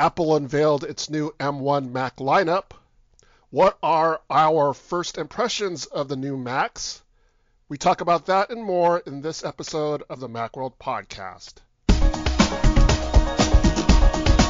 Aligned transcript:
Apple 0.00 0.34
unveiled 0.34 0.82
its 0.82 1.10
new 1.10 1.30
M1 1.38 1.92
Mac 1.92 2.16
lineup. 2.16 2.70
What 3.50 3.76
are 3.82 4.22
our 4.30 4.72
first 4.72 5.18
impressions 5.18 5.84
of 5.84 6.08
the 6.08 6.16
new 6.16 6.38
Macs? 6.38 7.02
We 7.68 7.76
talk 7.76 8.00
about 8.00 8.24
that 8.24 8.48
and 8.48 8.64
more 8.64 9.00
in 9.00 9.20
this 9.20 9.44
episode 9.44 10.02
of 10.08 10.18
the 10.18 10.26
Macworld 10.26 10.78
Podcast. 10.80 11.56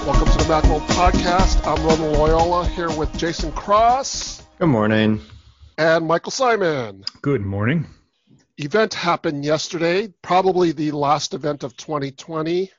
Welcome 0.06 0.28
to 0.28 0.38
the 0.38 0.44
Macworld 0.44 0.86
Podcast. 0.86 1.66
I'm 1.66 1.84
Roman 1.84 2.12
Loyola 2.12 2.68
here 2.68 2.96
with 2.96 3.12
Jason 3.18 3.50
Cross. 3.50 4.46
Good 4.60 4.68
morning. 4.68 5.20
And 5.76 6.06
Michael 6.06 6.30
Simon. 6.30 7.04
Good 7.22 7.42
morning. 7.42 7.86
Event 8.56 8.94
happened 8.94 9.44
yesterday, 9.44 10.14
probably 10.22 10.70
the 10.70 10.92
last 10.92 11.34
event 11.34 11.64
of 11.64 11.76
2020. 11.76 12.70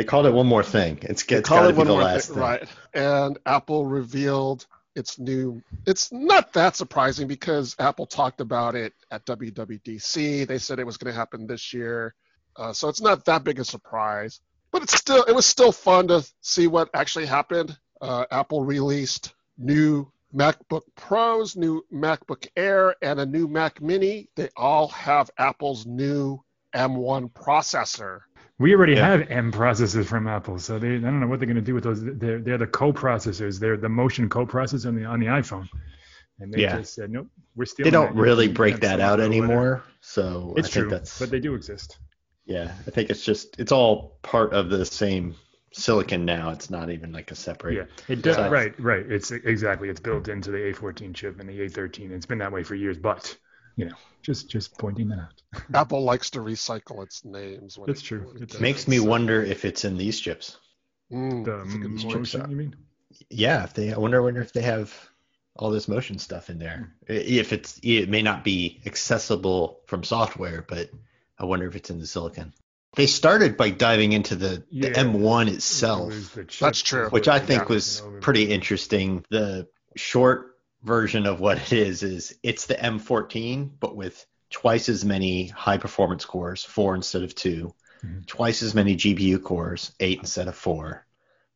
They 0.00 0.04
called 0.04 0.24
it 0.24 0.32
one 0.32 0.46
more 0.46 0.62
thing. 0.62 0.98
It's, 1.02 1.24
it's 1.24 1.46
got 1.50 1.66
to 1.66 1.74
be 1.74 1.84
the 1.84 1.92
last 1.92 2.28
thing, 2.28 2.36
thing. 2.36 2.42
Right. 2.42 2.68
And 2.94 3.38
Apple 3.44 3.84
revealed 3.84 4.66
its 4.96 5.18
new. 5.18 5.62
It's 5.86 6.10
not 6.10 6.54
that 6.54 6.74
surprising 6.74 7.28
because 7.28 7.76
Apple 7.78 8.06
talked 8.06 8.40
about 8.40 8.74
it 8.74 8.94
at 9.10 9.26
WWDC. 9.26 10.46
They 10.46 10.56
said 10.56 10.78
it 10.78 10.86
was 10.86 10.96
going 10.96 11.12
to 11.12 11.18
happen 11.18 11.46
this 11.46 11.74
year, 11.74 12.14
uh, 12.56 12.72
so 12.72 12.88
it's 12.88 13.02
not 13.02 13.26
that 13.26 13.44
big 13.44 13.58
a 13.60 13.64
surprise. 13.66 14.40
But 14.70 14.84
it's 14.84 14.96
still 14.96 15.22
it 15.24 15.34
was 15.34 15.44
still 15.44 15.70
fun 15.70 16.08
to 16.08 16.26
see 16.40 16.66
what 16.66 16.88
actually 16.94 17.26
happened. 17.26 17.76
Uh, 18.00 18.24
Apple 18.30 18.64
released 18.64 19.34
new 19.58 20.10
MacBook 20.34 20.84
Pros, 20.96 21.56
new 21.56 21.84
MacBook 21.92 22.46
Air, 22.56 22.94
and 23.02 23.20
a 23.20 23.26
new 23.26 23.48
Mac 23.48 23.82
Mini. 23.82 24.30
They 24.34 24.48
all 24.56 24.88
have 24.88 25.30
Apple's 25.36 25.84
new 25.84 26.42
M1 26.74 27.32
processor. 27.32 28.20
We 28.60 28.74
already 28.74 28.92
yeah. 28.92 29.08
have 29.08 29.30
M 29.30 29.50
processors 29.50 30.04
from 30.04 30.28
Apple, 30.28 30.58
so 30.58 30.78
they 30.78 30.96
I 30.96 30.98
don't 30.98 31.18
know 31.18 31.26
what 31.26 31.40
they're 31.40 31.46
going 31.46 31.56
to 31.56 31.62
do 31.62 31.74
with 31.74 31.84
those. 31.84 32.04
They're 32.04 32.40
they're 32.40 32.58
the 32.58 32.66
co-processors. 32.66 33.58
They're 33.58 33.78
the 33.78 33.88
motion 33.88 34.28
co-processor 34.28 34.86
on 34.86 34.96
the 34.96 35.06
on 35.06 35.18
the 35.18 35.26
iPhone. 35.26 35.66
And 36.40 36.52
they 36.52 36.62
yeah. 36.62 36.76
just 36.76 36.94
said 36.94 37.10
nope, 37.10 37.26
we're 37.56 37.64
still. 37.64 37.84
They 37.84 37.90
don't 37.90 38.14
really 38.14 38.48
break 38.48 38.80
that 38.80 39.00
out 39.00 39.18
anymore, 39.18 39.82
so 40.02 40.52
it's 40.58 40.68
I 40.68 40.80
true, 40.80 40.90
that's, 40.90 41.18
but 41.18 41.30
they 41.30 41.40
do 41.40 41.54
exist. 41.54 41.98
Yeah, 42.44 42.70
I 42.86 42.90
think 42.90 43.08
it's 43.08 43.24
just 43.24 43.58
it's 43.58 43.72
all 43.72 44.18
part 44.20 44.52
of 44.52 44.68
the 44.68 44.84
same 44.84 45.36
silicon 45.72 46.26
now. 46.26 46.50
It's 46.50 46.68
not 46.68 46.90
even 46.90 47.12
like 47.12 47.30
a 47.30 47.34
separate. 47.36 47.76
Yeah, 47.76 47.84
it 48.08 48.20
does. 48.20 48.36
Right, 48.50 48.78
right. 48.78 49.10
It's 49.10 49.30
exactly. 49.30 49.88
It's 49.88 50.00
built 50.00 50.28
into 50.28 50.50
the 50.50 50.58
A14 50.58 51.14
chip 51.14 51.40
and 51.40 51.48
the 51.48 51.60
A13. 51.60 52.10
It's 52.10 52.26
been 52.26 52.38
that 52.38 52.52
way 52.52 52.62
for 52.62 52.74
years, 52.74 52.98
but 52.98 53.34
you 53.76 53.86
know, 53.86 53.94
just 54.22 54.48
just 54.48 54.76
pointing 54.78 55.08
that 55.08 55.18
out. 55.18 55.62
Apple 55.74 56.02
likes 56.02 56.30
to 56.30 56.40
recycle 56.40 57.02
its 57.02 57.24
names. 57.24 57.78
That's 57.86 58.00
it, 58.00 58.04
true. 58.04 58.34
It 58.40 58.60
makes 58.60 58.86
me 58.86 59.00
wonder 59.00 59.42
if 59.42 59.64
it's 59.64 59.84
in 59.84 59.96
these 59.96 60.20
chips. 60.20 60.58
Mm, 61.12 61.44
the 61.44 62.08
motion, 62.08 62.50
you 62.50 62.56
mean? 62.56 62.76
Yeah, 63.28 63.64
if 63.64 63.74
they. 63.74 63.92
I 63.92 63.98
wonder, 63.98 64.22
wonder 64.22 64.42
if 64.42 64.52
they 64.52 64.62
have 64.62 64.94
all 65.56 65.70
this 65.70 65.88
motion 65.88 66.18
stuff 66.18 66.50
in 66.50 66.58
there. 66.58 66.94
If 67.06 67.52
it's, 67.52 67.78
it 67.82 68.08
may 68.08 68.22
not 68.22 68.44
be 68.44 68.80
accessible 68.86 69.80
from 69.86 70.04
software, 70.04 70.64
but 70.66 70.90
I 71.38 71.44
wonder 71.44 71.66
if 71.66 71.76
it's 71.76 71.90
in 71.90 71.98
the 71.98 72.06
silicon. 72.06 72.54
They 72.96 73.06
started 73.06 73.56
by 73.56 73.70
diving 73.70 74.12
into 74.12 74.36
the, 74.36 74.64
yeah, 74.70 74.90
the 74.90 74.94
M1 74.96 75.48
itself. 75.48 76.36
That's 76.58 76.82
true. 76.82 77.08
Which 77.10 77.28
I 77.28 77.38
think 77.38 77.62
yeah. 77.62 77.74
was 77.74 78.02
pretty 78.20 78.44
interesting. 78.44 79.24
The 79.30 79.68
short 79.96 80.49
version 80.82 81.26
of 81.26 81.40
what 81.40 81.58
it 81.58 81.72
is 81.72 82.02
is 82.02 82.36
it's 82.42 82.66
the 82.66 82.74
A14, 82.74 83.70
but 83.78 83.96
with 83.96 84.24
twice 84.50 84.88
as 84.88 85.04
many 85.04 85.46
high 85.46 85.78
performance 85.78 86.24
cores, 86.24 86.64
four 86.64 86.94
instead 86.94 87.22
of 87.22 87.34
2 87.34 87.72
mm-hmm. 88.04 88.20
twice 88.26 88.62
as 88.62 88.74
many 88.74 88.96
GPU 88.96 89.42
cores, 89.42 89.92
eight 90.00 90.18
instead 90.18 90.48
of 90.48 90.56
four, 90.56 91.06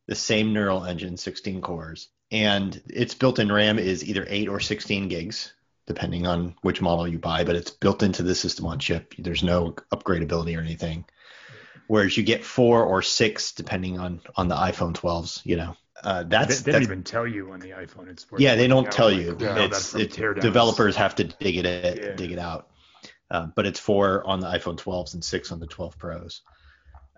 the 0.06 0.14
same 0.14 0.52
neural 0.52 0.84
engine, 0.84 1.16
16 1.16 1.60
cores, 1.60 2.08
and 2.30 2.80
its 2.88 3.14
built-in 3.14 3.50
RAM 3.50 3.78
is 3.78 4.04
either 4.04 4.26
eight 4.28 4.48
or 4.48 4.60
16 4.60 5.08
gigs, 5.08 5.52
depending 5.86 6.26
on 6.26 6.54
which 6.62 6.82
model 6.82 7.08
you 7.08 7.18
buy, 7.18 7.44
but 7.44 7.56
it's 7.56 7.70
built 7.70 8.02
into 8.02 8.22
the 8.22 8.34
system 8.34 8.66
on 8.66 8.78
chip. 8.78 9.14
There's 9.18 9.42
no 9.42 9.72
upgradability 9.92 10.56
or 10.56 10.60
anything. 10.60 11.04
Whereas 11.86 12.16
you 12.16 12.22
get 12.22 12.44
four 12.44 12.84
or 12.84 13.02
six, 13.02 13.52
depending 13.52 13.98
on 13.98 14.20
on 14.36 14.48
the 14.48 14.56
iPhone 14.56 14.94
12s, 14.94 15.40
you 15.44 15.56
know. 15.56 15.76
Uh, 16.02 16.24
that's 16.24 16.60
they, 16.60 16.72
they 16.72 16.78
don't 16.78 16.82
even 16.82 17.02
tell 17.02 17.26
you 17.26 17.52
on 17.52 17.60
the 17.60 17.70
iPhone. 17.70 18.08
It's 18.08 18.26
yeah, 18.36 18.56
they 18.56 18.66
don't 18.66 18.90
tell 18.90 19.10
you. 19.10 19.36
Yeah. 19.38 19.64
It's, 19.64 19.94
it's 19.94 20.16
developers 20.16 20.96
have 20.96 21.14
to 21.16 21.24
dig 21.24 21.56
it 21.56 21.64
yeah. 21.64 22.14
dig 22.14 22.32
it 22.32 22.38
out. 22.38 22.68
Uh, 23.30 23.46
but 23.46 23.66
it's 23.66 23.80
four 23.80 24.26
on 24.26 24.40
the 24.40 24.46
iPhone 24.46 24.76
12s 24.76 25.14
and 25.14 25.24
six 25.24 25.50
on 25.50 25.60
the 25.60 25.66
12 25.66 25.98
Pros. 25.98 26.42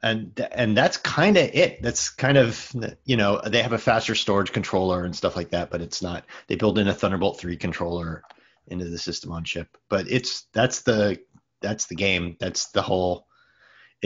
And 0.02 0.38
and 0.52 0.76
that's 0.76 0.98
kind 0.98 1.36
of 1.36 1.50
it. 1.52 1.82
That's 1.82 2.10
kind 2.10 2.38
of 2.38 2.70
you 3.04 3.16
know 3.16 3.40
they 3.44 3.62
have 3.62 3.72
a 3.72 3.78
faster 3.78 4.14
storage 4.14 4.52
controller 4.52 5.04
and 5.04 5.16
stuff 5.16 5.36
like 5.36 5.50
that, 5.50 5.70
but 5.70 5.80
it's 5.80 6.02
not. 6.02 6.24
They 6.46 6.54
build 6.54 6.78
in 6.78 6.86
a 6.86 6.94
Thunderbolt 6.94 7.40
3 7.40 7.56
controller 7.56 8.22
into 8.68 8.84
the 8.84 8.98
system 8.98 9.32
on 9.32 9.44
chip. 9.44 9.76
But 9.88 10.10
it's 10.10 10.46
that's 10.52 10.82
the 10.82 11.18
that's 11.60 11.86
the 11.86 11.96
game. 11.96 12.36
That's 12.38 12.68
the 12.68 12.82
whole. 12.82 13.25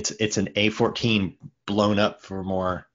It's 0.00 0.12
it's 0.12 0.38
an 0.38 0.46
A14 0.56 1.36
blown 1.66 1.98
up 1.98 2.22
for 2.22 2.42
more 2.42 2.86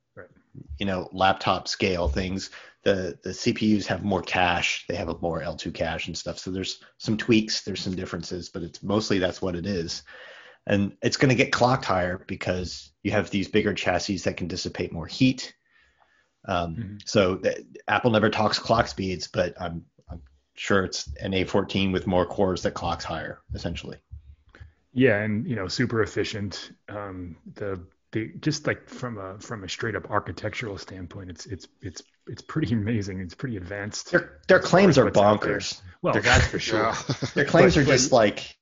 you 0.80 0.88
know 0.88 1.08
laptop 1.14 1.68
scale 1.68 2.08
things. 2.08 2.50
The 2.82 3.20
the 3.24 3.30
cpus 3.30 3.86
have 3.86 4.04
more 4.04 4.24
cache. 4.24 4.86
They 4.90 4.96
have 4.96 5.10
a 5.10 5.20
more 5.20 5.40
l2 5.42 5.72
cache 5.72 6.08
and 6.08 6.18
stuff. 6.18 6.40
So 6.40 6.50
there's 6.50 6.84
some 6.98 7.16
tweaks 7.16 7.62
there's 7.62 7.82
some 7.82 7.96
differences 7.96 8.50
but 8.50 8.64
it's 8.64 8.82
mostly 8.82 9.20
that's 9.20 9.40
what 9.40 9.56
it 9.56 9.68
is. 9.68 10.02
And 10.66 10.98
it's 11.04 11.18
going 11.18 11.30
to 11.30 11.44
get 11.44 11.52
clocked 11.52 11.86
higher 11.86 12.24
because 12.26 12.92
you 13.04 13.12
have 13.12 13.30
these 13.30 13.48
bigger 13.48 13.76
chassis 13.76 14.18
that 14.18 14.38
can 14.38 14.48
dissipate 14.48 14.92
more 14.92 15.06
heat. 15.06 15.54
Um, 16.48 16.76
mm-hmm. 16.76 16.96
so 17.06 17.36
the, 17.36 17.64
apple 17.88 18.10
never 18.10 18.32
talks 18.32 18.60
clock 18.60 18.88
speeds 18.88 19.28
but 19.28 19.60
i'm 19.60 19.84
i'm 20.12 20.22
sure 20.54 20.84
it's 20.86 21.10
an 21.22 21.34
a14 21.34 21.92
with 21.92 22.06
more 22.06 22.26
cores 22.26 22.62
that 22.64 22.76
clocks 22.76 23.04
higher 23.04 23.42
essentially 23.56 23.98
yeah 24.96 25.20
and 25.22 25.48
you 25.48 25.56
know 25.56 25.68
super 25.68 26.02
efficient 26.02 26.72
um, 26.90 27.36
the 27.54 27.80
they 28.16 28.32
just 28.40 28.66
like 28.66 28.88
from 28.90 29.18
a 29.18 29.38
from 29.40 29.66
a 29.66 29.70
straight 29.70 29.96
up 29.96 30.10
architectural 30.10 30.78
standpoint, 30.78 31.30
it's 31.30 31.46
it's 31.46 31.68
it's 31.82 32.02
it's 32.28 32.42
pretty 32.42 32.74
amazing. 32.82 33.20
It's 33.20 33.36
pretty 33.36 33.58
advanced. 33.58 34.12
Their 34.12 34.40
their 34.48 34.60
claims 34.60 34.98
are 34.98 35.12
bonkers. 35.12 35.82
Well, 36.02 36.14
they're, 36.14 36.24
that's 36.24 36.48
for 36.54 36.60
sure. 36.60 36.94
their 37.36 37.46
claims 37.46 37.76
but, 37.76 37.82
are 37.82 37.86
just 37.86 38.12
like 38.12 38.58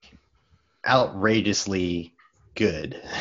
outrageously 0.86 2.14
good. 2.56 3.02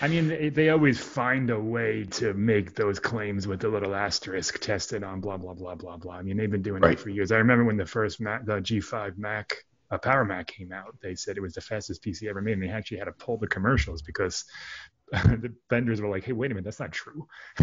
I 0.00 0.08
mean, 0.08 0.52
they 0.52 0.70
always 0.70 0.98
find 0.98 1.48
a 1.50 1.58
way 1.58 2.04
to 2.04 2.34
make 2.34 2.74
those 2.74 2.98
claims 2.98 3.46
with 3.46 3.62
a 3.64 3.68
little 3.68 3.94
asterisk 3.94 4.58
tested 4.58 5.04
on 5.04 5.20
blah 5.20 5.36
blah 5.36 5.54
blah 5.54 5.76
blah 5.76 5.96
blah. 5.96 6.16
I 6.16 6.22
mean, 6.22 6.36
they've 6.36 6.50
been 6.50 6.62
doing 6.62 6.82
right. 6.82 6.96
that 6.96 7.02
for 7.02 7.10
years. 7.10 7.30
I 7.30 7.36
remember 7.36 7.64
when 7.64 7.76
the 7.76 7.86
first 7.86 8.20
Mac, 8.20 8.44
the 8.44 8.54
G5 8.54 9.16
Mac, 9.18 9.64
a 9.90 9.98
Power 9.98 10.24
Mac 10.24 10.46
came 10.46 10.72
out, 10.72 10.96
they 11.02 11.14
said 11.14 11.36
it 11.36 11.42
was 11.42 11.54
the 11.54 11.60
fastest 11.60 12.02
PC 12.02 12.28
ever 12.28 12.40
made, 12.40 12.54
and 12.54 12.62
they 12.62 12.68
actually 12.68 12.98
had 12.98 13.04
to 13.04 13.12
pull 13.12 13.36
the 13.36 13.46
commercials 13.46 14.02
because 14.02 14.44
the 15.24 15.52
vendors 15.70 16.00
were 16.00 16.08
like, 16.08 16.24
"Hey, 16.24 16.32
wait 16.32 16.50
a 16.50 16.54
minute, 16.54 16.64
that's 16.64 16.80
not 16.80 16.92
true." 16.92 17.26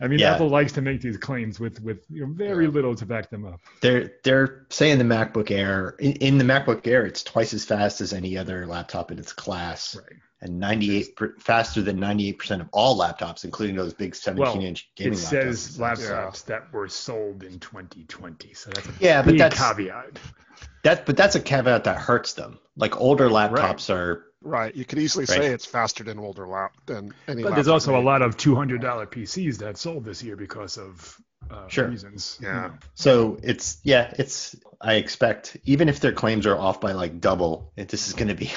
I 0.00 0.06
mean, 0.06 0.20
yeah. 0.20 0.34
Apple 0.34 0.48
likes 0.48 0.72
to 0.72 0.82
make 0.82 1.00
these 1.00 1.16
claims 1.16 1.58
with 1.58 1.80
with 1.82 2.04
you 2.08 2.26
know, 2.26 2.32
very 2.32 2.66
yeah. 2.66 2.70
little 2.70 2.94
to 2.94 3.06
back 3.06 3.30
them 3.30 3.44
up. 3.44 3.60
They're 3.80 4.12
they're 4.22 4.66
saying 4.70 4.98
the 4.98 5.04
MacBook 5.04 5.50
Air 5.50 5.96
in, 5.98 6.12
in, 6.12 6.38
the 6.38 6.44
MacBook 6.44 6.86
Air, 6.86 7.04
it's 7.06 7.22
twice 7.22 7.52
as 7.54 7.64
fast 7.64 8.00
as 8.00 8.12
any 8.12 8.38
other 8.38 8.66
laptop 8.66 9.10
in 9.10 9.18
its 9.18 9.32
class, 9.32 9.96
right. 9.96 10.18
and 10.40 10.60
98 10.60 11.16
per, 11.16 11.34
faster 11.38 11.82
than 11.82 11.98
98 11.98 12.38
percent 12.38 12.62
of 12.62 12.68
all 12.72 12.96
laptops, 12.98 13.44
including 13.44 13.74
those 13.74 13.92
big 13.94 14.14
17 14.14 14.40
well, 14.40 14.64
inch 14.64 14.90
gaming 14.94 15.14
it 15.14 15.16
says 15.16 15.78
laptops 15.78 16.48
yeah. 16.48 16.58
that 16.58 16.72
were 16.72 16.88
sold 16.88 17.42
in 17.42 17.58
2020, 17.58 18.54
so 18.54 18.70
that's 18.70 18.86
a 18.86 18.92
yeah, 19.00 19.22
but 19.22 19.36
that's 19.36 19.58
caveat. 19.58 20.18
That 20.84 21.06
but 21.06 21.16
that's 21.16 21.34
a 21.34 21.40
caveat 21.40 21.84
that 21.84 21.96
hurts 21.96 22.34
them. 22.34 22.58
Like 22.76 23.00
older 23.00 23.28
laptops 23.28 23.88
right. 23.88 23.96
are 23.96 24.24
Right. 24.48 24.74
You 24.74 24.84
could 24.84 24.98
easily 24.98 25.26
right. 25.28 25.42
say 25.42 25.46
it's 25.48 25.66
faster 25.66 26.02
than 26.02 26.18
older 26.18 26.46
lap 26.46 26.72
than 26.86 27.12
any. 27.26 27.42
But 27.42 27.54
there's 27.54 27.68
also 27.68 27.92
made. 27.92 27.98
a 27.98 28.02
lot 28.02 28.22
of 28.22 28.36
two 28.36 28.56
hundred 28.56 28.80
dollar 28.80 29.06
PCs 29.06 29.58
that 29.58 29.76
sold 29.76 30.04
this 30.04 30.22
year 30.22 30.36
because 30.36 30.78
of 30.78 31.20
uh, 31.50 31.68
sure. 31.68 31.88
reasons. 31.88 32.38
Yeah. 32.42 32.70
So 32.94 33.38
it's 33.42 33.78
yeah, 33.82 34.12
it's 34.18 34.56
I 34.80 34.94
expect 34.94 35.58
even 35.64 35.90
if 35.90 36.00
their 36.00 36.12
claims 36.12 36.46
are 36.46 36.56
off 36.56 36.80
by 36.80 36.92
like 36.92 37.20
double, 37.20 37.72
it, 37.76 37.88
this 37.88 38.08
is 38.08 38.14
going 38.14 38.28
to 38.28 38.34
be 38.34 38.50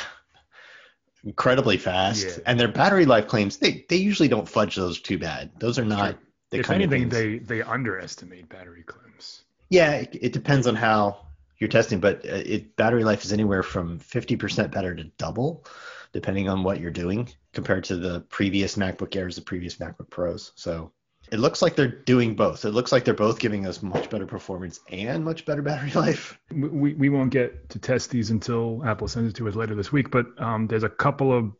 incredibly 1.25 1.77
fast. 1.77 2.25
Yeah. 2.25 2.43
And 2.45 2.57
their 2.57 2.69
battery 2.69 3.05
life 3.05 3.27
claims 3.27 3.57
they 3.57 3.85
they 3.89 3.97
usually 3.97 4.29
don't 4.29 4.47
fudge 4.47 4.77
those 4.77 5.01
too 5.01 5.17
bad. 5.17 5.51
Those 5.59 5.77
are 5.77 5.85
not. 5.85 6.17
The 6.51 6.59
if 6.59 6.69
anything, 6.69 7.09
they 7.09 7.39
they 7.39 7.61
underestimate 7.61 8.47
battery 8.47 8.83
claims. 8.83 9.43
Yeah, 9.69 9.91
it, 9.91 10.17
it 10.21 10.33
depends 10.33 10.67
on 10.67 10.75
how 10.75 11.27
you're 11.61 11.69
testing, 11.69 11.99
but 11.99 12.25
uh, 12.25 12.41
it 12.43 12.75
battery 12.75 13.03
life 13.03 13.23
is 13.23 13.31
anywhere 13.31 13.63
from 13.63 13.99
50% 13.99 14.71
better 14.71 14.95
to 14.95 15.03
double, 15.17 15.65
depending 16.11 16.49
on 16.49 16.63
what 16.63 16.79
you're 16.79 16.91
doing, 16.91 17.29
compared 17.53 17.83
to 17.85 17.95
the 17.95 18.21
previous 18.21 18.75
MacBook 18.75 19.15
Airs, 19.15 19.35
the 19.35 19.43
previous 19.43 19.75
MacBook 19.75 20.09
Pros. 20.09 20.51
So 20.55 20.91
it 21.31 21.39
looks 21.39 21.61
like 21.61 21.75
they're 21.75 21.87
doing 21.87 22.35
both. 22.35 22.65
It 22.65 22.71
looks 22.71 22.91
like 22.91 23.05
they're 23.05 23.13
both 23.13 23.39
giving 23.39 23.67
us 23.67 23.83
much 23.83 24.09
better 24.09 24.25
performance 24.25 24.79
and 24.89 25.23
much 25.23 25.45
better 25.45 25.61
battery 25.61 25.91
life. 25.91 26.39
We, 26.51 26.95
we 26.95 27.09
won't 27.09 27.29
get 27.29 27.69
to 27.69 27.79
test 27.79 28.09
these 28.09 28.31
until 28.31 28.83
Apple 28.83 29.07
sends 29.07 29.29
it 29.29 29.35
to 29.37 29.47
us 29.47 29.55
later 29.55 29.75
this 29.75 29.91
week, 29.91 30.09
but 30.09 30.25
um, 30.41 30.67
there's 30.67 30.83
a 30.83 30.89
couple 30.89 31.31
of 31.31 31.53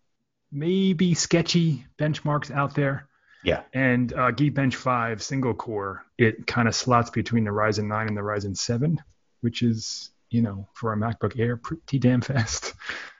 maybe 0.51 1.13
sketchy 1.13 1.85
benchmarks 1.99 2.49
out 2.49 2.73
there. 2.73 3.07
Yeah. 3.43 3.61
And 3.73 4.11
uh, 4.13 4.31
Geekbench 4.31 4.75
5 4.75 5.21
single 5.21 5.53
core, 5.53 6.05
it 6.17 6.45
kind 6.47 6.67
of 6.67 6.75
slots 6.75 7.11
between 7.11 7.43
the 7.43 7.51
Ryzen 7.51 7.85
9 7.85 8.07
and 8.07 8.17
the 8.17 8.21
Ryzen 8.21 8.57
7, 8.57 8.99
which 9.41 9.61
is, 9.61 10.11
you 10.29 10.41
know, 10.41 10.67
for 10.73 10.93
a 10.93 10.97
MacBook 10.97 11.39
Air, 11.39 11.57
pretty 11.57 11.99
damn 11.99 12.21
fast. 12.21 12.73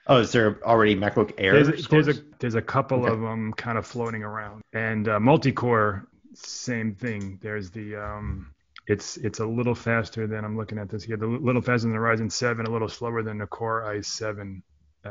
Oh, 0.08 0.18
is 0.18 0.32
there 0.32 0.60
already 0.66 0.96
MacBook 0.96 1.34
Air? 1.38 1.64
There's 1.64 1.86
a, 1.86 1.88
there's 1.90 2.08
a, 2.08 2.14
there's 2.40 2.56
a 2.56 2.62
couple 2.62 3.04
okay. 3.04 3.14
of 3.14 3.22
them 3.22 3.54
kind 3.54 3.78
of 3.78 3.86
floating 3.86 4.24
around. 4.24 4.62
And 4.74 5.08
uh, 5.08 5.20
multi-core, 5.20 6.08
same 6.34 6.96
thing. 6.96 7.40
There's 7.42 7.70
the 7.70 7.96
um, 7.96 8.54
it's 8.88 9.18
it's 9.18 9.40
a 9.40 9.46
little 9.46 9.76
faster 9.76 10.28
than 10.28 10.44
I'm 10.44 10.58
looking 10.58 10.78
at 10.78 10.90
this 10.90 11.04
here. 11.04 11.22
A 11.24 11.28
little 11.28 11.62
faster 11.62 11.88
than 11.88 11.92
the 11.92 12.00
Ryzen 12.00 12.32
7, 12.32 12.66
a 12.66 12.70
little 12.70 12.90
slower 12.90 13.22
than 13.22 13.38
the 13.38 13.48
Core 13.48 13.84
i7 13.84 14.62
uh, 15.06 15.10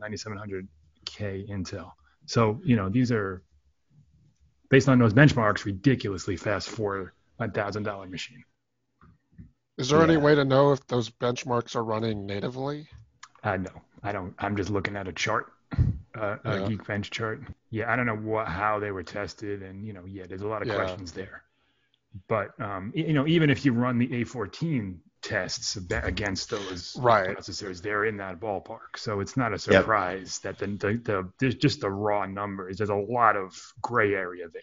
9700K 0.00 1.48
Intel. 1.48 1.92
So 2.26 2.60
you 2.64 2.76
know 2.76 2.88
these 2.88 3.12
are 3.12 3.42
based 4.70 4.88
on 4.88 4.98
those 4.98 5.12
benchmarks 5.12 5.64
ridiculously 5.64 6.36
fast 6.36 6.68
for 6.68 7.12
a 7.38 7.50
thousand 7.50 7.82
dollar 7.82 8.06
machine. 8.06 8.44
Is 9.78 9.88
there 9.88 9.98
yeah. 9.98 10.04
any 10.04 10.16
way 10.16 10.34
to 10.34 10.44
know 10.44 10.72
if 10.72 10.86
those 10.86 11.08
benchmarks 11.10 11.76
are 11.76 11.84
running 11.84 12.26
natively? 12.26 12.88
Uh, 13.42 13.56
no, 13.56 13.70
I 14.02 14.12
don't. 14.12 14.34
I'm 14.38 14.56
just 14.56 14.70
looking 14.70 14.96
at 14.96 15.08
a 15.08 15.12
chart, 15.12 15.52
uh, 16.14 16.36
yeah. 16.44 16.52
a 16.52 16.68
Geekbench 16.68 17.10
chart. 17.10 17.42
Yeah, 17.70 17.90
I 17.90 17.96
don't 17.96 18.06
know 18.06 18.16
what 18.16 18.46
how 18.48 18.78
they 18.78 18.90
were 18.90 19.02
tested, 19.02 19.62
and 19.62 19.86
you 19.86 19.92
know, 19.92 20.04
yeah, 20.06 20.24
there's 20.28 20.42
a 20.42 20.46
lot 20.46 20.62
of 20.62 20.68
yeah. 20.68 20.74
questions 20.74 21.12
there. 21.12 21.42
But 22.28 22.58
um, 22.60 22.92
you 22.94 23.14
know, 23.14 23.26
even 23.26 23.48
if 23.48 23.64
you 23.64 23.72
run 23.72 23.98
the 23.98 24.08
A14 24.08 24.98
tests 25.22 25.76
against 25.90 26.50
those 26.50 26.96
right. 27.00 27.36
processors, 27.36 27.80
they're 27.80 28.04
in 28.04 28.16
that 28.18 28.40
ballpark. 28.40 28.96
So 28.96 29.20
it's 29.20 29.36
not 29.36 29.54
a 29.54 29.58
surprise 29.58 30.40
yep. 30.44 30.58
that 30.58 30.80
the, 30.80 30.88
the, 30.88 30.98
the 30.98 31.32
there's 31.40 31.54
just 31.54 31.80
the 31.80 31.90
raw 31.90 32.26
numbers. 32.26 32.76
There's 32.76 32.90
a 32.90 32.94
lot 32.94 33.36
of 33.36 33.58
gray 33.80 34.14
area 34.14 34.48
there 34.52 34.62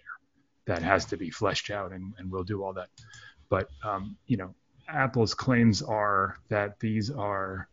that 0.68 0.84
has 0.84 1.06
to 1.06 1.18
be 1.18 1.32
fleshed 1.32 1.72
out, 1.72 1.92
and, 1.92 2.14
and 2.20 2.32
we'll 2.32 2.44
do 2.44 2.64
all 2.64 2.74
that. 2.74 2.90
But 3.50 3.70
um, 3.84 4.16
you 4.28 4.38
know, 4.38 4.54
Apple's 4.92 5.34
claims 5.34 5.82
are 5.82 6.38
that 6.50 6.80
these 6.80 7.10
are 7.12 7.68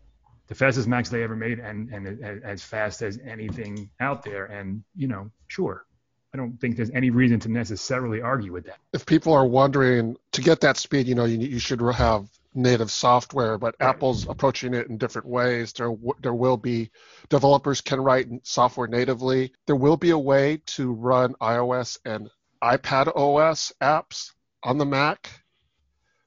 the 0.48 0.54
fastest 0.54 0.86
Macs 0.86 1.08
they 1.08 1.22
ever 1.22 1.36
made, 1.36 1.58
and 1.58 1.90
and 1.90 2.22
as 2.44 2.62
fast 2.62 3.02
as 3.02 3.18
anything 3.24 3.90
out 4.00 4.22
there. 4.22 4.46
And 4.46 4.84
you 4.94 5.08
know, 5.08 5.30
sure, 5.48 5.84
I 6.32 6.36
don't 6.36 6.60
think 6.60 6.76
there's 6.76 6.90
any 6.90 7.10
reason 7.10 7.40
to 7.40 7.48
necessarily 7.48 8.20
argue 8.20 8.52
with 8.52 8.66
that. 8.66 8.78
If 8.92 9.06
people 9.06 9.32
are 9.32 9.46
wondering 9.46 10.16
to 10.32 10.42
get 10.42 10.60
that 10.60 10.76
speed, 10.76 11.08
you 11.08 11.14
know, 11.14 11.24
you, 11.24 11.38
you 11.38 11.58
should 11.58 11.80
have 11.80 12.28
native 12.54 12.90
software, 12.90 13.58
but 13.58 13.74
right. 13.80 13.88
Apple's 13.88 14.28
approaching 14.28 14.74
it 14.74 14.88
in 14.88 14.98
different 14.98 15.28
ways. 15.28 15.72
There, 15.72 15.94
there 16.20 16.34
will 16.34 16.56
be 16.56 16.90
developers 17.28 17.80
can 17.80 18.00
write 18.00 18.28
software 18.42 18.88
natively. 18.88 19.52
There 19.66 19.76
will 19.76 19.96
be 19.96 20.10
a 20.10 20.18
way 20.18 20.62
to 20.66 20.92
run 20.92 21.34
iOS 21.34 21.98
and 22.04 22.30
iPad 22.62 23.14
OS 23.16 23.72
apps 23.80 24.32
on 24.62 24.78
the 24.78 24.86
Mac. 24.86 25.30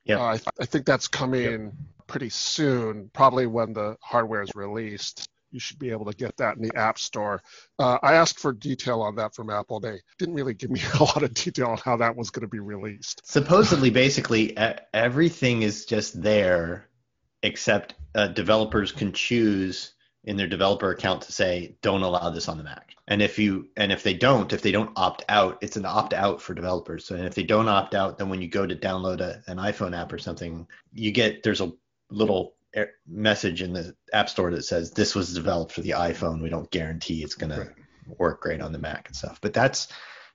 Yeah, 0.06 0.20
uh, 0.20 0.26
I, 0.26 0.38
th- 0.38 0.48
I, 0.60 0.66
think 0.66 0.86
that's 0.86 1.08
coming 1.08 1.44
yep. 1.44 1.74
pretty 2.08 2.30
soon, 2.30 3.10
probably 3.14 3.48
when 3.48 3.74
the 3.74 3.98
hardware 4.02 4.42
is 4.42 4.56
released 4.56 5.30
you 5.52 5.60
should 5.60 5.80
be 5.80 5.92
able 5.92 6.06
to 6.06 6.16
get 6.16 6.38
that 6.38 6.58
in 6.58 6.62
the 6.64 6.76
App 6.76 7.00
Store. 7.00 7.42
Uh, 7.78 7.98
I 8.02 8.14
asked 8.14 8.40
for 8.40 8.54
detail 8.54 9.02
on 9.02 9.16
that 9.16 9.34
from 9.34 9.50
Apple. 9.50 9.80
They 9.80 10.00
didn't 10.18 10.36
really 10.36 10.54
give 10.54 10.70
me 10.70 10.82
a 11.00 11.04
lot 11.04 11.24
of 11.24 11.34
detail 11.34 11.68
on 11.68 11.78
how 11.78 11.98
that 11.98 12.16
was 12.16 12.30
going 12.30 12.42
to 12.42 12.48
be 12.48 12.60
released. 12.60 13.22
Supposedly, 13.26 13.90
basically, 13.90 14.58
everything 14.94 15.64
is 15.64 15.86
just 15.86 16.22
there, 16.22 16.88
except 17.44 17.96
uh, 18.16 18.28
developers 18.28 18.92
can 18.92 19.14
choose 19.14 19.94
in 20.26 20.38
their 20.38 20.48
developer 20.48 20.92
account 20.92 21.22
to 21.24 21.32
say 21.32 21.78
don't 21.82 22.04
allow 22.04 22.30
this 22.30 22.50
on 22.50 22.58
the 22.58 22.64
Mac. 22.64 22.94
And 23.08 23.22
if 23.22 23.40
you 23.40 23.70
and 23.78 23.92
if 23.92 24.04
they 24.04 24.14
don't, 24.14 24.52
if 24.54 24.62
they 24.62 24.72
don't 24.72 24.92
opt 24.96 25.24
out, 25.30 25.58
it's 25.62 25.78
an 25.78 25.86
opt 25.86 26.14
out 26.14 26.42
for 26.42 26.54
developers. 26.54 27.06
So 27.06 27.16
if 27.16 27.36
they 27.36 27.44
don't 27.44 27.68
opt 27.68 27.96
out, 27.96 28.18
then 28.18 28.30
when 28.30 28.42
you 28.42 28.48
go 28.48 28.66
to 28.66 28.76
download 28.76 29.22
a, 29.22 29.42
an 29.48 29.58
iPhone 29.58 29.98
app 29.98 30.12
or 30.12 30.20
something, 30.20 30.68
you 30.94 31.12
get 31.12 31.44
there's 31.44 31.62
a 31.62 31.72
little 32.12 32.56
message 33.08 33.62
in 33.62 33.74
the 33.74 33.96
app 34.14 34.30
store 34.30 34.52
that 34.52 34.64
says 34.64 34.92
this 34.92 35.16
was 35.16 35.34
developed 35.34 35.72
for 35.72 35.82
the 35.82 35.92
iPhone. 35.92 36.42
We 36.42 36.50
don't 36.50 36.70
guarantee 36.70 37.24
it's 37.24 37.36
going 37.36 37.52
right. 37.52 37.68
to 37.68 38.16
work 38.18 38.42
great 38.42 38.62
on 38.62 38.72
the 38.72 38.80
Mac 38.80 39.08
and 39.08 39.16
stuff. 39.16 39.40
But 39.42 39.54
that's 39.54 39.88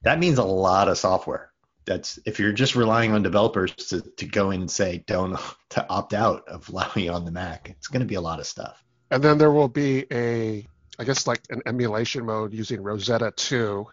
that 0.02 0.18
means 0.18 0.38
a 0.38 0.44
lot 0.44 0.88
of 0.88 0.98
software. 0.98 1.50
That's 1.86 2.18
if 2.24 2.40
you're 2.40 2.52
just 2.52 2.74
relying 2.74 3.12
on 3.12 3.22
developers 3.22 3.74
to, 3.74 4.00
to 4.00 4.26
go 4.26 4.50
in 4.50 4.62
and 4.62 4.70
say 4.70 5.04
don't 5.06 5.38
to 5.70 5.88
opt 5.88 6.14
out 6.14 6.48
of 6.48 6.68
allowing 6.68 7.10
on 7.10 7.24
the 7.24 7.30
Mac. 7.30 7.70
It's 7.70 7.88
going 7.88 8.00
to 8.00 8.06
be 8.06 8.14
a 8.16 8.20
lot 8.20 8.40
of 8.40 8.46
stuff. 8.46 8.82
And 9.14 9.22
then 9.22 9.38
there 9.38 9.52
will 9.52 9.68
be 9.68 10.06
a 10.10 10.66
I 10.98 11.04
guess 11.04 11.28
like 11.28 11.40
an 11.48 11.62
emulation 11.66 12.26
mode 12.26 12.52
using 12.52 12.82
Rosetta 12.82 13.32
2. 13.36 13.86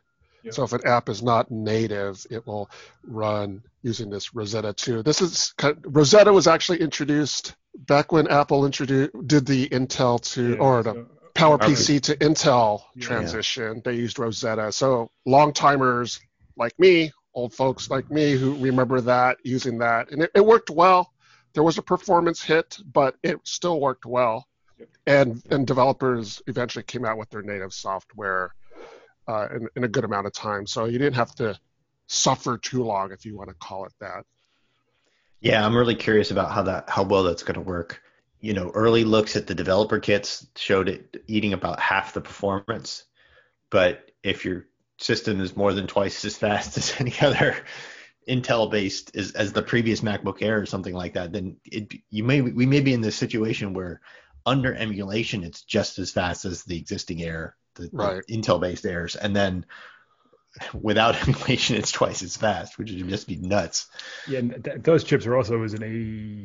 Yep. 0.44 0.53
So 0.53 0.63
if 0.63 0.73
an 0.73 0.81
app 0.88 1.09
is 1.09 1.21
not 1.21 1.51
native, 1.51 2.25
it 2.31 2.47
will 2.47 2.71
run 3.03 3.62
using 3.83 4.09
this 4.09 4.33
Rosetta 4.33 4.73
2. 4.73 5.03
This 5.03 5.21
is 5.21 5.53
Rosetta 5.83 6.33
was 6.33 6.47
actually 6.47 6.81
introduced 6.81 7.53
back 7.75 8.12
when 8.12 8.27
Apple 8.29 8.65
introduced 8.65 9.12
did 9.27 9.45
the 9.45 9.69
Intel 9.69 10.19
to 10.33 10.53
yeah, 10.53 10.57
or 10.57 10.81
the 10.81 10.94
so, 10.94 11.00
uh, 11.01 11.29
PowerPC 11.35 12.01
to 12.01 12.15
Intel 12.15 12.81
yeah. 12.95 13.06
transition, 13.06 13.83
they 13.85 13.94
used 13.94 14.17
Rosetta. 14.17 14.71
So 14.71 15.12
long 15.27 15.53
timers 15.53 16.19
like 16.57 16.77
me, 16.79 17.12
old 17.35 17.53
folks 17.53 17.91
like 17.91 18.09
me 18.09 18.31
who 18.31 18.56
remember 18.56 19.01
that 19.01 19.38
using 19.44 19.77
that, 19.77 20.09
and 20.09 20.24
it, 20.24 20.31
it 20.33 20.44
worked 20.44 20.71
well. 20.71 21.13
There 21.53 21.63
was 21.63 21.77
a 21.77 21.83
performance 21.83 22.41
hit, 22.41 22.79
but 22.91 23.17
it 23.21 23.39
still 23.44 23.79
worked 23.79 24.07
well. 24.07 24.47
And 25.06 25.42
and 25.50 25.66
developers 25.66 26.42
eventually 26.48 26.83
came 26.83 27.06
out 27.06 27.18
with 27.18 27.30
their 27.30 27.42
native 27.42 27.74
software 27.74 28.54
uh, 29.28 29.48
in, 29.54 29.68
in 29.75 29.83
a 29.83 29.88
good 29.88 30.04
amount 30.04 30.28
of 30.28 30.33
time. 30.33 30.68
So 30.68 30.86
you 30.86 30.98
didn't 30.98 31.16
have 31.16 31.36
to 31.36 31.60
suffer 32.07 32.57
too 32.57 32.83
long, 32.83 33.12
if 33.12 33.25
you 33.25 33.38
want 33.38 33.50
to 33.50 33.56
call 33.56 33.86
it 33.86 33.94
that. 34.00 34.25
Yeah, 35.39 35.66
I'm 35.66 35.75
really 35.75 35.95
curious 35.95 36.31
about 36.31 36.51
how 36.51 36.63
that 36.63 36.89
how 36.89 37.04
well 37.04 37.24
that's 37.24 37.44
going 37.44 37.56
to 37.56 37.62
work. 37.62 38.01
You 38.39 38.54
know, 38.54 38.72
early 38.74 39.04
looks 39.04 39.36
at 39.36 39.48
the 39.48 39.56
developer 39.56 40.00
kits 40.00 40.48
showed 40.56 40.89
it 40.89 41.24
eating 41.27 41.54
about 41.54 41.80
half 41.80 42.13
the 42.13 42.22
performance, 42.22 43.06
but 43.69 44.12
if 44.24 44.45
your 44.45 44.66
system 44.98 45.42
is 45.42 45.56
more 45.56 45.74
than 45.74 45.88
twice 45.88 46.24
as 46.25 46.38
fast 46.38 46.77
as 46.77 46.95
any 47.00 47.13
other 47.22 47.57
Intel 48.30 48.69
based 48.69 49.16
as, 49.16 49.31
as 49.31 49.51
the 49.51 49.63
previous 49.63 50.01
MacBook 50.01 50.42
Air 50.42 50.60
or 50.60 50.66
something 50.66 50.94
like 50.94 51.13
that, 51.13 51.34
then 51.34 51.57
it, 51.66 51.92
you 52.10 52.24
may 52.24 52.42
we 52.42 52.66
may 52.66 52.81
be 52.81 52.94
in 52.94 53.01
this 53.01 53.16
situation 53.16 53.74
where 53.74 54.01
under 54.45 54.73
emulation 54.73 55.43
it's 55.43 55.61
just 55.61 55.99
as 55.99 56.11
fast 56.11 56.45
as 56.45 56.63
the 56.63 56.77
existing 56.77 57.21
Air, 57.21 57.55
the, 57.75 57.89
right. 57.91 58.21
the 58.27 58.38
Intel 58.38 58.59
based 58.59 58.85
Airs, 58.85 59.15
and 59.15 59.35
then 59.35 59.65
without 60.73 61.15
emulation, 61.27 61.75
it's 61.75 61.91
twice 61.91 62.21
as 62.23 62.38
fast, 62.38 62.77
which 62.77 62.91
would 62.91 63.07
just 63.07 63.27
be 63.27 63.38
nuts. 63.38 63.88
Yeah, 64.27 64.39
and 64.39 64.63
th- 64.63 64.81
those 64.81 65.03
chips 65.03 65.25
are 65.25 65.36
also 65.36 65.57
was 65.57 65.74
an 65.74 65.81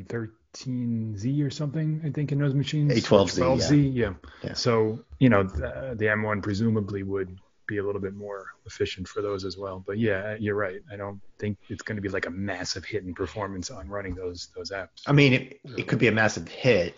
A13Z 0.07 1.45
or 1.45 1.51
something, 1.51 2.03
I 2.05 2.11
think, 2.11 2.33
in 2.33 2.39
those 2.39 2.55
machines. 2.55 2.93
A12Z. 2.93 3.39
A12Z, 3.39 3.95
yeah. 3.95 4.07
yeah. 4.09 4.15
yeah. 4.43 4.55
So 4.55 5.01
you 5.19 5.29
know, 5.29 5.43
the, 5.43 5.95
the 5.97 6.07
M1 6.07 6.43
presumably 6.43 7.03
would 7.03 7.39
be 7.67 7.79
a 7.79 7.83
little 7.85 8.01
bit 8.01 8.15
more 8.15 8.47
efficient 8.65 9.09
for 9.09 9.23
those 9.23 9.45
as 9.45 9.57
well. 9.57 9.83
But 9.85 9.99
yeah, 9.99 10.37
you're 10.39 10.55
right. 10.55 10.81
I 10.93 10.97
don't 10.97 11.21
think 11.39 11.59
it's 11.69 11.83
going 11.83 11.97
to 11.97 12.03
be 12.03 12.09
like 12.09 12.27
a 12.27 12.31
massive 12.31 12.85
hit 12.85 13.03
in 13.03 13.15
performance 13.15 13.71
on 13.71 13.89
running 13.89 14.15
those 14.15 14.49
those 14.55 14.71
apps. 14.71 15.03
I 15.07 15.13
mean, 15.13 15.33
it, 15.33 15.61
it 15.77 15.89
could 15.89 15.99
be 15.99 16.07
a 16.07 16.13
massive 16.13 16.49
hit 16.49 16.97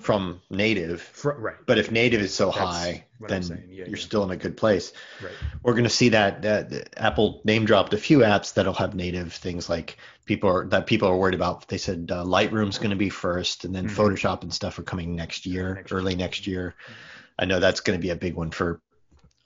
from 0.00 0.40
native. 0.48 1.02
For, 1.02 1.36
right. 1.38 1.56
But 1.66 1.78
if 1.78 1.90
native 1.90 2.20
is 2.20 2.34
so 2.34 2.46
That's 2.46 2.58
high, 2.58 3.04
then 3.20 3.42
yeah, 3.68 3.84
you're 3.84 3.88
yeah. 3.88 3.96
still 3.96 4.22
in 4.22 4.30
a 4.30 4.36
good 4.36 4.56
place. 4.56 4.92
Right. 5.22 5.32
We're 5.62 5.72
going 5.72 5.84
to 5.84 5.90
see 5.90 6.10
that, 6.10 6.42
that 6.42 6.90
Apple 6.96 7.40
name 7.44 7.64
dropped 7.64 7.94
a 7.94 7.98
few 7.98 8.18
apps 8.18 8.54
that'll 8.54 8.74
have 8.74 8.94
native 8.94 9.32
things 9.32 9.68
like 9.68 9.98
people 10.24 10.50
are 10.50 10.66
that 10.68 10.86
people 10.86 11.08
are 11.08 11.16
worried 11.16 11.34
about. 11.34 11.66
They 11.66 11.78
said 11.78 12.10
uh, 12.12 12.24
Lightroom's 12.24 12.78
going 12.78 12.90
to 12.90 12.96
be 12.96 13.10
first, 13.10 13.64
and 13.64 13.74
then 13.74 13.88
mm-hmm. 13.88 14.00
Photoshop 14.00 14.42
and 14.42 14.52
stuff 14.52 14.78
are 14.78 14.82
coming 14.84 15.16
next 15.16 15.46
year, 15.46 15.74
next 15.74 15.92
early 15.92 16.12
year. 16.12 16.18
next 16.18 16.46
year. 16.46 16.74
Mm-hmm. 16.84 16.92
I 17.40 17.44
know 17.46 17.60
that's 17.60 17.80
going 17.80 17.98
to 17.98 18.02
be 18.02 18.10
a 18.10 18.16
big 18.16 18.34
one 18.34 18.50
for 18.50 18.80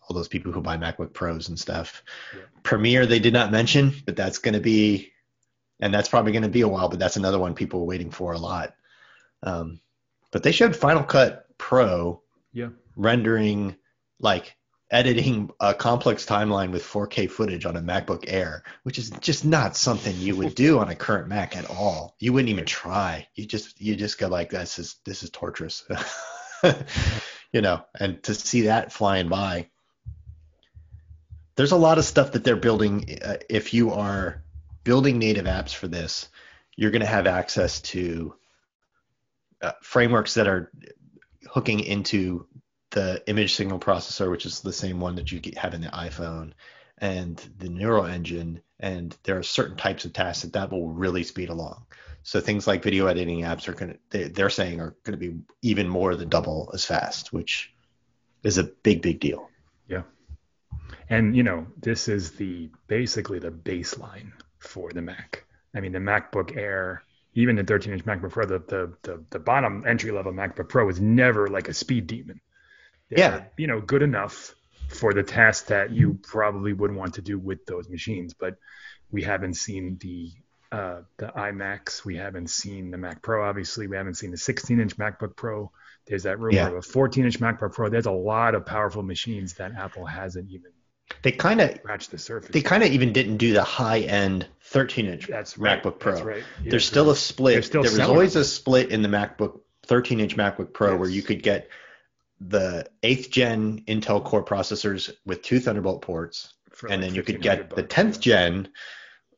all 0.08 0.14
those 0.14 0.28
people 0.28 0.52
who 0.52 0.60
buy 0.60 0.76
MacBook 0.76 1.12
Pros 1.12 1.48
and 1.48 1.58
stuff. 1.58 2.02
Yeah. 2.34 2.42
Premiere 2.62 3.06
they 3.06 3.20
did 3.20 3.32
not 3.32 3.52
mention, 3.52 3.94
but 4.04 4.16
that's 4.16 4.38
going 4.38 4.54
to 4.54 4.60
be, 4.60 5.12
and 5.80 5.94
that's 5.94 6.08
probably 6.08 6.32
going 6.32 6.42
to 6.42 6.48
be 6.48 6.62
a 6.62 6.68
while. 6.68 6.88
But 6.88 6.98
that's 6.98 7.16
another 7.16 7.38
one 7.38 7.54
people 7.54 7.80
are 7.80 7.84
waiting 7.84 8.10
for 8.10 8.32
a 8.32 8.38
lot. 8.38 8.74
Um, 9.42 9.80
but 10.32 10.42
they 10.42 10.50
showed 10.50 10.74
Final 10.74 11.04
Cut 11.04 11.46
Pro 11.58 12.20
yeah. 12.52 12.70
rendering 12.96 13.76
like 14.18 14.56
editing 14.90 15.50
a 15.60 15.72
complex 15.72 16.26
timeline 16.26 16.70
with 16.70 16.84
4K 16.84 17.30
footage 17.30 17.64
on 17.64 17.76
a 17.76 17.80
MacBook 17.80 18.24
Air, 18.26 18.62
which 18.82 18.98
is 18.98 19.10
just 19.20 19.44
not 19.44 19.76
something 19.76 20.14
you 20.16 20.36
would 20.36 20.54
do 20.54 20.80
on 20.80 20.90
a 20.90 20.94
current 20.94 21.28
Mac 21.28 21.56
at 21.56 21.70
all. 21.70 22.14
You 22.18 22.32
wouldn't 22.32 22.50
even 22.50 22.66
try. 22.66 23.28
You 23.34 23.46
just 23.46 23.80
you 23.80 23.94
just 23.94 24.18
go 24.18 24.28
like 24.28 24.50
this 24.50 24.78
is 24.78 24.96
this 25.04 25.22
is 25.22 25.30
torturous. 25.30 25.84
you 27.52 27.60
know, 27.60 27.84
and 27.98 28.22
to 28.24 28.34
see 28.34 28.62
that 28.62 28.92
flying 28.92 29.28
by 29.28 29.68
there's 31.54 31.72
a 31.72 31.76
lot 31.76 31.98
of 31.98 32.04
stuff 32.04 32.32
that 32.32 32.44
they're 32.44 32.56
building 32.56 33.18
uh, 33.22 33.36
if 33.48 33.74
you 33.74 33.92
are 33.92 34.42
building 34.84 35.18
native 35.18 35.44
apps 35.44 35.74
for 35.74 35.88
this, 35.88 36.28
you're 36.76 36.90
going 36.90 37.00
to 37.00 37.06
have 37.06 37.26
access 37.26 37.80
to 37.80 38.34
uh, 39.62 39.73
frameworks 39.83 40.35
that 40.35 40.49
are 40.49 40.71
hooking 41.49 41.81
into 41.81 42.47
the 42.90 43.23
image 43.26 43.54
signal 43.54 43.78
processor, 43.78 44.31
which 44.31 44.47
is 44.47 44.61
the 44.61 44.73
same 44.73 45.00
one 45.00 45.14
that 45.16 45.33
you 45.33 45.40
have 45.57 45.75
in 45.75 45.81
the 45.81 45.88
iPhone, 45.88 46.52
and 46.99 47.37
the 47.59 47.69
neural 47.69 48.04
engine, 48.04 48.61
and 48.81 49.16
there 49.25 49.38
are 49.38 49.42
certain 49.42 49.76
types 49.76 50.04
of 50.04 50.12
tasks 50.12 50.42
that 50.42 50.52
that 50.52 50.71
will 50.71 50.88
really 50.88 51.25
speed 51.25 51.49
along. 51.49 51.85
So 52.23 52.40
things 52.40 52.66
like 52.66 52.83
video 52.83 53.07
editing 53.07 53.40
apps 53.40 53.66
are 53.69 53.73
going 53.73 53.99
to, 54.11 54.28
they, 54.28 54.42
are 54.42 54.50
saying 54.50 54.81
are 54.81 54.95
going 55.02 55.19
to 55.19 55.31
be 55.31 55.40
even 55.62 55.88
more 55.88 56.14
than 56.14 56.28
double 56.28 56.71
as 56.73 56.85
fast, 56.85 57.33
which 57.33 57.75
is 58.45 58.59
a 58.59 58.64
big, 58.64 59.02
big 59.02 59.19
deal. 59.19 59.49
Yeah. 59.88 60.02
And, 61.09 61.35
you 61.35 61.42
know, 61.42 61.66
this 61.81 62.09
is 62.09 62.33
the 62.33 62.71
basically 62.87 63.40
the 63.40 63.50
baseline 63.50 64.33
for 64.59 64.92
the 64.92 65.02
Mac. 65.02 65.45
I 65.75 65.81
mean, 65.81 65.92
the 65.92 65.99
MacBook 65.99 66.57
Air, 66.57 67.02
even 67.34 67.56
the 67.56 67.64
13 67.64 67.92
inch 67.92 68.04
MacBook 68.04 68.30
Pro, 68.30 68.46
the, 68.46 68.58
the, 68.58 68.92
the, 69.02 69.24
the 69.30 69.38
bottom 69.38 69.84
entry 69.86 70.10
level 70.10 70.32
MacBook 70.32 70.68
Pro 70.68 70.88
is 70.88 71.00
never 71.00 71.48
like 71.48 71.68
a 71.68 71.74
speed 71.74 72.06
demon. 72.06 72.40
They're, 73.08 73.18
yeah. 73.18 73.44
You 73.56 73.66
know, 73.66 73.80
good 73.80 74.02
enough 74.02 74.54
for 74.88 75.14
the 75.14 75.22
tasks 75.22 75.68
that 75.68 75.90
you 75.90 76.18
probably 76.22 76.72
would 76.72 76.94
want 76.94 77.14
to 77.14 77.22
do 77.22 77.38
with 77.38 77.64
those 77.66 77.88
machines, 77.88 78.34
but 78.34 78.56
we 79.10 79.22
haven't 79.22 79.54
seen 79.54 79.98
the 80.00 80.32
uh, 80.70 81.02
the 81.18 81.26
iMacs. 81.26 82.02
We 82.02 82.16
haven't 82.16 82.48
seen 82.48 82.90
the 82.90 82.96
Mac 82.96 83.20
Pro. 83.20 83.46
Obviously, 83.46 83.86
we 83.86 83.96
haven't 83.96 84.14
seen 84.14 84.30
the 84.30 84.38
16-inch 84.38 84.96
MacBook 84.96 85.36
Pro. 85.36 85.70
There's 86.06 86.22
that 86.22 86.38
rumor 86.38 86.56
yeah. 86.56 86.68
of 86.68 86.74
a 86.74 86.80
14-inch 86.80 87.40
MacBook 87.40 87.74
Pro. 87.74 87.90
There's 87.90 88.06
a 88.06 88.10
lot 88.10 88.54
of 88.54 88.64
powerful 88.64 89.02
machines 89.02 89.54
that 89.54 89.72
Apple 89.76 90.06
hasn't 90.06 90.50
even 90.50 90.72
they 91.23 91.32
kind 91.32 91.61
of 91.61 91.75
scratched 91.76 92.11
the 92.11 92.18
surface. 92.18 92.50
They 92.50 92.62
kind 92.62 92.82
of 92.82 92.90
even 92.90 93.12
didn't 93.12 93.37
do 93.37 93.52
the 93.52 93.62
high-end 93.62 94.47
13-inch 94.71 95.28
That's 95.28 95.59
right. 95.59 95.82
MacBook 95.82 95.99
Pro. 95.99 96.12
That's 96.14 96.25
right. 96.25 96.42
Yeah, 96.62 96.71
There's 96.71 96.87
still 96.87 97.11
a 97.11 97.16
split. 97.16 97.64
Still 97.64 97.82
there 97.82 97.92
was 97.92 98.00
always 98.00 98.37
a 98.37 98.44
split 98.44 98.90
in 98.90 99.02
the 99.02 99.09
MacBook 99.09 99.61
13-inch 99.87 100.37
MacBook 100.37 100.73
Pro 100.73 100.92
yes. 100.92 101.00
where 101.00 101.09
you 101.09 101.23
could 101.23 101.42
get 101.42 101.68
the 102.40 102.87
eighth 103.02 103.30
gen 103.30 103.82
Intel 103.87 104.23
Core 104.25 104.44
processors 104.44 105.12
with 105.25 105.42
two 105.42 105.61
Thunderbolt 105.61 106.02
ports, 106.02 106.54
and 106.88 107.02
then 107.02 107.14
you 107.14 107.23
could 107.23 107.40
get 107.40 107.71
the 107.71 107.85
10th 107.85 108.18
gen 108.18 108.68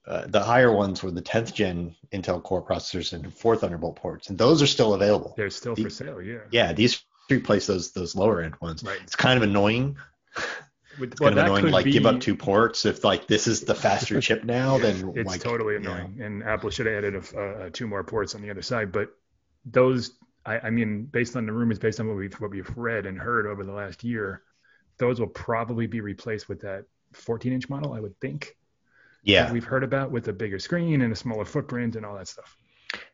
uh, 0.06 0.26
the 0.26 0.42
higher 0.42 0.70
ones 0.70 1.02
were 1.02 1.10
the 1.10 1.22
10th 1.22 1.54
gen 1.54 1.94
Intel 2.12 2.42
Core 2.42 2.62
processors 2.62 3.12
and 3.12 3.32
four 3.32 3.56
Thunderbolt 3.56 3.96
ports, 3.96 4.28
and 4.28 4.36
those 4.36 4.60
are 4.60 4.66
still 4.66 4.94
available. 4.94 5.34
They're 5.36 5.50
still 5.50 5.74
for 5.74 5.88
sale, 5.88 6.20
yeah. 6.20 6.40
Yeah, 6.50 6.72
these 6.72 7.02
replace 7.30 7.66
those 7.66 7.92
those 7.92 8.14
lower 8.14 8.42
end 8.42 8.56
ones. 8.60 8.82
Right. 8.82 8.98
It's 9.02 9.16
kind 9.16 9.36
of 9.38 9.42
annoying. 9.42 9.96
Well, 10.98 11.10
kind 11.10 11.38
of 11.38 11.46
annoying 11.46 11.72
like 11.72 11.84
be, 11.84 11.92
give 11.92 12.06
up 12.06 12.20
two 12.20 12.36
ports 12.36 12.84
if 12.84 13.04
like 13.04 13.26
this 13.26 13.46
is 13.46 13.62
the 13.62 13.74
faster 13.74 14.20
chip 14.20 14.44
now. 14.44 14.78
Then 14.78 15.12
it's 15.16 15.28
like, 15.28 15.40
totally 15.40 15.76
annoying, 15.76 16.16
yeah. 16.18 16.26
and 16.26 16.42
Apple 16.42 16.70
should 16.70 16.86
have 16.86 16.96
added 16.96 17.14
a, 17.14 17.40
uh, 17.40 17.70
two 17.72 17.86
more 17.86 18.04
ports 18.04 18.34
on 18.34 18.42
the 18.42 18.50
other 18.50 18.62
side. 18.62 18.92
But 18.92 19.10
those, 19.64 20.18
I, 20.44 20.58
I 20.58 20.70
mean, 20.70 21.04
based 21.04 21.36
on 21.36 21.46
the 21.46 21.52
rumors, 21.52 21.78
based 21.78 22.00
on 22.00 22.08
what 22.08 22.16
we've 22.16 22.34
what 22.34 22.50
we've 22.50 22.70
read 22.76 23.06
and 23.06 23.18
heard 23.18 23.46
over 23.46 23.64
the 23.64 23.72
last 23.72 24.04
year, 24.04 24.42
those 24.98 25.20
will 25.20 25.28
probably 25.28 25.86
be 25.86 26.00
replaced 26.00 26.48
with 26.48 26.60
that 26.60 26.84
14 27.12 27.52
inch 27.52 27.68
model, 27.68 27.92
I 27.92 28.00
would 28.00 28.18
think 28.20 28.56
yeah 29.24 29.50
we've 29.50 29.64
heard 29.64 29.82
about 29.82 30.10
with 30.10 30.28
a 30.28 30.32
bigger 30.32 30.58
screen 30.58 31.00
and 31.00 31.10
a 31.10 31.16
smaller 31.16 31.46
footprint 31.46 31.96
and 31.96 32.04
all 32.04 32.14
that 32.16 32.28
stuff. 32.28 32.56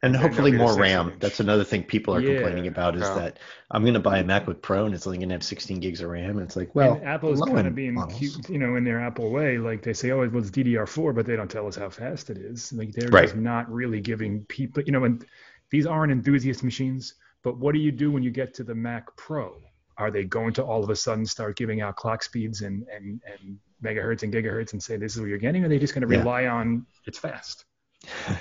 And 0.02 0.16
hopefully 0.16 0.52
more 0.52 0.78
RAM. 0.78 1.12
That's 1.20 1.40
another 1.40 1.62
thing 1.62 1.82
people 1.82 2.14
are 2.14 2.20
yeah. 2.20 2.34
complaining 2.34 2.66
about 2.68 2.96
is 2.96 3.02
yeah. 3.02 3.14
that 3.16 3.38
I'm 3.70 3.82
going 3.82 3.94
to 3.94 4.00
buy 4.00 4.18
a 4.18 4.24
MacBook 4.24 4.62
Pro 4.62 4.86
and 4.86 4.94
it's 4.94 5.06
only 5.06 5.18
going 5.18 5.28
to 5.28 5.34
have 5.34 5.42
16 5.42 5.78
gigs 5.80 6.00
of 6.00 6.08
RAM. 6.08 6.38
And 6.38 6.40
it's 6.40 6.56
like, 6.56 6.74
well, 6.74 6.94
and 6.94 7.04
Apple's 7.04 7.42
kind 7.42 7.66
of 7.66 7.74
being 7.74 8.02
cute, 8.08 8.48
you 8.48 8.58
know, 8.58 8.76
in 8.76 8.84
their 8.84 8.98
Apple 8.98 9.30
way. 9.30 9.58
Like 9.58 9.82
they 9.82 9.92
say, 9.92 10.10
oh, 10.10 10.22
it 10.22 10.32
was 10.32 10.50
DDR4, 10.50 11.14
but 11.14 11.26
they 11.26 11.36
don't 11.36 11.50
tell 11.50 11.66
us 11.66 11.76
how 11.76 11.90
fast 11.90 12.30
it 12.30 12.38
is. 12.38 12.72
Like 12.72 12.92
they're 12.92 13.10
right. 13.10 13.24
just 13.24 13.36
not 13.36 13.70
really 13.70 14.00
giving 14.00 14.42
people, 14.46 14.82
you 14.82 14.92
know, 14.92 15.04
and 15.04 15.24
these 15.68 15.84
aren't 15.84 16.12
enthusiast 16.12 16.64
machines. 16.64 17.14
But 17.42 17.58
what 17.58 17.74
do 17.74 17.78
you 17.78 17.92
do 17.92 18.10
when 18.10 18.22
you 18.22 18.30
get 18.30 18.54
to 18.54 18.64
the 18.64 18.74
Mac 18.74 19.14
Pro? 19.16 19.60
Are 19.98 20.10
they 20.10 20.24
going 20.24 20.54
to 20.54 20.64
all 20.64 20.82
of 20.82 20.88
a 20.88 20.96
sudden 20.96 21.26
start 21.26 21.58
giving 21.58 21.82
out 21.82 21.96
clock 21.96 22.22
speeds 22.22 22.62
and 22.62 22.86
and 22.88 23.20
and 23.30 23.58
megahertz 23.84 24.22
and 24.22 24.32
gigahertz 24.32 24.72
and 24.72 24.82
say 24.82 24.96
this 24.96 25.14
is 25.14 25.20
what 25.20 25.28
you're 25.28 25.38
getting, 25.38 25.62
or 25.62 25.66
are 25.66 25.68
they 25.68 25.78
just 25.78 25.92
going 25.92 26.02
to 26.02 26.06
rely 26.06 26.42
yeah. 26.42 26.54
on 26.54 26.86
it's 27.06 27.18
fast? 27.18 27.66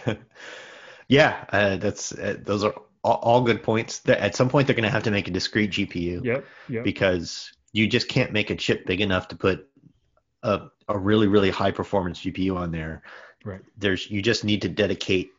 yeah, 1.10 1.44
uh, 1.50 1.76
that's 1.76 2.14
uh, 2.14 2.38
those 2.42 2.64
are 2.64 2.74
all, 3.04 3.16
all, 3.16 3.42
good 3.42 3.62
points. 3.64 4.02
At 4.08 4.36
some 4.36 4.48
point, 4.48 4.68
they're 4.68 4.76
going 4.76 4.84
to 4.84 4.92
have 4.92 5.04
to 5.04 5.12
make 5.12 5.28
a 5.28 5.32
discrete 5.32 5.72
GPU. 5.72 6.24
Yep, 6.24 6.46
yep. 6.70 6.84
Because 6.84 7.52
you 7.74 7.88
just 7.88 8.08
can't 8.08 8.32
make 8.32 8.52
a 8.52 8.56
chip 8.56 8.86
big 8.86 9.02
enough 9.02 9.28
to 9.30 9.36
put 9.36 9.68
a, 10.44 10.68
a 10.88 10.98
really 10.98 11.28
really 11.28 11.50
high 11.50 11.72
performance 11.72 12.22
GPU 12.22 12.56
on 12.56 12.72
there. 12.72 13.02
Right. 13.44 13.62
There's 13.78 14.10
you 14.10 14.22
just 14.22 14.46
need 14.46 14.62
to 14.62 14.70
dedicate 14.70 15.32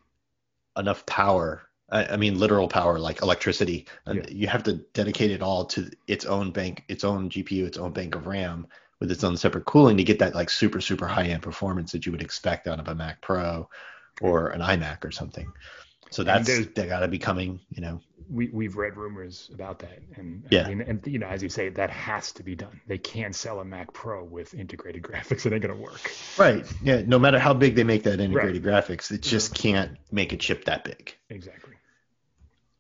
enough 0.76 1.06
power 1.06 1.62
I, 1.92 2.16
mean 2.16 2.38
literal 2.38 2.68
power 2.68 2.98
like 2.98 3.22
electricity. 3.22 3.86
Yeah. 4.06 4.22
You 4.28 4.46
have 4.46 4.62
to 4.64 4.74
dedicate 4.94 5.30
it 5.30 5.42
all 5.42 5.64
to 5.66 5.90
its 6.06 6.24
own 6.24 6.52
bank, 6.52 6.84
its 6.88 7.02
own 7.02 7.28
GPU, 7.28 7.66
its 7.66 7.78
own 7.78 7.92
bank 7.92 8.14
of 8.14 8.26
RAM, 8.26 8.66
with 9.00 9.10
its 9.10 9.24
own 9.24 9.36
separate 9.36 9.64
cooling 9.64 9.96
to 9.96 10.04
get 10.04 10.18
that 10.20 10.34
like 10.34 10.50
super 10.50 10.80
super 10.80 11.06
high 11.06 11.26
end 11.26 11.42
performance 11.42 11.92
that 11.92 12.06
you 12.06 12.12
would 12.12 12.22
expect 12.22 12.68
out 12.68 12.78
of 12.78 12.88
a 12.88 12.94
Mac 12.94 13.20
Pro 13.22 13.68
or 14.20 14.48
an 14.48 14.60
iMac 14.60 15.04
or 15.04 15.10
something. 15.10 15.52
So 16.10 16.24
that's 16.24 16.48
they 16.48 16.86
got 16.86 17.00
to 17.00 17.08
be 17.08 17.18
coming, 17.18 17.60
you 17.70 17.82
know. 17.82 18.00
We 18.28 18.48
we've 18.48 18.76
read 18.76 18.96
rumors 18.96 19.50
about 19.52 19.80
that, 19.80 20.02
and 20.16 20.44
yeah, 20.50 20.66
I 20.66 20.68
mean, 20.68 20.80
and 20.82 21.04
you 21.06 21.18
know, 21.18 21.26
as 21.26 21.42
you 21.42 21.48
say, 21.48 21.68
that 21.70 21.90
has 21.90 22.32
to 22.32 22.42
be 22.42 22.54
done. 22.54 22.80
They 22.86 22.98
can't 22.98 23.34
sell 23.34 23.60
a 23.60 23.64
Mac 23.64 23.92
Pro 23.92 24.22
with 24.24 24.54
integrated 24.54 25.02
graphics; 25.04 25.46
it 25.46 25.52
ain't 25.52 25.62
gonna 25.62 25.76
work. 25.76 26.12
Right. 26.36 26.64
Yeah. 26.82 27.02
No 27.06 27.18
matter 27.18 27.38
how 27.38 27.54
big 27.54 27.74
they 27.76 27.84
make 27.84 28.04
that 28.04 28.20
integrated 28.20 28.64
right. 28.64 28.84
graphics, 28.84 29.10
it 29.10 29.22
just 29.22 29.54
mm-hmm. 29.54 29.62
can't 29.62 29.98
make 30.10 30.32
a 30.32 30.36
chip 30.36 30.64
that 30.64 30.84
big. 30.84 31.14
Exactly. 31.28 31.74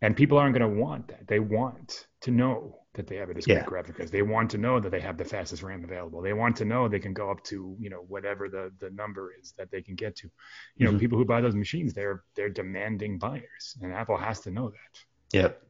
And 0.02 0.16
people 0.16 0.38
aren't 0.38 0.54
gonna 0.54 0.68
want 0.68 1.08
that. 1.08 1.26
They 1.26 1.40
want 1.40 2.06
to 2.22 2.30
know 2.30 2.79
that 2.94 3.06
they 3.06 3.16
have 3.16 3.30
a 3.30 3.34
discrete 3.34 3.58
yeah. 3.58 3.64
graphic 3.64 3.96
because 3.96 4.10
they 4.10 4.22
want 4.22 4.50
to 4.50 4.58
know 4.58 4.80
that 4.80 4.90
they 4.90 5.00
have 5.00 5.16
the 5.16 5.24
fastest 5.24 5.62
RAM 5.62 5.84
available. 5.84 6.20
They 6.20 6.32
want 6.32 6.56
to 6.56 6.64
know 6.64 6.88
they 6.88 6.98
can 6.98 7.12
go 7.12 7.30
up 7.30 7.42
to 7.44 7.76
you 7.78 7.88
know 7.88 8.04
whatever 8.08 8.48
the 8.48 8.72
the 8.78 8.90
number 8.90 9.32
is 9.40 9.54
that 9.58 9.70
they 9.70 9.80
can 9.80 9.94
get 9.94 10.16
to. 10.16 10.30
You 10.76 10.86
know, 10.86 10.90
mm-hmm. 10.92 10.98
people 10.98 11.18
who 11.18 11.24
buy 11.24 11.40
those 11.40 11.54
machines, 11.54 11.94
they're 11.94 12.24
they're 12.34 12.48
demanding 12.48 13.18
buyers, 13.18 13.76
and 13.80 13.92
Apple 13.92 14.16
has 14.16 14.40
to 14.40 14.50
know 14.50 14.70
that. 14.70 15.38
Yep. 15.38 15.62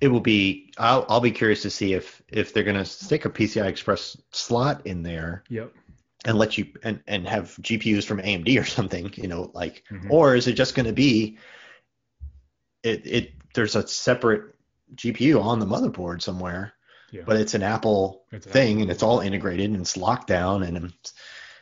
It 0.00 0.08
will 0.08 0.20
be. 0.20 0.72
I'll 0.78 1.04
I'll 1.08 1.20
be 1.20 1.30
curious 1.30 1.62
to 1.62 1.70
see 1.70 1.92
if 1.92 2.22
if 2.28 2.54
they're 2.54 2.64
gonna 2.64 2.84
stick 2.84 3.26
a 3.26 3.30
PCI 3.30 3.66
Express 3.66 4.16
slot 4.32 4.86
in 4.86 5.02
there. 5.02 5.44
Yep. 5.50 5.72
And 6.26 6.38
let 6.38 6.56
you 6.56 6.68
and 6.82 7.02
and 7.06 7.28
have 7.28 7.48
GPUs 7.60 8.04
from 8.04 8.20
AMD 8.20 8.58
or 8.58 8.64
something, 8.64 9.12
you 9.16 9.28
know, 9.28 9.50
like, 9.52 9.84
mm-hmm. 9.92 10.10
or 10.10 10.34
is 10.34 10.48
it 10.48 10.54
just 10.54 10.74
going 10.74 10.86
to 10.86 10.92
be? 10.94 11.36
It 12.82 13.06
it 13.06 13.32
there's 13.54 13.76
a 13.76 13.86
separate 13.86 14.53
GPU 14.94 15.42
on 15.42 15.58
the 15.58 15.66
motherboard 15.66 16.22
somewhere, 16.22 16.72
yeah. 17.10 17.22
but 17.26 17.36
it's 17.36 17.54
an 17.54 17.62
Apple 17.62 18.24
it's 18.32 18.46
thing 18.46 18.72
Apple. 18.72 18.82
and 18.82 18.90
it's 18.90 19.02
all 19.02 19.20
integrated 19.20 19.70
and 19.70 19.80
it's 19.80 19.96
locked 19.96 20.26
down. 20.26 20.62
And 20.62 20.92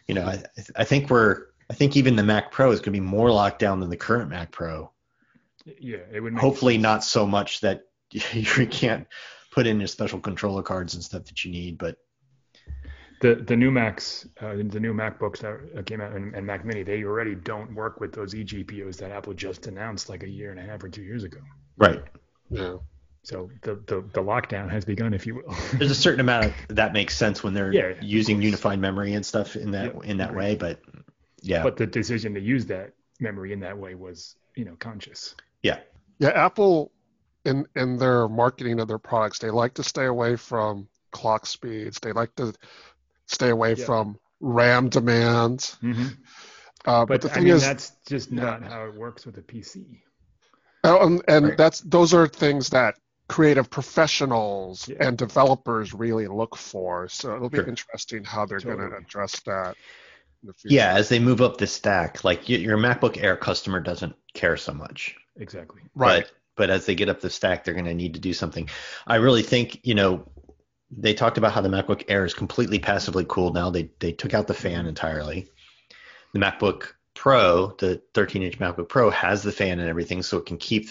you 0.07 0.15
know, 0.15 0.27
I, 0.27 0.43
I 0.77 0.85
think 0.85 1.11
we're 1.11 1.47
I 1.71 1.75
think 1.75 1.97
even 1.97 2.17
the 2.17 2.23
Mac 2.23 2.53
Pro 2.53 2.71
is 2.71 2.81
going 2.81 2.93
to 2.95 3.01
be 3.01 3.01
more 3.01 3.31
locked 3.31 3.59
down 3.59 3.81
than 3.81 3.91
the 3.91 3.97
current 3.97 4.31
Mac 4.31 4.51
Pro. 4.51 4.91
Yeah, 5.65 5.99
it 6.13 6.21
would. 6.21 6.37
Hopefully, 6.37 6.75
sense. 6.75 6.83
not 6.83 7.05
so 7.05 7.27
much 7.27 7.61
that 7.61 7.85
you 8.11 8.67
can't 8.67 9.07
put 9.51 9.67
in 9.67 9.79
your 9.79 9.87
special 9.87 10.21
controller 10.21 10.63
cards 10.63 10.95
and 10.95 11.03
stuff 11.03 11.25
that 11.25 11.45
you 11.45 11.51
need, 11.51 11.79
but 11.79 11.97
the 13.23 13.37
the 13.37 13.57
new 13.57 13.71
Macs, 13.71 14.27
uh, 14.41 14.57
the 14.57 14.81
new 14.81 14.93
MacBooks 14.93 15.39
that 15.75 15.87
came 15.87 16.01
out 16.01 16.13
and, 16.13 16.35
and, 16.35 16.47
Mac 16.47 16.65
Mini, 16.65 16.83
they 16.83 17.05
already 17.05 17.35
don't 17.35 17.75
work 17.75 18.01
with 18.01 18.13
those 18.13 18.35
eGPUs 18.35 18.97
that 18.99 19.11
Apple 19.13 19.33
just 19.33 19.67
announced 19.69 20.09
like 20.09 20.25
a 20.25 20.29
year 20.29 20.51
and 20.51 20.59
a 20.59 20.63
half 20.63 20.83
or 20.83 20.89
two 20.89 21.03
years 21.03 21.23
ago. 21.23 21.39
Right. 21.79 22.03
Yeah. 22.51 22.77
So 23.25 23.51
the, 23.63 23.77
the, 23.87 24.05
the 24.13 24.21
lockdown 24.21 24.69
has 24.71 24.85
begun, 24.85 25.15
if 25.15 25.27
you 25.27 25.37
will. 25.37 25.55
There's 25.75 25.91
a 25.91 25.95
certain 25.95 26.21
amount 26.21 26.47
of 26.47 26.55
that 26.69 26.93
makes 26.93 27.17
sense 27.17 27.43
when 27.43 27.55
they're 27.55 27.73
yeah, 27.73 27.95
using 28.01 28.43
unified 28.43 28.81
memory 28.81 29.15
and 29.15 29.25
stuff 29.25 29.55
in 29.55 29.71
that 29.73 29.95
in 30.05 30.17
that 30.17 30.35
way, 30.35 30.57
but 30.57 30.81
yeah. 31.41 31.63
But 31.63 31.77
the 31.77 31.87
decision 31.87 32.35
to 32.35 32.41
use 32.41 32.67
that 32.67 32.93
memory 33.21 33.53
in 33.53 33.61
that 33.61 33.79
way 33.79 33.95
was, 33.95 34.37
you 34.57 34.65
know, 34.65 34.77
conscious. 34.79 35.35
Yeah. 35.63 35.79
Yeah, 36.19 36.31
Apple 36.31 36.93
in 37.45 37.67
in 37.77 37.97
their 37.97 38.29
marketing 38.29 38.81
of 38.81 38.89
their 38.89 38.99
products, 38.99 39.39
they 39.39 39.51
like 39.51 39.75
to 39.75 39.83
stay 39.83 40.07
away 40.07 40.37
from 40.37 40.89
clock 41.11 41.47
speeds. 41.47 41.99
They 42.01 42.13
like 42.13 42.35
to 42.37 42.55
stay 43.27 43.51
away 43.51 43.75
yeah. 43.75 43.85
from 43.85 44.19
RAM 44.41 44.89
demands. 44.89 45.77
Mm-hmm. 45.83 46.07
Uh, 46.85 47.05
but, 47.05 47.07
but, 47.07 47.23
the 47.23 47.29
thing 47.29 47.43
I 47.43 47.47
mean, 47.47 47.55
is, 47.55 47.63
that's 47.63 47.93
just 48.07 48.33
not 48.33 48.63
yeah. 48.63 48.69
how 48.69 48.85
it 48.87 48.95
works 48.95 49.25
with 49.25 49.39
a 49.39 49.43
PC. 49.43 50.01
Oh, 50.85 51.07
and, 51.07 51.23
and 51.29 51.47
right. 51.47 51.57
that's 51.57 51.81
those 51.81 52.13
are 52.13 52.27
things 52.27 52.71
that 52.71 52.97
creative 53.29 53.71
professionals 53.71 54.89
yeah. 54.89 54.97
and 55.01 55.17
developers 55.17 55.95
really 55.95 56.27
look 56.27 56.57
for. 56.57 57.09
So 57.09 57.35
it'll 57.37 57.49
be 57.49 57.59
sure. 57.59 57.69
interesting 57.69 58.25
how 58.25 58.47
they're 58.47 58.59
totally. 58.59 58.89
going 58.89 58.91
to 58.91 58.97
address 58.99 59.41
that. 59.41 59.77
Yeah, 60.65 60.95
as 60.95 61.09
they 61.09 61.21
move 61.21 61.41
up 61.41 61.59
the 61.59 61.69
stack, 61.69 62.25
like 62.25 62.49
your 62.49 62.77
MacBook 62.77 63.23
Air 63.23 63.37
customer 63.37 63.81
doesn't 63.81 64.17
care 64.35 64.57
so 64.57 64.73
much. 64.73 65.15
Exactly. 65.37 65.83
Right. 65.95 66.25
But, 66.25 66.33
but 66.57 66.71
as 66.71 66.85
they 66.85 66.97
get 66.97 67.09
up 67.09 67.21
the 67.21 67.31
stack, 67.31 67.65
they're 67.65 67.75
going 67.75 67.87
to 67.87 67.95
need 67.95 68.15
to 68.15 68.21
do 68.21 68.35
something. 68.35 68.69
I 69.07 69.17
really 69.17 69.43
think, 69.43 69.81
you 69.85 69.95
know, 69.95 70.27
they 70.97 71.15
talked 71.15 71.39
about 71.39 71.53
how 71.53 71.61
the 71.61 71.69
MacBook 71.69 72.05
Air 72.09 72.25
is 72.25 72.35
completely 72.35 72.79
passively 72.79 73.25
cooled 73.27 73.55
now. 73.55 73.71
They 73.71 73.91
they 73.99 74.13
took 74.13 74.35
out 74.35 74.47
the 74.47 74.55
fan 74.55 74.87
entirely. 74.87 75.49
The 76.35 76.41
MacBook 76.41 76.89
Pro, 77.15 77.75
the 77.79 78.03
13 78.15 78.43
inch 78.43 78.59
MacBook 78.59 78.89
Pro, 78.89 79.11
has 79.11 79.43
the 79.43 79.53
fan 79.53 79.81
and 79.81 79.89
everything, 79.89 80.23
so 80.23 80.39
it 80.39 80.47
can 80.47 80.59
keep 80.59 80.91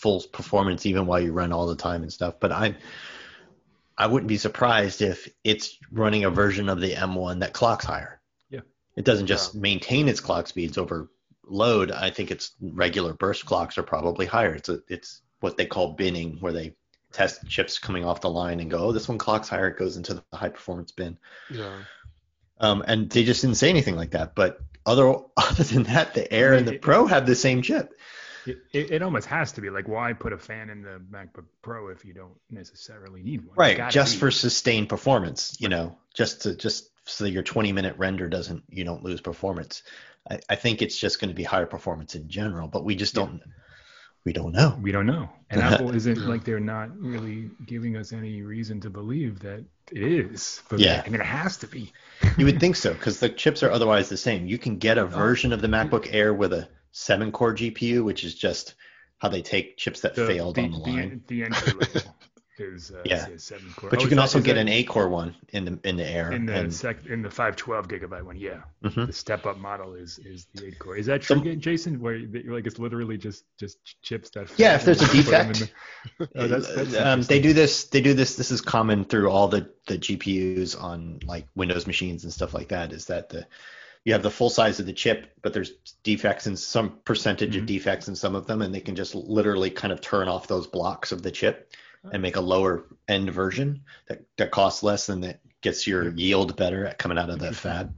full 0.00 0.22
performance 0.32 0.86
even 0.86 1.06
while 1.06 1.20
you 1.20 1.32
run 1.32 1.52
all 1.52 1.66
the 1.66 1.76
time 1.76 2.02
and 2.02 2.12
stuff. 2.12 2.34
But 2.40 2.52
I 2.52 2.76
I 3.98 4.06
wouldn't 4.06 4.28
be 4.28 4.38
surprised 4.38 5.02
if 5.02 5.28
it's 5.44 5.76
running 5.92 6.24
a 6.24 6.30
version 6.30 6.70
of 6.70 6.80
the 6.80 6.94
M1 6.94 7.40
that 7.40 7.52
clocks 7.52 7.84
higher. 7.84 8.20
Yeah. 8.48 8.60
It 8.96 9.04
doesn't 9.04 9.26
just 9.26 9.54
yeah. 9.54 9.60
maintain 9.60 10.08
its 10.08 10.20
clock 10.20 10.46
speeds 10.46 10.78
over 10.78 11.10
load. 11.46 11.90
I 11.90 12.08
think 12.08 12.30
its 12.30 12.52
regular 12.62 13.12
burst 13.12 13.44
clocks 13.44 13.76
are 13.76 13.82
probably 13.82 14.24
higher. 14.24 14.54
It's 14.54 14.70
a, 14.70 14.80
it's 14.88 15.20
what 15.40 15.58
they 15.58 15.66
call 15.66 15.94
binning, 15.94 16.38
where 16.40 16.52
they 16.52 16.76
test 17.12 17.46
chips 17.46 17.78
coming 17.78 18.06
off 18.06 18.22
the 18.22 18.30
line 18.30 18.60
and 18.60 18.70
go, 18.70 18.78
oh, 18.78 18.92
this 18.92 19.08
one 19.08 19.18
clocks 19.18 19.50
higher, 19.50 19.68
it 19.68 19.78
goes 19.78 19.98
into 19.98 20.14
the 20.14 20.24
high 20.32 20.48
performance 20.48 20.92
bin. 20.92 21.18
Yeah. 21.50 21.82
Um, 22.58 22.82
and 22.86 23.10
they 23.10 23.24
just 23.24 23.42
didn't 23.42 23.56
say 23.56 23.68
anything 23.68 23.96
like 23.96 24.12
that. 24.12 24.34
But 24.34 24.60
other 24.86 25.12
other 25.36 25.64
than 25.64 25.82
that, 25.84 26.14
the 26.14 26.32
Air 26.32 26.54
and 26.54 26.66
the 26.66 26.78
Pro 26.78 27.06
have 27.06 27.26
the 27.26 27.34
same 27.34 27.60
chip. 27.60 27.92
It, 28.46 28.58
it, 28.72 28.90
it, 28.90 29.02
almost 29.02 29.26
has 29.26 29.52
to 29.52 29.60
be 29.60 29.70
like 29.70 29.88
why 29.88 30.12
put 30.12 30.32
a 30.32 30.38
fan 30.38 30.70
in 30.70 30.82
the 30.82 31.00
MacBook 31.10 31.44
Pro 31.62 31.88
if 31.88 32.04
you 32.04 32.14
don't 32.14 32.34
necessarily 32.50 33.22
need 33.22 33.46
one? 33.46 33.56
Right, 33.56 33.90
just 33.90 34.16
for 34.16 34.30
sustained 34.30 34.88
performance, 34.88 35.56
you 35.60 35.68
know, 35.68 35.98
just 36.14 36.42
to 36.42 36.56
just 36.56 36.90
so 37.04 37.24
your 37.24 37.42
20 37.42 37.72
minute 37.72 37.96
render 37.98 38.28
doesn't 38.28 38.64
you 38.68 38.84
don't 38.84 39.02
lose 39.02 39.20
performance. 39.20 39.82
I, 40.30 40.40
I 40.48 40.54
think 40.54 40.82
it's 40.82 40.98
just 40.98 41.20
going 41.20 41.30
to 41.30 41.34
be 41.34 41.44
higher 41.44 41.66
performance 41.66 42.14
in 42.14 42.28
general, 42.28 42.68
but 42.68 42.84
we 42.84 42.94
just 42.94 43.14
don't 43.14 43.34
yeah. 43.34 43.52
we 44.24 44.32
don't 44.32 44.52
know. 44.52 44.78
We 44.80 44.92
don't 44.92 45.06
know, 45.06 45.28
and 45.50 45.60
Apple 45.62 45.94
isn't 45.94 46.26
like 46.26 46.44
they're 46.44 46.60
not 46.60 46.96
really 46.98 47.50
giving 47.66 47.96
us 47.96 48.12
any 48.12 48.42
reason 48.42 48.80
to 48.80 48.90
believe 48.90 49.40
that 49.40 49.64
it 49.92 50.02
is. 50.02 50.62
But 50.68 50.78
yeah, 50.78 51.02
I 51.04 51.08
mean 51.08 51.20
it 51.20 51.26
has 51.26 51.56
to 51.58 51.66
be. 51.66 51.92
you 52.36 52.46
would 52.46 52.60
think 52.60 52.76
so 52.76 52.92
because 52.92 53.20
the 53.20 53.28
chips 53.28 53.62
are 53.62 53.70
otherwise 53.70 54.08
the 54.08 54.16
same. 54.16 54.46
You 54.46 54.58
can 54.58 54.78
get 54.78 54.98
a 54.98 55.06
version 55.24 55.52
of 55.52 55.60
the 55.60 55.68
MacBook 55.68 56.08
Air 56.12 56.32
with 56.32 56.52
a 56.52 56.68
seven 56.92 57.32
core 57.32 57.54
GPU, 57.54 58.04
which 58.04 58.24
is 58.24 58.34
just 58.34 58.74
how 59.18 59.28
they 59.28 59.42
take 59.42 59.76
chips 59.76 60.00
that 60.00 60.14
the, 60.14 60.26
failed 60.26 60.56
the, 60.56 60.62
on 60.62 60.70
the 60.70 60.78
line. 60.78 61.22
The, 61.26 61.40
the 61.40 61.44
entry 61.44 61.72
level 61.72 62.14
is 62.58 62.90
uh, 62.90 63.02
yeah. 63.04 63.26
seven 63.36 63.72
core. 63.76 63.90
But 63.90 64.00
oh, 64.00 64.02
you 64.02 64.08
can 64.08 64.16
that, 64.16 64.22
also 64.22 64.40
get 64.40 64.54
that, 64.54 64.60
an 64.60 64.68
eight 64.68 64.88
core 64.88 65.08
one 65.08 65.34
in 65.50 65.64
the 65.64 65.78
in 65.84 65.96
the 65.96 66.06
Air. 66.06 66.32
In 66.32 66.46
the 66.46 66.54
and, 66.54 66.72
sec, 66.72 67.06
in 67.06 67.22
the 67.22 67.30
512 67.30 67.88
gigabyte 67.88 68.24
one, 68.24 68.36
yeah. 68.36 68.60
Mm-hmm. 68.84 69.06
The 69.06 69.12
step 69.12 69.46
up 69.46 69.58
model 69.58 69.94
is 69.94 70.18
is 70.18 70.46
the 70.54 70.68
eight 70.68 70.78
core. 70.78 70.96
Is 70.96 71.06
that 71.06 71.22
true, 71.22 71.42
so, 71.44 71.54
Jason? 71.54 72.00
Where 72.00 72.18
like 72.18 72.66
it's 72.66 72.78
literally 72.78 73.18
just 73.18 73.44
just 73.58 73.78
chips 74.02 74.30
that. 74.30 74.50
Yeah, 74.56 74.74
if 74.74 74.84
there's 74.84 75.02
a 75.02 75.12
defect. 75.12 75.72
The, 76.18 76.28
oh, 76.36 76.48
that's, 76.48 76.74
that's 76.74 76.96
um, 76.98 77.22
they 77.22 77.40
do 77.40 77.52
this. 77.52 77.84
They 77.84 78.00
do 78.00 78.14
this. 78.14 78.36
This 78.36 78.50
is 78.50 78.60
common 78.60 79.04
through 79.04 79.30
all 79.30 79.48
the 79.48 79.70
the 79.86 79.98
GPUs 79.98 80.80
on 80.80 81.20
like 81.24 81.46
Windows 81.54 81.86
machines 81.86 82.24
and 82.24 82.32
stuff 82.32 82.54
like 82.54 82.68
that. 82.68 82.92
Is 82.92 83.06
that 83.06 83.28
the 83.28 83.46
you 84.04 84.12
have 84.12 84.22
the 84.22 84.30
full 84.30 84.50
size 84.50 84.80
of 84.80 84.86
the 84.86 84.92
chip, 84.92 85.32
but 85.42 85.52
there's 85.52 85.72
defects 86.02 86.46
in 86.46 86.56
some 86.56 86.98
percentage 87.04 87.50
mm-hmm. 87.50 87.60
of 87.60 87.66
defects 87.66 88.08
in 88.08 88.16
some 88.16 88.34
of 88.34 88.46
them, 88.46 88.62
and 88.62 88.74
they 88.74 88.80
can 88.80 88.96
just 88.96 89.14
literally 89.14 89.70
kind 89.70 89.92
of 89.92 90.00
turn 90.00 90.28
off 90.28 90.46
those 90.46 90.66
blocks 90.66 91.12
of 91.12 91.22
the 91.22 91.30
chip 91.30 91.72
and 92.12 92.22
make 92.22 92.36
a 92.36 92.40
lower 92.40 92.86
end 93.08 93.30
version 93.30 93.82
that, 94.08 94.22
that 94.38 94.50
costs 94.50 94.82
less 94.82 95.08
and 95.10 95.22
that 95.22 95.40
gets 95.60 95.86
your 95.86 96.10
yield 96.14 96.56
better 96.56 96.86
at 96.86 96.98
coming 96.98 97.18
out 97.18 97.28
of 97.28 97.38
the 97.38 97.52
fab. 97.52 97.94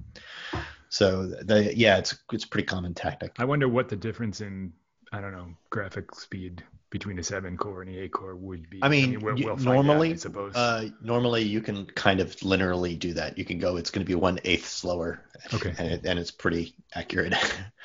So 0.88 1.26
the 1.26 1.72
yeah, 1.74 1.98
it's 1.98 2.18
it's 2.32 2.44
pretty 2.44 2.66
common 2.66 2.92
tactic. 2.92 3.32
I 3.38 3.44
wonder 3.44 3.68
what 3.68 3.88
the 3.88 3.96
difference 3.96 4.40
in 4.40 4.72
I 5.12 5.20
don't 5.20 5.32
know 5.32 5.48
graphic 5.70 6.14
speed 6.14 6.64
between 6.90 7.18
a 7.18 7.22
seven 7.22 7.56
core 7.56 7.82
and 7.82 7.90
the 7.90 7.98
eight 7.98 8.12
core 8.12 8.36
would 8.36 8.68
be. 8.68 8.78
I 8.82 8.88
mean, 8.88 9.04
I 9.04 9.06
mean 9.08 9.20
we'll, 9.20 9.34
we'll 9.36 9.56
normally, 9.56 10.10
out, 10.10 10.14
I 10.14 10.18
suppose. 10.18 10.54
Uh, 10.54 10.88
normally 11.00 11.42
you 11.42 11.60
can 11.60 11.86
kind 11.86 12.20
of 12.20 12.36
linearly 12.36 12.98
do 12.98 13.14
that. 13.14 13.38
You 13.38 13.44
can 13.44 13.58
go, 13.58 13.76
it's 13.76 13.90
going 13.90 14.04
to 14.04 14.08
be 14.08 14.14
one 14.14 14.38
eighth 14.44 14.68
slower. 14.68 15.22
Okay. 15.52 15.74
And, 15.78 15.92
it, 15.92 16.04
and 16.04 16.18
it's 16.18 16.30
pretty 16.30 16.74
accurate. 16.94 17.34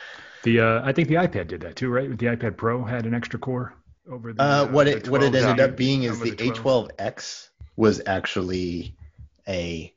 the 0.44 0.60
uh, 0.60 0.82
I 0.84 0.92
think 0.92 1.08
the 1.08 1.16
iPad 1.16 1.48
did 1.48 1.62
that 1.62 1.76
too, 1.76 1.90
right? 1.90 2.10
The 2.18 2.28
iPad 2.28 2.58
Pro 2.58 2.84
had 2.84 3.06
an 3.06 3.14
extra 3.14 3.40
core 3.40 3.74
over 4.10 4.34
the. 4.34 4.42
Uh, 4.42 4.68
what 4.68 4.88
it 4.88 5.10
what 5.10 5.24
it 5.24 5.34
ended 5.34 5.60
up 5.60 5.76
being 5.76 6.04
is 6.04 6.20
the, 6.20 6.32
the 6.32 6.52
A12X 6.52 7.50
was 7.76 8.02
actually 8.06 8.96
a 9.48 9.94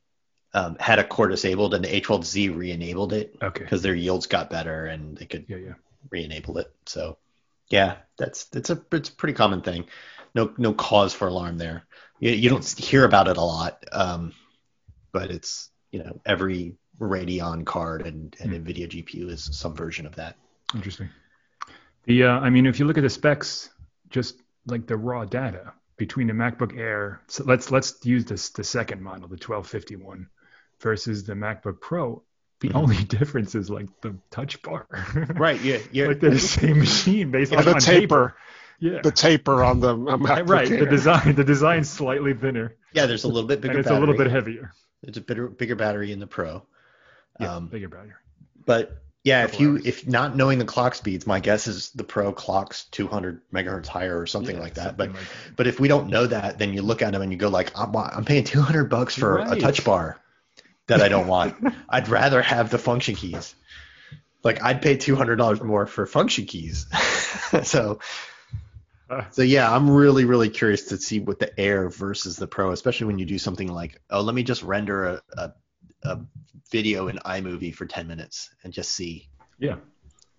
um, 0.54 0.76
had 0.80 0.98
a 0.98 1.04
core 1.04 1.28
disabled, 1.28 1.74
and 1.74 1.84
the 1.84 2.00
A12Z 2.00 2.56
re-enabled 2.56 3.12
it. 3.12 3.36
Okay. 3.42 3.62
Because 3.62 3.82
their 3.82 3.94
yields 3.94 4.26
got 4.26 4.50
better, 4.50 4.86
and 4.86 5.16
they 5.16 5.26
could 5.26 5.44
yeah, 5.48 5.56
yeah. 5.56 5.72
Re-enable 6.10 6.58
it. 6.58 6.72
So 6.86 7.18
yeah, 7.68 7.96
that's 8.18 8.48
it's 8.52 8.70
a 8.70 8.82
it's 8.92 9.08
a 9.08 9.12
pretty 9.12 9.34
common 9.34 9.62
thing. 9.62 9.86
No 10.34 10.52
no 10.58 10.72
cause 10.72 11.14
for 11.14 11.28
alarm 11.28 11.58
there. 11.58 11.86
You, 12.18 12.32
you 12.32 12.50
don't 12.50 12.78
hear 12.78 13.04
about 13.04 13.28
it 13.28 13.36
a 13.36 13.42
lot, 13.42 13.84
um, 13.92 14.32
but 15.12 15.30
it's 15.30 15.70
you 15.90 16.02
know 16.02 16.20
every 16.26 16.76
Radeon 17.00 17.64
card 17.64 18.06
and, 18.06 18.36
and 18.40 18.52
mm. 18.52 18.62
NVIDIA 18.62 18.88
GPU 18.88 19.30
is 19.30 19.48
some 19.56 19.74
version 19.74 20.06
of 20.06 20.16
that. 20.16 20.36
Interesting. 20.74 21.08
The 22.04 22.24
uh, 22.24 22.40
I 22.40 22.50
mean, 22.50 22.66
if 22.66 22.78
you 22.78 22.84
look 22.84 22.98
at 22.98 23.02
the 23.02 23.10
specs, 23.10 23.70
just 24.10 24.42
like 24.66 24.86
the 24.86 24.96
raw 24.96 25.24
data 25.24 25.72
between 25.96 26.26
the 26.26 26.32
MacBook 26.32 26.76
Air, 26.76 27.22
so 27.26 27.44
let's 27.44 27.70
let's 27.70 28.04
use 28.04 28.24
this 28.24 28.50
the 28.50 28.64
second 28.64 29.02
model, 29.02 29.28
the 29.28 29.34
1251, 29.34 30.28
versus 30.80 31.24
the 31.24 31.34
MacBook 31.34 31.80
Pro. 31.80 32.22
The 32.60 32.68
mm-hmm. 32.68 32.76
only 32.76 33.04
difference 33.04 33.54
is 33.54 33.70
like 33.70 33.88
the 34.00 34.16
touch 34.30 34.62
bar. 34.62 34.86
right. 35.34 35.60
Yeah. 35.60 35.78
Yeah. 35.92 36.08
like 36.08 36.20
they're 36.20 36.30
the 36.30 36.38
same 36.38 36.78
machine 36.78 37.30
based 37.30 37.52
on 37.52 37.64
the 37.64 37.74
on 37.74 37.80
taper. 37.80 38.00
Paper. 38.00 38.36
Yeah. 38.78 39.00
The 39.02 39.10
taper 39.10 39.62
on 39.62 39.80
the 39.80 39.94
MacBook 39.94 40.48
right. 40.48 40.70
Air. 40.70 40.84
The 40.84 40.90
design. 40.90 41.34
The 41.34 41.44
design's 41.44 41.90
slightly 41.90 42.34
thinner. 42.34 42.76
Yeah. 42.92 43.06
There's 43.06 43.24
a 43.24 43.28
little 43.28 43.48
bit 43.48 43.60
bigger. 43.60 43.72
and 43.72 43.80
it's 43.80 43.88
battery. 43.88 43.96
a 43.96 44.00
little 44.00 44.16
bit 44.16 44.30
heavier. 44.30 44.72
It's 45.02 45.18
a 45.18 45.20
bigger 45.20 45.48
bigger 45.48 45.76
battery 45.76 46.12
in 46.12 46.20
the 46.20 46.26
Pro. 46.26 46.62
Yeah. 47.38 47.56
Um, 47.56 47.68
bigger 47.68 47.88
battery. 47.88 48.12
But 48.66 49.02
yeah, 49.24 49.44
if 49.44 49.60
you 49.60 49.72
hours. 49.72 49.86
if 49.86 50.06
not 50.06 50.36
knowing 50.36 50.58
the 50.58 50.64
clock 50.66 50.94
speeds, 50.94 51.26
my 51.26 51.40
guess 51.40 51.66
is 51.66 51.90
the 51.90 52.04
Pro 52.04 52.32
clocks 52.32 52.84
200 52.86 53.40
megahertz 53.52 53.86
higher 53.86 54.18
or 54.18 54.26
something 54.26 54.56
yeah, 54.56 54.62
like 54.62 54.74
that. 54.74 54.84
Something 54.84 55.12
but 55.12 55.16
like 55.18 55.28
that. 55.28 55.56
but 55.56 55.66
if 55.66 55.80
we 55.80 55.88
don't 55.88 56.08
know 56.08 56.26
that, 56.26 56.58
then 56.58 56.72
you 56.74 56.82
look 56.82 57.00
at 57.00 57.12
them 57.12 57.22
and 57.22 57.32
you 57.32 57.38
go 57.38 57.48
like, 57.48 57.72
I'm, 57.78 57.94
I'm 57.96 58.24
paying 58.24 58.44
200 58.44 58.84
bucks 58.84 59.14
for 59.14 59.36
right. 59.36 59.56
a 59.56 59.60
touch 59.60 59.84
bar 59.84 60.20
that 60.90 61.00
I 61.00 61.08
don't 61.08 61.26
want. 61.26 61.56
I'd 61.88 62.08
rather 62.08 62.42
have 62.42 62.70
the 62.70 62.78
function 62.78 63.14
keys. 63.14 63.54
Like 64.42 64.62
I'd 64.62 64.82
pay 64.82 64.96
two 64.96 65.16
hundred 65.16 65.36
dollars 65.36 65.62
more 65.62 65.86
for 65.86 66.06
function 66.06 66.46
keys. 66.46 66.86
so 67.62 68.00
uh. 69.08 69.24
so 69.30 69.42
yeah, 69.42 69.74
I'm 69.74 69.90
really 69.90 70.24
really 70.24 70.50
curious 70.50 70.84
to 70.88 70.98
see 70.98 71.20
what 71.20 71.38
the 71.38 71.58
Air 71.58 71.88
versus 71.88 72.36
the 72.36 72.46
Pro, 72.46 72.72
especially 72.72 73.06
when 73.06 73.18
you 73.18 73.26
do 73.26 73.38
something 73.38 73.68
like 73.68 74.00
oh 74.10 74.20
let 74.20 74.34
me 74.34 74.42
just 74.42 74.62
render 74.62 75.04
a, 75.06 75.22
a, 75.36 75.52
a 76.04 76.20
video 76.70 77.08
in 77.08 77.16
iMovie 77.18 77.74
for 77.74 77.86
ten 77.86 78.06
minutes 78.06 78.50
and 78.64 78.72
just 78.72 78.92
see. 78.92 79.28
Yeah. 79.58 79.76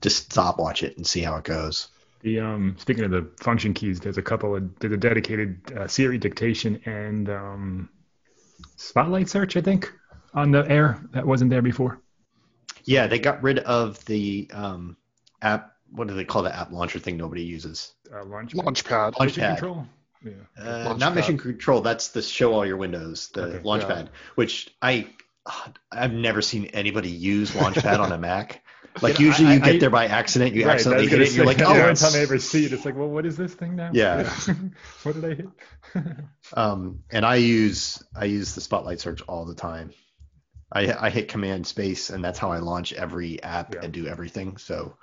Just 0.01 0.31
stop 0.31 0.57
watch 0.57 0.81
it 0.81 0.97
and 0.97 1.05
see 1.05 1.21
how 1.21 1.35
it 1.35 1.43
goes. 1.43 1.89
The 2.21 2.39
um, 2.39 2.75
speaking 2.79 3.03
of 3.03 3.11
the 3.11 3.29
function 3.39 3.73
keys, 3.73 3.99
there's 3.99 4.17
a 4.17 4.23
couple 4.23 4.55
of 4.55 4.79
there's 4.79 4.93
a 4.93 4.97
dedicated 4.97 5.71
uh, 5.75 5.87
Siri 5.87 6.17
dictation 6.17 6.81
and 6.85 7.29
um, 7.29 7.89
Spotlight 8.77 9.29
search, 9.29 9.57
I 9.57 9.61
think 9.61 9.91
on 10.33 10.51
the 10.51 10.69
air 10.69 10.99
that 11.11 11.25
wasn't 11.25 11.49
there 11.49 11.61
before? 11.61 11.99
Yeah, 12.83 13.07
they 13.07 13.19
got 13.19 13.43
rid 13.43 13.59
of 13.59 14.03
the 14.05 14.49
um, 14.53 14.97
app. 15.41 15.75
What 15.91 16.07
do 16.07 16.13
they 16.13 16.25
call 16.25 16.43
the 16.43 16.55
app 16.55 16.71
launcher 16.71 16.99
thing 16.99 17.17
nobody 17.17 17.43
uses? 17.43 17.93
Uh, 18.13 18.23
launch 18.25 18.53
Launchpad. 18.53 19.13
Launchpad. 19.13 19.25
Mission 19.25 19.49
control. 19.55 19.87
Yeah. 20.23 20.31
Uh, 20.57 20.95
not 20.97 21.15
mission 21.15 21.37
control. 21.37 21.81
That's 21.81 22.09
the 22.09 22.21
show 22.21 22.53
all 22.53 22.65
your 22.65 22.77
windows, 22.77 23.29
the 23.29 23.43
okay, 23.43 23.59
Launchpad, 23.59 24.05
yeah. 24.05 24.11
which 24.35 24.73
I 24.81 25.07
I've 25.91 26.13
never 26.13 26.41
seen 26.41 26.65
anybody 26.67 27.09
use 27.09 27.51
Launchpad 27.51 27.99
on 27.99 28.11
a 28.11 28.17
Mac. 28.19 28.63
Like 29.01 29.19
you 29.19 29.25
know, 29.25 29.29
usually 29.29 29.49
I, 29.49 29.53
you 29.53 29.59
get 29.61 29.75
I, 29.75 29.77
there 29.77 29.89
by 29.89 30.07
accident, 30.07 30.53
you 30.53 30.65
right, 30.65 30.73
accidentally 30.73 31.07
hit 31.07 31.21
it, 31.21 31.27
and 31.29 31.37
you're 31.37 31.45
like, 31.45 31.61
oh, 31.61 31.71
every 31.71 31.95
time 31.95 32.13
I 32.13 32.19
ever 32.19 32.37
see 32.39 32.65
it, 32.65 32.73
it's 32.73 32.83
like, 32.83 32.95
well, 32.95 33.07
what 33.07 33.25
is 33.25 33.37
this 33.37 33.53
thing 33.53 33.77
now? 33.77 33.91
Yeah. 33.93 34.29
what 35.03 35.15
did 35.15 35.25
I 35.25 35.35
hit? 35.35 36.15
um, 36.53 37.03
and 37.09 37.25
I 37.25 37.35
use 37.35 38.03
I 38.13 38.25
use 38.25 38.53
the 38.53 38.61
Spotlight 38.61 38.99
search 38.99 39.21
all 39.21 39.45
the 39.45 39.55
time. 39.55 39.91
I, 40.71 41.07
I 41.07 41.09
hit 41.09 41.27
Command 41.27 41.67
Space, 41.67 42.09
and 42.09 42.23
that's 42.23 42.39
how 42.39 42.51
I 42.51 42.59
launch 42.59 42.93
every 42.93 43.41
app 43.43 43.75
yeah. 43.75 43.81
and 43.83 43.93
do 43.93 44.07
everything. 44.07 44.57
So 44.57 44.95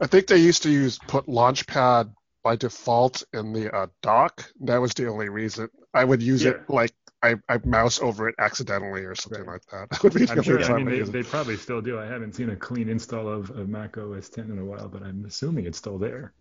I 0.00 0.06
think 0.06 0.26
they 0.26 0.36
used 0.36 0.62
to 0.62 0.70
use 0.70 0.98
put 0.98 1.26
Launchpad 1.26 2.12
by 2.42 2.56
default 2.56 3.24
in 3.32 3.52
the 3.52 3.74
uh, 3.74 3.86
dock. 4.02 4.44
That 4.60 4.78
was 4.78 4.94
the 4.94 5.08
only 5.08 5.28
reason 5.28 5.68
I 5.92 6.04
would 6.04 6.22
use 6.22 6.44
yeah. 6.44 6.52
it. 6.52 6.70
Like 6.70 6.92
I, 7.22 7.36
I 7.48 7.58
mouse 7.64 8.00
over 8.00 8.28
it 8.28 8.34
accidentally 8.38 9.02
or 9.04 9.14
something 9.14 9.44
right. 9.44 9.54
like 9.54 9.66
that. 9.72 9.90
that 9.90 10.02
would 10.02 10.14
be 10.14 10.28
I'm 10.28 10.42
sure. 10.42 10.62
I 10.62 10.76
mean, 10.76 10.86
they, 10.86 11.00
they, 11.00 11.22
probably 11.22 11.56
still 11.56 11.80
do. 11.80 11.98
I 11.98 12.06
haven't 12.06 12.34
seen 12.34 12.50
a 12.50 12.56
clean 12.56 12.88
install 12.88 13.28
of, 13.28 13.50
of 13.50 13.68
Mac 13.68 13.96
OS 13.96 14.28
10 14.28 14.50
in 14.50 14.58
a 14.58 14.64
while, 14.64 14.88
but 14.88 15.02
I'm 15.02 15.24
assuming 15.24 15.64
it's 15.64 15.78
still 15.78 15.98
there. 15.98 16.34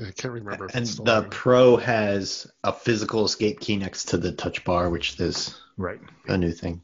I 0.00 0.10
can't 0.10 0.32
remember. 0.32 0.68
and 0.72 0.86
the 0.86 1.02
there. 1.02 1.22
Pro 1.22 1.76
has 1.76 2.50
a 2.64 2.72
physical 2.72 3.24
escape 3.24 3.60
key 3.60 3.76
next 3.76 4.06
to 4.06 4.16
the 4.16 4.32
touch 4.32 4.64
bar, 4.64 4.88
which 4.88 5.20
is 5.20 5.60
right 5.76 6.00
a 6.28 6.38
new 6.38 6.50
thing. 6.50 6.82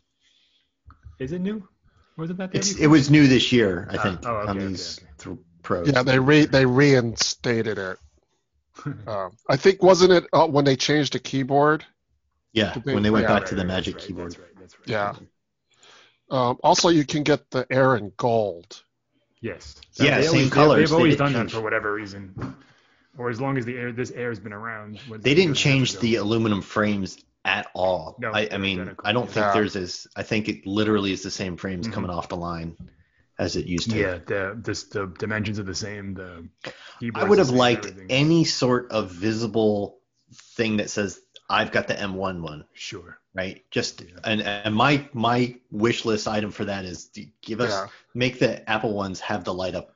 Is 1.19 1.33
it 1.33 1.41
new? 1.41 1.67
Was 2.17 2.31
it 2.31 2.37
that? 2.37 2.55
it 2.55 2.87
was 2.87 3.11
new 3.11 3.27
this 3.27 3.53
year, 3.53 3.89
I 3.91 3.97
ah, 3.97 4.03
think, 4.03 4.27
oh, 4.27 4.37
okay, 4.37 4.51
on 4.51 4.59
these 4.59 5.01
okay, 5.21 5.31
okay. 5.31 5.41
pros. 5.63 5.91
Yeah, 5.91 6.03
they 6.03 6.19
re 6.19 6.45
they 6.45 6.67
reinstated 6.67 7.79
it. 7.79 7.99
um, 9.07 9.33
I 9.49 9.57
think 9.57 9.83
wasn't 9.83 10.13
it 10.13 10.27
uh, 10.33 10.47
when 10.47 10.65
they 10.65 10.77
changed 10.77 11.15
the 11.15 11.19
keyboard? 11.19 11.85
Yeah, 12.53 12.75
they, 12.85 12.93
when 12.93 13.03
they 13.03 13.11
went 13.11 13.23
yeah, 13.23 13.29
back 13.29 13.43
right, 13.43 13.49
to 13.49 13.55
the 13.55 13.63
right, 13.63 13.69
Magic 13.69 13.97
right, 13.97 14.05
keyboard. 14.05 14.33
That's 14.33 14.39
right, 14.41 14.61
that's 14.61 14.79
right. 14.79 14.89
Yeah. 14.89 15.15
Um, 16.31 16.59
also, 16.63 16.91
you 16.91 17.07
can 17.07 17.23
get 17.23 17.51
the 17.51 17.67
Air 17.71 17.97
in 17.97 18.13
gold. 18.19 18.83
Yes. 19.41 19.77
yeah, 19.95 20.21
same 20.21 20.29
always, 20.29 20.51
colors. 20.51 20.91
They've 20.91 20.97
always 20.97 21.17
done 21.17 21.33
change. 21.33 21.53
that 21.53 21.57
for 21.57 21.63
whatever 21.63 21.95
reason 21.95 22.35
or 23.19 23.29
as 23.29 23.41
long 23.41 23.59
as 23.59 23.65
the 23.65 23.77
air 23.77 23.93
this 23.93 24.11
air 24.13 24.31
has 24.31 24.41
been 24.41 24.53
around. 24.53 25.01
They 25.19 25.35
didn't 25.35 25.55
change 25.55 25.99
the 25.99 26.17
aluminum 26.17 26.63
frames 26.63 27.19
at 27.45 27.69
all. 27.75 28.17
No, 28.19 28.31
I, 28.33 28.49
I 28.51 28.59
mean, 28.59 28.81
identical. 28.81 29.09
I 29.09 29.13
don't 29.13 29.27
think 29.27 29.47
yeah. 29.47 29.53
there's 29.53 29.77
as 29.77 30.07
I 30.17 30.23
think 30.23 30.49
it 30.49 30.67
literally 30.67 31.13
is 31.13 31.23
the 31.23 31.31
same 31.31 31.57
frames 31.57 31.87
mm-hmm. 31.87 31.95
coming 31.95 32.11
off 32.11 32.29
the 32.29 32.37
line 32.37 32.77
as 33.39 33.57
it 33.57 33.67
used 33.67 33.91
to. 33.91 33.99
Yeah, 33.99 34.19
the 34.27 34.59
the, 34.63 34.85
the 34.93 35.15
dimensions 35.19 35.59
are 35.59 35.65
the 35.65 35.75
same. 35.75 36.15
The 36.15 36.49
I 37.15 37.25
would 37.25 37.39
have 37.39 37.51
liked 37.51 37.93
any 38.09 38.45
sort 38.45 38.91
of 38.91 39.11
visible 39.11 39.99
thing 40.33 40.77
that 40.79 40.91
says 40.91 41.21
I've 41.49 41.73
got 41.73 41.89
the 41.89 41.95
M1 41.95 42.43
one. 42.43 42.65
Sure. 42.75 43.19
Right. 43.35 43.63
Just 43.71 44.03
yeah. 44.03 44.17
and 44.25 44.43
and 44.43 44.75
my 44.75 45.09
my 45.13 45.57
wish 45.71 46.05
list 46.05 46.27
item 46.27 46.51
for 46.51 46.65
that 46.65 46.85
is 46.85 47.11
give 47.43 47.61
us 47.61 47.71
yeah. 47.71 47.87
make 48.15 48.39
the 48.39 48.69
Apple 48.69 48.95
ones 48.95 49.21
have 49.21 49.45
the 49.45 49.55
light 49.55 49.75
up 49.75 49.95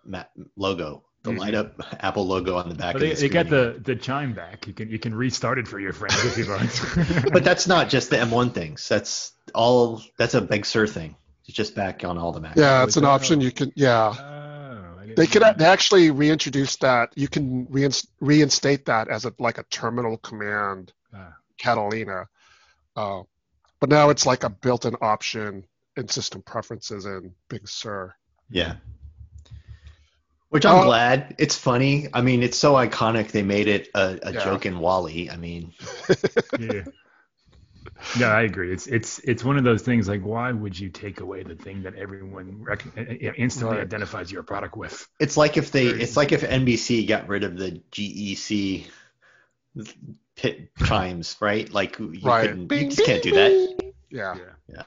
logo 0.56 1.02
the 1.22 1.30
mm-hmm. 1.30 1.38
light 1.38 1.54
up 1.54 1.74
Apple 2.00 2.26
logo 2.26 2.56
on 2.56 2.68
the 2.68 2.74
back. 2.74 2.94
But 2.94 3.00
they, 3.00 3.14
the 3.14 3.20
they 3.20 3.28
got 3.28 3.48
the 3.48 3.80
the 3.82 3.96
chime 3.96 4.34
back. 4.34 4.66
You 4.66 4.72
can 4.72 4.88
you 4.88 4.98
can 4.98 5.14
restart 5.14 5.58
it 5.58 5.68
for 5.68 5.78
your 5.78 5.92
friends 5.92 6.24
if 6.24 6.38
you 6.38 6.48
want. 6.48 7.30
but 7.32 7.44
that's 7.44 7.66
not 7.66 7.88
just 7.88 8.10
the 8.10 8.16
M1 8.16 8.52
things. 8.52 8.88
That's 8.88 9.32
all. 9.54 10.02
That's 10.16 10.34
a 10.34 10.40
Big 10.40 10.66
Sur 10.66 10.86
thing. 10.86 11.16
It's 11.46 11.56
just 11.56 11.74
back 11.74 12.04
on 12.04 12.18
all 12.18 12.32
the 12.32 12.40
Macs. 12.40 12.58
Yeah, 12.58 12.84
it's 12.84 12.96
an 12.96 13.04
option. 13.04 13.40
You 13.40 13.52
can 13.52 13.72
yeah. 13.74 14.14
Oh, 14.18 15.14
they 15.16 15.26
could 15.26 15.42
they 15.58 15.64
actually 15.64 16.10
reintroduce 16.10 16.76
that. 16.76 17.12
You 17.16 17.28
can 17.28 17.66
reinstate 18.20 18.86
that 18.86 19.08
as 19.08 19.24
a 19.24 19.32
like 19.38 19.58
a 19.58 19.64
terminal 19.64 20.18
command, 20.18 20.92
ah. 21.14 21.34
Catalina. 21.58 22.28
Uh, 22.94 23.22
but 23.80 23.90
now 23.90 24.10
it's 24.10 24.26
like 24.26 24.44
a 24.44 24.50
built-in 24.50 24.94
option 25.00 25.64
in 25.96 26.08
system 26.08 26.42
preferences 26.42 27.04
in 27.04 27.34
Big 27.48 27.68
Sur. 27.68 28.14
Yeah. 28.48 28.74
Which 30.52 30.66
I'm 30.66 30.80
uh, 30.80 30.84
glad. 30.84 31.34
It's 31.38 31.56
funny. 31.56 32.08
I 32.12 32.20
mean, 32.20 32.42
it's 32.42 32.58
so 32.58 32.74
iconic. 32.74 33.30
They 33.30 33.42
made 33.42 33.68
it 33.68 33.88
a, 33.94 34.18
a 34.22 34.32
yeah. 34.34 34.44
joke 34.44 34.66
in 34.66 34.80
WALL-E. 34.80 35.30
I 35.30 35.36
mean, 35.38 35.72
yeah. 36.60 36.82
No, 38.20 38.26
I 38.26 38.42
agree. 38.42 38.70
It's 38.70 38.86
it's 38.86 39.18
it's 39.20 39.42
one 39.42 39.56
of 39.56 39.64
those 39.64 39.80
things. 39.80 40.08
Like, 40.08 40.20
why 40.20 40.52
would 40.52 40.78
you 40.78 40.90
take 40.90 41.20
away 41.20 41.42
the 41.42 41.54
thing 41.54 41.84
that 41.84 41.94
everyone 41.94 42.62
rec- 42.62 42.84
instantly 43.38 43.78
right. 43.78 43.82
identifies 43.82 44.30
your 44.30 44.42
product 44.42 44.76
with? 44.76 45.08
It's 45.18 45.38
like 45.38 45.56
if 45.56 45.72
they. 45.72 45.86
It's 45.86 46.18
like 46.18 46.32
if 46.32 46.42
NBC 46.42 47.08
got 47.08 47.28
rid 47.28 47.44
of 47.44 47.56
the 47.56 47.80
GEC 47.90 48.88
pit 50.36 50.70
chimes, 50.84 51.34
right? 51.40 51.72
Like 51.72 51.98
you, 51.98 52.20
right. 52.22 52.68
Bing, 52.68 52.90
you 52.90 52.90
just 52.90 53.06
can't 53.06 53.22
do 53.22 53.30
that. 53.30 53.92
Yeah. 54.10 54.36
Yeah. 54.68 54.82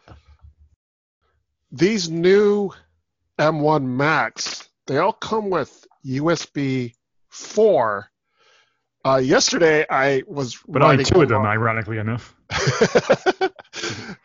These 1.71 2.11
new 2.11 2.71
M1 3.39 3.83
Macs 3.83 4.69
they 4.87 4.97
all 4.97 5.13
come 5.13 5.49
with 5.49 5.85
USB 6.05 6.93
4. 7.29 8.09
Uh, 9.03 9.17
yesterday 9.17 9.85
I 9.87 10.23
was 10.27 10.57
but 10.67 10.81
I 10.81 10.97
two 10.97 11.21
of 11.21 11.29
them, 11.29 11.41
up. 11.41 11.47
ironically 11.47 11.99
enough. 11.99 12.35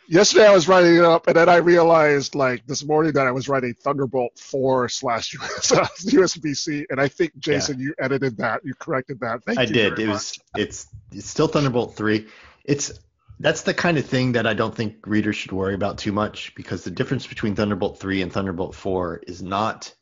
yesterday 0.08 0.46
I 0.46 0.54
was 0.54 0.68
writing 0.68 0.96
it 0.96 1.04
up, 1.04 1.26
and 1.26 1.36
then 1.36 1.50
I 1.50 1.56
realized 1.56 2.34
like 2.34 2.66
this 2.66 2.82
morning 2.82 3.12
that 3.12 3.26
I 3.26 3.30
was 3.30 3.46
writing 3.46 3.74
Thunderbolt 3.74 4.38
4 4.38 4.88
slash 4.88 5.34
USB 5.36 6.56
C, 6.56 6.86
and 6.88 6.98
I 6.98 7.08
think 7.08 7.38
Jason, 7.38 7.78
yeah. 7.78 7.86
you 7.86 7.94
edited 7.98 8.38
that, 8.38 8.64
you 8.64 8.72
corrected 8.74 9.20
that. 9.20 9.44
Thank 9.44 9.58
I 9.58 9.64
you. 9.64 9.74
did. 9.74 9.98
It 9.98 10.06
much. 10.06 10.14
was 10.14 10.38
it's 10.56 10.86
it's 11.12 11.28
still 11.28 11.48
Thunderbolt 11.48 11.94
3. 11.94 12.26
It's 12.64 12.90
that's 13.38 13.62
the 13.62 13.74
kind 13.74 13.98
of 13.98 14.06
thing 14.06 14.32
that 14.32 14.46
I 14.46 14.54
don't 14.54 14.74
think 14.74 15.06
readers 15.06 15.36
should 15.36 15.52
worry 15.52 15.74
about 15.74 15.98
too 15.98 16.12
much 16.12 16.54
because 16.54 16.84
the 16.84 16.90
difference 16.90 17.26
between 17.26 17.54
Thunderbolt 17.54 17.98
3 17.98 18.22
and 18.22 18.32
Thunderbolt 18.32 18.74
4 18.74 19.24
is 19.26 19.42
not 19.42 19.94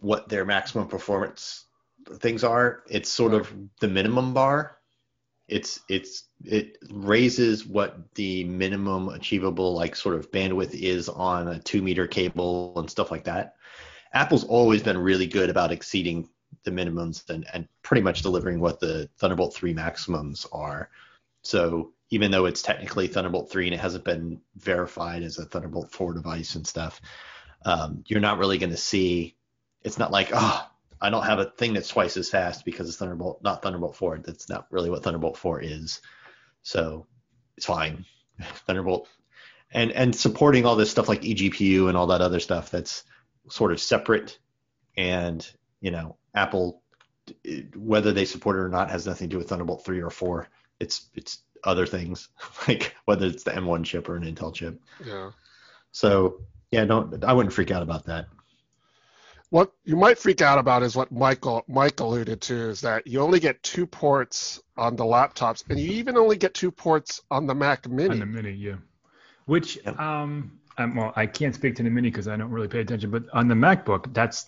what 0.00 0.28
their 0.28 0.44
maximum 0.44 0.88
performance 0.88 1.66
things 2.16 2.44
are. 2.44 2.82
It's 2.88 3.10
sort 3.10 3.34
of 3.34 3.52
the 3.80 3.88
minimum 3.88 4.34
bar. 4.34 4.78
It's 5.48 5.80
it's 5.88 6.24
it 6.44 6.78
raises 6.90 7.66
what 7.66 8.14
the 8.14 8.44
minimum 8.44 9.08
achievable 9.08 9.74
like 9.74 9.94
sort 9.96 10.14
of 10.14 10.30
bandwidth 10.30 10.74
is 10.74 11.08
on 11.08 11.48
a 11.48 11.58
two 11.58 11.82
meter 11.82 12.06
cable 12.06 12.72
and 12.76 12.90
stuff 12.90 13.10
like 13.10 13.24
that. 13.24 13.54
Apple's 14.12 14.44
always 14.44 14.82
been 14.82 14.98
really 14.98 15.26
good 15.26 15.50
about 15.50 15.72
exceeding 15.72 16.28
the 16.64 16.70
minimums 16.70 17.28
and, 17.30 17.46
and 17.52 17.66
pretty 17.82 18.02
much 18.02 18.22
delivering 18.22 18.60
what 18.60 18.78
the 18.78 19.08
Thunderbolt 19.18 19.54
3 19.54 19.72
maximums 19.72 20.46
are. 20.52 20.90
So 21.42 21.92
even 22.10 22.30
though 22.30 22.44
it's 22.44 22.62
technically 22.62 23.06
Thunderbolt 23.06 23.50
3 23.50 23.66
and 23.66 23.74
it 23.74 23.80
hasn't 23.80 24.04
been 24.04 24.40
verified 24.56 25.22
as 25.22 25.38
a 25.38 25.46
Thunderbolt 25.46 25.90
4 25.90 26.12
device 26.12 26.54
and 26.54 26.66
stuff, 26.66 27.00
um, 27.64 28.04
you're 28.06 28.20
not 28.20 28.38
really 28.38 28.58
going 28.58 28.70
to 28.70 28.76
see 28.76 29.36
it's 29.84 29.98
not 29.98 30.12
like 30.12 30.30
oh 30.32 30.68
I 31.00 31.10
don't 31.10 31.24
have 31.24 31.40
a 31.40 31.46
thing 31.46 31.72
that's 31.74 31.88
twice 31.88 32.16
as 32.16 32.30
fast 32.30 32.64
because 32.64 32.88
it's 32.88 32.96
Thunderbolt, 32.96 33.42
not 33.42 33.60
Thunderbolt 33.60 33.96
4. 33.96 34.18
That's 34.18 34.48
not 34.48 34.68
really 34.70 34.88
what 34.88 35.02
Thunderbolt 35.02 35.36
4 35.36 35.60
is. 35.60 36.00
So 36.62 37.08
it's 37.56 37.66
fine. 37.66 38.04
Thunderbolt 38.66 39.08
and 39.72 39.90
and 39.92 40.14
supporting 40.14 40.66
all 40.66 40.76
this 40.76 40.90
stuff 40.90 41.08
like 41.08 41.22
eGPU 41.22 41.88
and 41.88 41.96
all 41.96 42.08
that 42.08 42.20
other 42.20 42.40
stuff 42.40 42.70
that's 42.70 43.04
sort 43.48 43.72
of 43.72 43.80
separate 43.80 44.38
and 44.96 45.50
you 45.80 45.90
know 45.90 46.16
Apple 46.34 46.82
whether 47.76 48.12
they 48.12 48.24
support 48.24 48.56
it 48.56 48.60
or 48.60 48.68
not 48.68 48.90
has 48.90 49.06
nothing 49.06 49.28
to 49.28 49.34
do 49.34 49.38
with 49.38 49.48
Thunderbolt 49.48 49.84
3 49.84 50.00
or 50.00 50.10
4. 50.10 50.48
It's 50.78 51.08
it's 51.14 51.38
other 51.64 51.86
things 51.86 52.28
like 52.68 52.94
whether 53.06 53.26
it's 53.26 53.42
the 53.42 53.52
M1 53.52 53.84
chip 53.84 54.08
or 54.08 54.16
an 54.16 54.24
Intel 54.24 54.54
chip. 54.54 54.80
Yeah. 55.04 55.30
So 55.90 56.40
yeah, 56.70 56.84
don't 56.84 57.24
I 57.24 57.32
wouldn't 57.32 57.54
freak 57.54 57.70
out 57.70 57.82
about 57.82 58.06
that 58.06 58.26
what 59.52 59.70
you 59.84 59.96
might 59.96 60.18
freak 60.18 60.40
out 60.40 60.58
about 60.58 60.82
is 60.82 60.96
what 60.96 61.12
Michael 61.12 61.62
Mike 61.68 62.00
alluded 62.00 62.40
to 62.40 62.70
is 62.70 62.80
that 62.80 63.06
you 63.06 63.20
only 63.20 63.38
get 63.38 63.62
two 63.62 63.86
ports 63.86 64.62
on 64.78 64.96
the 64.96 65.04
laptops, 65.04 65.62
and 65.68 65.78
you 65.78 65.92
even 65.92 66.16
only 66.16 66.36
get 66.36 66.54
two 66.54 66.70
ports 66.70 67.20
on 67.30 67.46
the 67.46 67.54
Mac 67.54 67.86
Mini. 67.86 68.08
On 68.08 68.18
the 68.18 68.24
Mini, 68.24 68.52
yeah. 68.52 68.76
Which, 69.44 69.78
yep. 69.84 70.00
um, 70.00 70.58
I'm, 70.78 70.96
well, 70.96 71.12
I 71.16 71.26
can't 71.26 71.54
speak 71.54 71.76
to 71.76 71.82
the 71.82 71.90
Mini 71.90 72.08
because 72.08 72.28
I 72.28 72.36
don't 72.38 72.50
really 72.50 72.66
pay 72.66 72.80
attention, 72.80 73.10
but 73.10 73.24
on 73.34 73.46
the 73.46 73.54
MacBook, 73.54 74.14
that's 74.14 74.46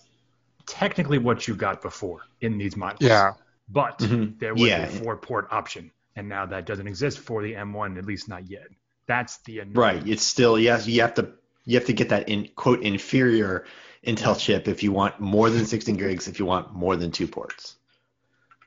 technically 0.65 1.19
what 1.19 1.47
you 1.47 1.53
got 1.53 1.83
before 1.83 2.21
in 2.41 2.57
these 2.57 2.75
models. 2.75 3.07
Yeah. 3.07 3.33
But 3.69 3.99
mm-hmm. 3.99 4.39
there 4.39 4.55
was 4.55 4.63
yeah. 4.63 4.85
a 4.85 4.87
four-port 4.87 5.49
option, 5.51 5.91
and 6.15 6.27
now 6.27 6.47
that 6.47 6.65
doesn't 6.65 6.87
exist 6.87 7.19
for 7.19 7.43
the 7.43 7.53
M1, 7.53 7.99
at 7.99 8.05
least 8.05 8.27
not 8.27 8.49
yet. 8.49 8.69
That's 9.05 9.37
the 9.45 9.59
annoying. 9.59 9.75
right. 9.75 10.07
It's 10.07 10.23
still 10.23 10.57
yes, 10.57 10.87
you 10.87 11.01
have 11.01 11.13
to 11.15 11.29
you 11.63 11.77
have 11.77 11.85
to 11.85 11.93
get 11.93 12.09
that 12.09 12.27
in 12.27 12.49
quote 12.55 12.81
inferior 12.81 13.65
Intel 14.05 14.37
chip 14.39 14.67
if 14.67 14.83
you 14.83 14.91
want 14.91 15.19
more 15.19 15.49
than 15.49 15.65
16 15.65 15.95
gigs, 15.95 16.27
if 16.27 16.39
you 16.39 16.45
want 16.45 16.73
more 16.73 16.95
than 16.95 17.11
two 17.11 17.27
ports. 17.27 17.75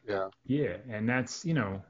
Yeah. 0.06 0.28
Yeah, 0.46 0.76
and 0.90 1.08
that's 1.08 1.44
you 1.44 1.54
know, 1.54 1.82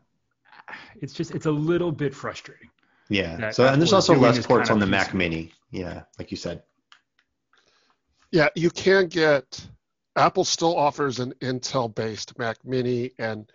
it's 1.01 1.13
just 1.13 1.35
it's 1.35 1.47
a 1.47 1.51
little 1.51 1.93
bit 1.93 2.15
frustrating. 2.15 2.71
Yeah. 3.09 3.51
So 3.51 3.67
and 3.67 3.81
there's 3.81 3.93
also 3.93 4.15
less 4.15 4.45
ports 4.47 4.71
on 4.71 4.79
the 4.79 4.87
Mac 4.87 5.15
Mini. 5.15 5.53
Yeah, 5.71 6.03
like 6.19 6.31
you 6.31 6.37
said. 6.37 6.63
Yeah, 8.31 8.49
you 8.55 8.71
can 8.71 9.07
get. 9.07 9.67
Apple 10.17 10.45
still 10.45 10.77
offers 10.77 11.21
an 11.21 11.33
Intel-based 11.41 12.37
Mac 12.39 12.57
Mini 12.65 13.13
and 13.21 13.51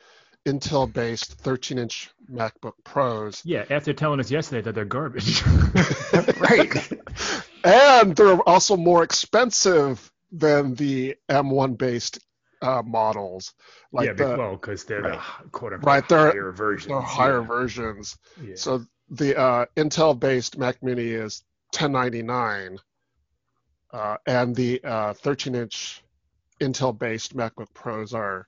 Intel-based 0.46 1.44
13-inch 1.44 2.10
MacBook 2.32 2.74
Pros. 2.86 3.42
Yeah, 3.44 3.66
after 3.70 3.92
telling 3.92 4.22
us 4.22 4.32
yesterday 4.32 4.62
that 4.62 4.74
they're 4.74 4.86
garbage. 4.86 5.44
right 6.40 6.90
and 7.64 8.16
they're 8.16 8.42
also 8.48 8.78
more 8.78 9.04
expensive 9.04 10.12
than 10.32 10.76
the 10.76 11.16
M1 11.30 11.78
based 11.78 12.20
uh, 12.62 12.82
models. 12.86 13.54
Like 13.92 14.08
yeah, 14.08 14.14
the, 14.14 14.38
well, 14.38 14.52
because 14.54 14.86
they're 14.86 15.02
right. 15.02 15.20
the 15.44 15.50
quote 15.50 15.74
unquote 15.74 15.86
right, 15.86 16.10
they're, 16.10 16.32
higher 16.32 16.52
versions. 16.52 16.90
They're 16.90 17.02
higher 17.02 17.42
yeah. 17.42 17.48
versions. 17.48 18.18
Yeah. 18.42 18.56
So 18.56 18.86
the 19.10 19.38
uh, 19.38 19.66
Intel 19.76 20.20
based 20.20 20.58
Mac 20.58 20.82
Mini 20.82 21.08
is 21.10 21.44
1099, 21.72 22.80
uh, 23.92 24.18
and 24.26 24.56
the 24.56 24.82
13 25.18 25.56
uh, 25.56 25.60
inch 25.60 26.04
Intel 26.60 26.98
based 26.98 27.36
MacBook 27.36 27.74
Pros 27.74 28.14
are 28.14 28.48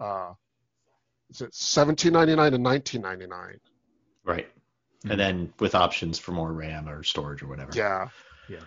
uh, 0.00 0.32
is 1.30 1.40
it 1.40 1.52
1799 1.54 2.54
and 2.54 2.64
1999. 2.64 3.60
Right. 4.24 4.46
Mm-hmm. 4.46 5.10
And 5.10 5.20
then 5.20 5.52
with 5.58 5.74
options 5.74 6.18
for 6.18 6.32
more 6.32 6.52
RAM 6.52 6.88
or 6.88 7.02
storage 7.02 7.42
or 7.42 7.48
whatever. 7.48 7.72
Yeah. 7.74 8.08
Yeah. 8.48 8.60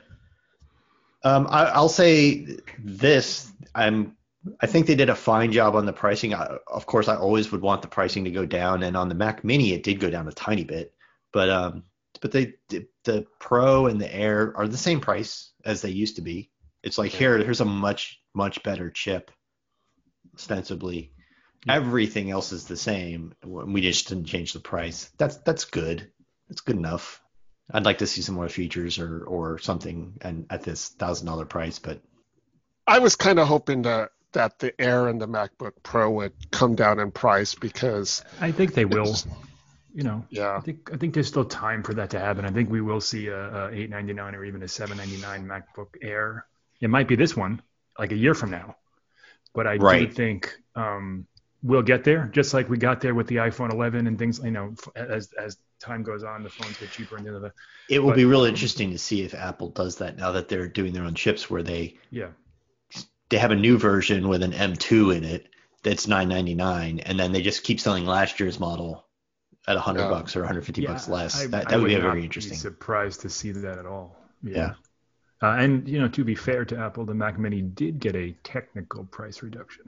Um, 1.23 1.47
I, 1.49 1.79
will 1.79 1.89
say 1.89 2.57
this. 2.77 3.51
I'm. 3.75 4.15
I 4.61 4.67
think 4.67 4.87
they 4.87 4.95
did 4.95 5.09
a 5.09 5.15
fine 5.15 5.51
job 5.51 5.75
on 5.75 5.85
the 5.85 5.93
pricing. 5.93 6.33
I, 6.33 6.57
of 6.67 6.85
course, 6.85 7.07
I 7.07 7.15
always 7.17 7.51
would 7.51 7.61
want 7.61 7.81
the 7.81 7.89
pricing 7.89 8.23
to 8.23 8.31
go 8.31 8.45
down, 8.45 8.83
and 8.83 8.95
on 8.95 9.09
the 9.09 9.15
Mac 9.15 9.43
Mini, 9.43 9.73
it 9.73 9.83
did 9.83 9.99
go 9.99 10.09
down 10.09 10.27
a 10.27 10.31
tiny 10.31 10.63
bit. 10.63 10.93
But 11.33 11.49
um, 11.49 11.83
but 12.21 12.31
they 12.31 12.53
the 13.03 13.25
Pro 13.39 13.87
and 13.87 13.99
the 13.99 14.13
Air 14.13 14.53
are 14.55 14.67
the 14.67 14.77
same 14.77 15.01
price 15.01 15.51
as 15.65 15.81
they 15.81 15.89
used 15.89 16.15
to 16.15 16.21
be. 16.21 16.51
It's 16.83 16.97
like 16.97 17.11
here, 17.11 17.37
here's 17.37 17.61
a 17.61 17.65
much 17.65 18.19
much 18.33 18.63
better 18.63 18.89
chip, 18.89 19.31
ostensibly. 20.35 21.11
Yeah. 21.65 21.75
Everything 21.75 22.31
else 22.31 22.53
is 22.53 22.65
the 22.65 22.77
same. 22.77 23.33
And 23.41 23.73
we 23.73 23.81
just 23.81 24.07
didn't 24.07 24.25
change 24.25 24.53
the 24.53 24.59
price. 24.59 25.11
That's 25.17 25.37
that's 25.37 25.65
good. 25.65 26.11
That's 26.47 26.61
good 26.61 26.77
enough. 26.77 27.21
I'd 27.71 27.85
like 27.85 27.99
to 27.99 28.07
see 28.07 28.21
some 28.21 28.35
more 28.35 28.49
features 28.49 28.99
or 28.99 29.23
or 29.23 29.59
something 29.59 30.13
and 30.21 30.45
at 30.49 30.63
this 30.63 30.89
thousand 30.89 31.27
dollar 31.27 31.45
price, 31.45 31.79
but 31.79 32.01
I 32.87 32.99
was 32.99 33.15
kind 33.15 33.39
of 33.39 33.47
hoping 33.47 33.83
that 33.83 34.11
that 34.31 34.59
the 34.59 34.79
Air 34.79 35.07
and 35.07 35.21
the 35.21 35.27
MacBook 35.27 35.73
Pro 35.83 36.09
would 36.11 36.33
come 36.51 36.75
down 36.75 36.99
in 36.99 37.11
price 37.11 37.55
because 37.55 38.23
I 38.39 38.51
think 38.51 38.73
they 38.73 38.85
will. 38.85 39.15
you 39.93 40.03
know, 40.03 40.25
yeah, 40.29 40.55
I 40.55 40.59
think 40.61 40.89
I 40.93 40.97
think 40.97 41.13
there's 41.13 41.27
still 41.27 41.45
time 41.45 41.83
for 41.83 41.93
that 41.95 42.09
to 42.11 42.19
happen. 42.19 42.45
I 42.45 42.51
think 42.51 42.69
we 42.69 42.81
will 42.81 43.01
see 43.01 43.27
a, 43.27 43.67
a 43.67 43.71
899 43.71 44.35
or 44.35 44.45
even 44.45 44.63
a 44.63 44.67
799 44.67 45.47
MacBook 45.47 45.95
Air. 46.01 46.45
It 46.81 46.89
might 46.89 47.07
be 47.07 47.15
this 47.15 47.35
one, 47.35 47.61
like 47.97 48.11
a 48.11 48.15
year 48.15 48.33
from 48.33 48.51
now, 48.51 48.75
but 49.53 49.67
I 49.67 49.75
right. 49.75 50.09
do 50.09 50.15
think 50.15 50.55
um, 50.75 51.27
we'll 51.63 51.81
get 51.81 52.03
there, 52.03 52.29
just 52.33 52.53
like 52.53 52.69
we 52.69 52.77
got 52.77 53.01
there 53.01 53.15
with 53.15 53.27
the 53.27 53.37
iPhone 53.37 53.71
11 53.71 54.07
and 54.07 54.17
things. 54.17 54.39
You 54.43 54.51
know, 54.51 54.75
as 54.95 55.31
as 55.33 55.57
time 55.79 56.03
goes 56.03 56.23
on, 56.23 56.43
the 56.43 56.49
phones 56.49 56.77
get 56.77 56.91
cheaper 56.91 57.17
and 57.17 57.25
the 57.25 57.35
other. 57.35 57.53
It 57.89 57.99
will 57.99 58.11
but, 58.11 58.17
be 58.17 58.25
real 58.25 58.43
interesting 58.43 58.91
to 58.91 58.97
see 58.97 59.23
if 59.23 59.33
Apple 59.33 59.69
does 59.69 59.97
that 59.97 60.17
now 60.17 60.31
that 60.31 60.49
they're 60.49 60.67
doing 60.67 60.93
their 60.93 61.03
own 61.03 61.15
chips, 61.15 61.49
where 61.49 61.63
they 61.63 61.97
yeah 62.11 62.29
they 63.29 63.37
have 63.37 63.51
a 63.51 63.55
new 63.55 63.77
version 63.77 64.27
with 64.27 64.43
an 64.43 64.51
M2 64.51 65.15
in 65.15 65.23
it 65.23 65.47
that's 65.83 66.07
999, 66.07 66.99
and 66.99 67.19
then 67.19 67.31
they 67.31 67.41
just 67.41 67.63
keep 67.63 67.79
selling 67.79 68.05
last 68.05 68.39
year's 68.39 68.59
model 68.59 69.05
at 69.67 69.75
100 69.75 70.01
yeah. 70.01 70.09
bucks 70.09 70.35
or 70.35 70.39
150 70.39 70.81
yeah, 70.81 70.87
bucks 70.87 71.07
less. 71.07 71.41
I, 71.41 71.47
that, 71.47 71.69
that 71.69 71.73
I 71.73 71.77
would, 71.77 71.87
be 71.87 71.95
very 71.95 72.23
interesting. 72.23 72.53
Be 72.53 72.57
surprised 72.57 73.21
to 73.21 73.29
see 73.29 73.51
that 73.51 73.77
at 73.77 73.85
all. 73.85 74.17
Yeah. 74.43 74.57
yeah. 74.57 74.73
Uh, 75.41 75.55
and 75.55 75.87
you 75.87 75.99
know, 75.99 76.09
to 76.09 76.23
be 76.23 76.35
fair 76.35 76.65
to 76.65 76.77
Apple, 76.77 77.05
the 77.05 77.13
Mac 77.13 77.39
Mini 77.39 77.61
did 77.61 77.99
get 77.99 78.15
a 78.15 78.31
technical 78.43 79.05
price 79.05 79.41
reduction. 79.41 79.85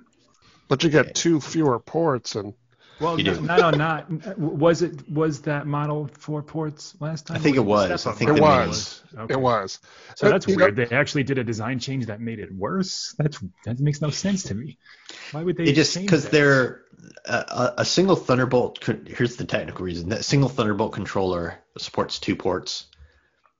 But 0.71 0.85
you 0.85 0.89
get 0.89 1.15
two 1.15 1.41
fewer 1.41 1.79
ports 1.79 2.37
and 2.37 2.53
well, 3.01 3.17
no, 3.17 3.41
no, 3.41 3.71
not 3.71 4.37
was 4.39 4.81
it 4.81 5.09
was 5.09 5.41
that 5.41 5.67
model 5.67 6.09
four 6.17 6.41
ports 6.41 6.95
last 7.01 7.27
time? 7.27 7.35
I 7.35 7.39
think 7.41 7.57
it 7.57 7.65
was. 7.65 8.07
I 8.07 8.13
think 8.13 8.37
it 8.37 8.41
was. 8.41 9.03
Okay. 9.17 9.33
It 9.33 9.41
was. 9.41 9.79
So 10.15 10.29
that's 10.29 10.47
weird. 10.47 10.77
Know, 10.77 10.85
they 10.85 10.95
actually 10.95 11.23
did 11.23 11.37
a 11.37 11.43
design 11.43 11.79
change 11.79 12.05
that 12.05 12.21
made 12.21 12.39
it 12.39 12.55
worse. 12.55 13.13
That's 13.17 13.43
that 13.65 13.81
makes 13.81 13.99
no 13.99 14.11
sense 14.11 14.43
to 14.43 14.55
me. 14.55 14.77
Why 15.33 15.43
would 15.43 15.57
they? 15.57 15.65
It 15.65 15.73
just 15.73 15.99
because 15.99 16.29
they're 16.29 16.83
a, 17.25 17.73
a, 17.79 17.85
single 17.85 18.15
Thunderbolt. 18.15 18.81
Here's 19.07 19.35
the 19.35 19.43
technical 19.43 19.83
reason: 19.83 20.07
that 20.07 20.23
single 20.23 20.47
Thunderbolt 20.47 20.93
controller 20.93 21.59
supports 21.77 22.17
two 22.17 22.37
ports, 22.37 22.85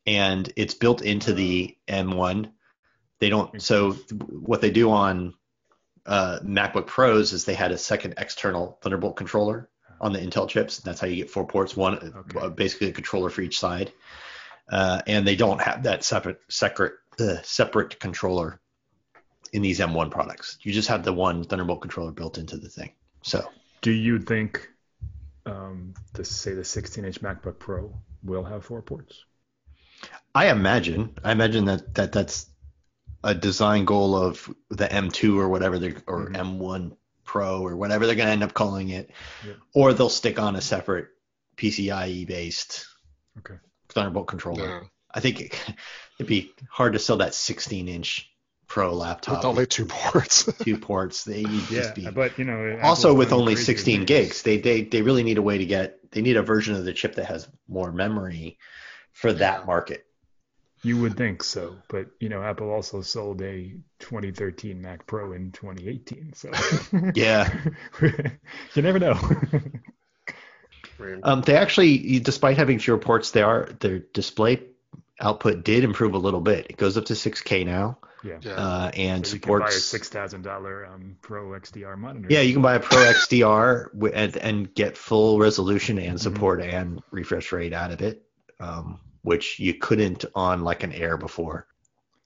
and 0.07 0.49
it's 0.55 0.75
built 0.75 1.01
into 1.01 1.33
the 1.33 1.75
M1. 1.89 2.51
They 3.19 3.27
don't. 3.27 3.61
So 3.61 3.91
what 4.29 4.61
they 4.61 4.71
do 4.71 4.91
on 4.91 5.33
uh, 6.05 6.39
MacBook 6.43 6.87
Pros 6.87 7.33
is 7.33 7.45
they 7.45 7.53
had 7.53 7.71
a 7.71 7.77
second 7.77 8.15
external 8.17 8.77
Thunderbolt 8.81 9.15
controller 9.15 9.69
on 9.99 10.13
the 10.13 10.19
Intel 10.19 10.47
chips. 10.47 10.77
That's 10.79 10.99
how 10.99 11.07
you 11.07 11.17
get 11.17 11.29
four 11.29 11.45
ports, 11.45 11.75
one 11.77 11.95
okay. 11.97 12.39
uh, 12.39 12.49
basically 12.49 12.89
a 12.89 12.93
controller 12.93 13.29
for 13.29 13.41
each 13.41 13.59
side. 13.59 13.91
Uh, 14.69 15.01
and 15.05 15.27
they 15.27 15.35
don't 15.35 15.61
have 15.61 15.83
that 15.83 16.03
separate 16.03 16.39
separate 16.49 16.93
uh, 17.19 17.35
separate 17.43 17.99
controller 17.99 18.59
in 19.53 19.61
these 19.61 19.79
M1 19.79 20.11
products. 20.11 20.57
You 20.61 20.71
just 20.71 20.87
have 20.87 21.03
the 21.03 21.13
one 21.13 21.43
Thunderbolt 21.43 21.81
controller 21.81 22.11
built 22.11 22.37
into 22.37 22.57
the 22.57 22.69
thing. 22.69 22.91
So, 23.21 23.47
do 23.81 23.91
you 23.91 24.19
think 24.19 24.69
um, 25.45 25.93
to 26.13 26.23
say 26.23 26.53
the 26.53 26.61
16-inch 26.61 27.21
MacBook 27.21 27.59
Pro 27.59 27.93
will 28.23 28.43
have 28.43 28.63
four 28.63 28.81
ports? 28.81 29.25
I 30.33 30.49
imagine. 30.49 31.17
I 31.23 31.31
imagine 31.31 31.65
that, 31.65 31.93
that 31.95 32.11
that's 32.11 32.47
a 33.23 33.35
design 33.35 33.85
goal 33.85 34.15
of 34.15 34.49
the 34.69 34.87
M2 34.87 35.37
or 35.37 35.49
whatever 35.49 35.79
they 35.79 35.95
or 36.07 36.27
mm-hmm. 36.27 36.35
M1 36.35 36.97
Pro 37.23 37.61
or 37.61 37.75
whatever 37.75 38.05
they're 38.05 38.15
going 38.15 38.27
to 38.27 38.33
end 38.33 38.43
up 38.43 38.53
calling 38.53 38.89
it, 38.89 39.11
yeah. 39.45 39.53
or 39.73 39.93
they'll 39.93 40.09
stick 40.09 40.39
on 40.39 40.55
a 40.55 40.61
separate 40.61 41.07
PCIe 41.55 42.27
based 42.27 42.87
okay. 43.37 43.55
Thunderbolt 43.89 44.27
controller. 44.27 44.67
Yeah. 44.67 44.79
I 45.13 45.19
think 45.19 45.41
it, 45.41 45.73
would 46.17 46.27
be 46.27 46.51
hard 46.69 46.93
to 46.93 46.99
sell 46.99 47.17
that 47.17 47.33
16 47.33 47.87
inch 47.87 48.27
Pro 48.67 48.93
laptop 48.93 49.39
with 49.39 49.45
only 49.45 49.67
two 49.67 49.85
ports. 49.85 50.45
two 50.63 50.77
ports. 50.77 51.25
They 51.25 51.41
yeah, 51.69 51.91
be, 51.93 52.09
but 52.09 52.39
you 52.39 52.45
know, 52.45 52.79
also 52.81 53.13
with 53.13 53.33
only 53.33 53.57
16 53.57 54.05
gigs, 54.05 54.43
they 54.43 54.59
they 54.59 54.83
they 54.83 55.01
really 55.01 55.23
need 55.23 55.37
a 55.37 55.41
way 55.41 55.57
to 55.57 55.65
get. 55.65 56.09
They 56.11 56.21
need 56.21 56.37
a 56.37 56.41
version 56.41 56.75
of 56.75 56.85
the 56.85 56.93
chip 56.93 57.15
that 57.15 57.25
has 57.25 57.49
more 57.67 57.91
memory 57.91 58.57
for 59.11 59.33
that 59.33 59.65
market. 59.65 60.05
You 60.83 60.97
would 61.01 61.15
think 61.15 61.43
so, 61.43 61.77
but 61.89 62.07
you 62.19 62.29
know, 62.29 62.41
Apple 62.41 62.71
also 62.71 63.01
sold 63.01 63.41
a 63.41 63.75
2013 63.99 64.81
Mac 64.81 65.05
Pro 65.05 65.33
in 65.33 65.51
2018, 65.51 66.33
so 66.33 66.49
yeah, 67.15 67.53
you 68.01 68.81
never 68.81 68.97
know. 68.97 69.19
um, 71.23 71.41
they 71.41 71.55
actually, 71.55 72.19
despite 72.19 72.57
having 72.57 72.79
fewer 72.79 72.97
ports, 72.97 73.31
they 73.31 73.43
are 73.43 73.69
their 73.79 73.99
display 73.99 74.63
output 75.19 75.63
did 75.63 75.83
improve 75.83 76.15
a 76.15 76.17
little 76.17 76.41
bit. 76.41 76.67
It 76.69 76.77
goes 76.77 76.97
up 76.97 77.05
to 77.05 77.13
6K 77.13 77.63
now. 77.65 77.99
Yeah. 78.23 78.37
Uh, 78.45 78.91
and 78.95 79.25
so 79.25 79.33
you 79.33 79.39
supports. 79.39 79.63
Can 79.63 79.71
buy 79.71 79.75
a 79.75 79.79
six 79.79 80.09
thousand 80.09 80.43
dollar 80.43 80.85
um, 80.85 81.17
Pro 81.21 81.49
XDR 81.49 81.97
monitor. 81.97 82.27
Yeah, 82.29 82.41
you 82.41 82.53
can 82.53 82.61
buy 82.61 82.75
a 82.75 82.79
Pro 82.79 82.99
XDR 82.99 84.11
and, 84.13 84.37
and 84.37 84.75
get 84.75 84.97
full 84.97 85.39
resolution 85.39 85.97
and 85.97 86.07
mm-hmm. 86.09 86.17
support 86.17 86.59
mm-hmm. 86.59 86.75
and 86.75 87.03
refresh 87.09 87.51
rate 87.51 87.73
out 87.73 87.91
of 87.91 88.01
it. 88.01 88.23
Um, 88.59 88.99
which 89.23 89.59
you 89.59 89.73
couldn't 89.73 90.25
on 90.35 90.63
like 90.63 90.83
an 90.83 90.91
Air 90.91 91.17
before. 91.17 91.67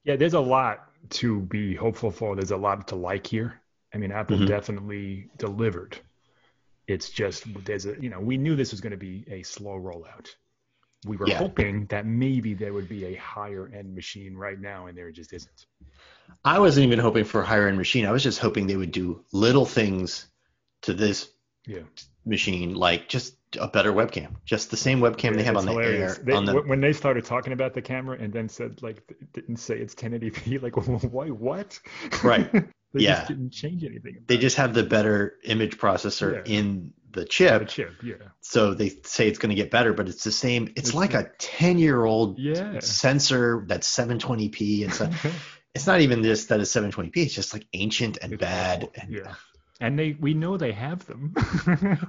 Yeah, 0.03 0.15
there's 0.15 0.34
a 0.34 0.39
lot 0.39 0.89
to 1.10 1.41
be 1.41 1.75
hopeful 1.75 2.12
for. 2.12 2.36
There's 2.36 2.51
a 2.51 2.58
lot 2.58 2.88
to 2.89 2.95
like 2.95 3.27
here. 3.27 3.62
I 3.93 3.97
mean, 3.97 4.12
Apple 4.12 4.38
mm-hmm. 4.38 4.47
definitely 4.47 5.29
delivered. 5.38 5.97
It's 6.88 7.10
just 7.10 7.45
there's 7.65 7.86
a 7.86 7.95
you 7.99 8.10
know 8.10 8.19
we 8.19 8.38
knew 8.38 8.55
this 8.55 8.71
was 8.71 8.81
going 8.81 8.91
to 8.91 8.97
be 8.97 9.25
a 9.27 9.43
slow 9.43 9.79
rollout. 9.79 10.27
We 11.05 11.17
were 11.17 11.27
yeah. 11.27 11.38
hoping 11.38 11.86
that 11.88 12.05
maybe 12.05 12.53
there 12.53 12.73
would 12.73 12.89
be 12.89 13.05
a 13.05 13.15
higher 13.15 13.71
end 13.73 13.93
machine 13.93 14.36
right 14.36 14.60
now, 14.60 14.88
and 14.88 14.97
there 14.97 15.12
just 15.12 15.34
isn't. 15.34 15.65
I 16.43 16.60
wasn't 16.60 16.88
even 16.88 16.99
hoping 16.99 17.23
for 17.23 17.41
a 17.41 17.45
higher 17.45 17.67
end 17.67 17.77
machine. 17.77 18.05
I 18.05 18.12
was 18.12 18.23
just 18.23 18.39
hoping 18.39 18.67
they 18.67 18.75
would 18.75 18.91
do 18.91 19.23
little 19.31 19.65
things 19.65 20.27
to 20.81 20.93
this 20.93 21.29
yeah. 21.67 21.79
Machine, 22.25 22.73
like 22.73 23.07
just 23.07 23.35
a 23.59 23.67
better 23.67 23.93
webcam, 23.93 24.35
just 24.45 24.71
the 24.71 24.77
same 24.77 24.99
webcam 24.99 25.31
yeah, 25.31 25.38
they 25.38 25.43
have 25.43 25.57
on 25.57 25.65
the 25.65 25.71
hilarious. 25.71 26.17
Air. 26.17 26.23
They, 26.23 26.33
on 26.33 26.45
the... 26.45 26.61
When 26.61 26.81
they 26.81 26.93
started 26.93 27.25
talking 27.25 27.53
about 27.53 27.73
the 27.73 27.81
camera 27.81 28.17
and 28.19 28.33
then 28.33 28.49
said 28.49 28.81
like 28.81 29.03
didn't 29.33 29.57
say 29.57 29.77
it's 29.77 29.95
1080p, 29.95 30.61
like 30.61 30.75
why 31.11 31.27
what? 31.27 31.79
Right. 32.23 32.51
they 32.51 32.63
yeah. 32.93 33.15
just 33.15 33.27
didn't 33.29 33.51
change 33.51 33.83
anything. 33.83 34.23
They 34.27 34.38
just 34.38 34.57
have 34.57 34.73
the 34.73 34.83
better 34.83 35.35
image 35.43 35.77
processor 35.77 36.45
yeah. 36.45 36.57
in 36.57 36.93
the 37.11 37.25
chip. 37.25 37.61
The 37.61 37.65
chip, 37.65 37.93
yeah. 38.03 38.15
So 38.41 38.73
they 38.73 38.89
say 39.03 39.27
it's 39.27 39.39
going 39.39 39.49
to 39.49 39.55
get 39.55 39.71
better, 39.71 39.93
but 39.93 40.09
it's 40.09 40.23
the 40.23 40.31
same. 40.31 40.67
It's, 40.75 40.89
it's 40.89 40.93
like 40.93 41.13
a 41.13 41.31
10 41.38 41.77
year 41.77 42.03
old 42.03 42.39
yeah. 42.39 42.79
sensor 42.79 43.63
that's 43.67 43.88
720p. 43.93 44.81
It's 44.81 45.01
a, 45.01 45.11
it's 45.73 45.88
not 45.88 46.01
even 46.01 46.23
just 46.23 46.49
that 46.49 46.59
it's 46.59 46.73
720p. 46.73 47.17
It's 47.17 47.33
just 47.33 47.53
like 47.53 47.67
ancient 47.73 48.17
and 48.21 48.33
it's 48.33 48.41
bad. 48.41 48.89
And, 48.95 49.11
yeah 49.13 49.35
and 49.79 49.97
they 49.99 50.15
we 50.19 50.33
know 50.33 50.57
they 50.57 50.71
have 50.71 51.05
them. 51.05 51.33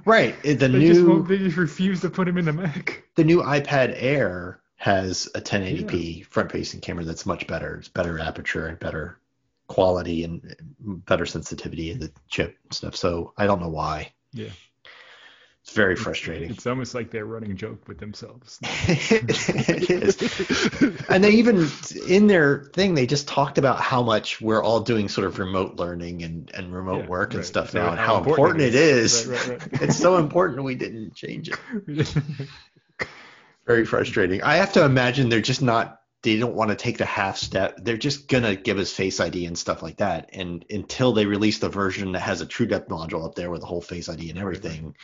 right. 0.05 0.41
The 0.43 0.55
they 0.55 0.67
new 0.67 1.17
just 1.19 1.27
they 1.29 1.37
just 1.37 1.57
refuse 1.57 2.01
to 2.01 2.09
put 2.09 2.25
them 2.25 2.37
in 2.37 2.45
the 2.45 2.53
Mac. 2.53 3.03
The 3.15 3.23
new 3.23 3.41
iPad 3.41 3.93
Air 3.95 4.59
has 4.77 5.27
a 5.33 5.41
1080p 5.41 6.19
yeah. 6.19 6.23
front-facing 6.29 6.81
camera 6.81 7.03
that's 7.03 7.25
much 7.25 7.47
better. 7.47 7.77
It's 7.77 7.87
better 7.87 8.19
aperture 8.19 8.67
and 8.67 8.79
better 8.79 9.17
quality 9.67 10.23
and 10.23 10.55
better 10.79 11.25
sensitivity 11.25 11.91
in 11.91 11.99
the 11.99 12.11
chip 12.29 12.57
stuff. 12.71 12.95
So 12.95 13.33
I 13.37 13.47
don't 13.47 13.61
know 13.61 13.69
why. 13.69 14.13
Yeah. 14.33 14.49
It's 15.67 15.75
very 15.75 15.97
frustrating. 15.97 16.49
It's 16.49 16.65
almost 16.65 16.95
like 16.95 17.11
they're 17.11 17.25
running 17.25 17.51
a 17.51 17.53
joke 17.53 17.89
with 17.89 17.97
themselves. 17.97 18.57
it 18.63 19.89
is. 19.89 21.01
and 21.09 21.21
they 21.21 21.31
even 21.31 21.67
in 22.07 22.27
their 22.27 22.63
thing 22.73 22.95
they 22.95 23.05
just 23.05 23.27
talked 23.27 23.57
about 23.57 23.81
how 23.81 24.01
much 24.01 24.39
we're 24.39 24.63
all 24.63 24.79
doing 24.79 25.09
sort 25.09 25.27
of 25.27 25.39
remote 25.39 25.75
learning 25.75 26.23
and, 26.23 26.49
and 26.53 26.73
remote 26.73 26.99
yeah, 26.99 27.07
work 27.07 27.31
and 27.31 27.39
right. 27.39 27.45
stuff 27.45 27.71
so 27.71 27.79
now 27.79 27.89
and 27.89 27.99
how, 27.99 28.05
how 28.05 28.17
important, 28.19 28.61
important, 28.61 28.63
it 28.63 28.75
is. 28.75 29.25
Right, 29.25 29.47
right, 29.49 29.81
it's 29.81 29.97
so 29.97 30.15
important 30.15 30.63
we 30.63 30.75
didn't 30.75 31.13
change 31.13 31.49
it. 31.49 32.15
very 33.67 33.85
frustrating. 33.85 34.41
I 34.43 34.55
have 34.55 34.71
to 34.73 34.85
imagine 34.85 35.27
they're 35.27 35.41
just 35.41 35.61
not 35.61 35.99
they 36.21 36.37
don't 36.37 36.55
want 36.55 36.69
to 36.69 36.77
take 36.77 36.97
the 36.97 37.05
half 37.05 37.35
step. 37.35 37.79
They're 37.83 37.97
just 37.97 38.29
gonna 38.29 38.55
give 38.55 38.77
us 38.77 38.93
Face 38.93 39.19
ID 39.19 39.45
and 39.45 39.57
stuff 39.57 39.83
like 39.83 39.97
that. 39.97 40.29
And 40.31 40.63
until 40.69 41.11
they 41.11 41.25
release 41.25 41.59
the 41.59 41.67
version 41.67 42.13
that 42.13 42.21
has 42.21 42.39
a 42.39 42.45
True 42.45 42.67
Depth 42.67 42.87
module 42.87 43.25
up 43.25 43.35
there 43.35 43.51
with 43.51 43.59
the 43.59 43.67
whole 43.67 43.81
Face 43.81 44.07
ID 44.07 44.29
and 44.29 44.39
everything, 44.39 44.95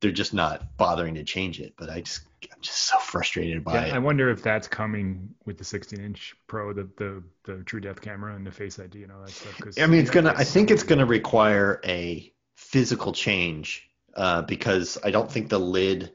they're 0.00 0.12
just 0.12 0.34
not 0.34 0.76
bothering 0.76 1.14
to 1.14 1.24
change 1.24 1.60
it. 1.60 1.74
But 1.76 1.90
I 1.90 2.00
just 2.00 2.22
I'm 2.42 2.60
just 2.60 2.84
so 2.84 2.98
frustrated 2.98 3.64
by 3.64 3.74
yeah, 3.74 3.86
it. 3.86 3.94
I 3.94 3.98
wonder 3.98 4.30
if 4.30 4.42
that's 4.42 4.68
coming 4.68 5.34
with 5.44 5.58
the 5.58 5.64
16 5.64 6.00
inch 6.00 6.34
Pro, 6.46 6.72
the 6.72 6.88
the 6.96 7.22
the 7.44 7.62
True 7.64 7.80
Depth 7.80 8.00
camera 8.00 8.34
and 8.34 8.46
the 8.46 8.52
Face 8.52 8.78
ID 8.78 9.02
and 9.02 9.12
all 9.12 9.20
that 9.20 9.30
stuff. 9.30 9.58
Cause, 9.60 9.78
I 9.78 9.86
mean, 9.86 10.00
it's 10.00 10.08
yeah, 10.08 10.22
gonna. 10.22 10.34
I 10.36 10.44
think 10.44 10.70
it's 10.70 10.82
gonna 10.82 11.06
require 11.06 11.80
a 11.84 12.32
physical 12.56 13.12
change 13.12 13.88
uh, 14.16 14.42
because 14.42 14.98
I 15.04 15.10
don't 15.10 15.30
think 15.30 15.48
the 15.48 15.58
lid 15.58 16.12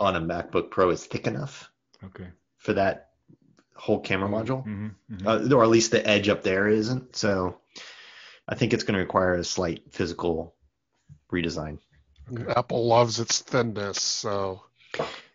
on 0.00 0.16
a 0.16 0.20
MacBook 0.20 0.70
Pro 0.70 0.90
is 0.90 1.04
thick 1.04 1.26
enough. 1.26 1.70
Okay. 2.04 2.28
For 2.58 2.72
that 2.74 3.10
whole 3.74 4.00
camera 4.00 4.28
mm-hmm, 4.28 4.50
module, 4.50 4.66
mm-hmm, 4.66 5.14
mm-hmm. 5.14 5.52
Uh, 5.52 5.56
or 5.56 5.62
at 5.62 5.68
least 5.68 5.90
the 5.90 6.06
edge 6.06 6.28
up 6.28 6.42
there 6.42 6.68
isn't. 6.68 7.16
So 7.16 7.58
I 8.48 8.54
think 8.54 8.72
it's 8.72 8.84
going 8.84 8.94
to 8.94 9.00
require 9.00 9.34
a 9.34 9.44
slight 9.44 9.92
physical 9.92 10.54
redesign. 11.32 11.78
Apple 12.56 12.86
loves 12.86 13.20
its 13.20 13.40
thinness, 13.40 14.00
so 14.00 14.62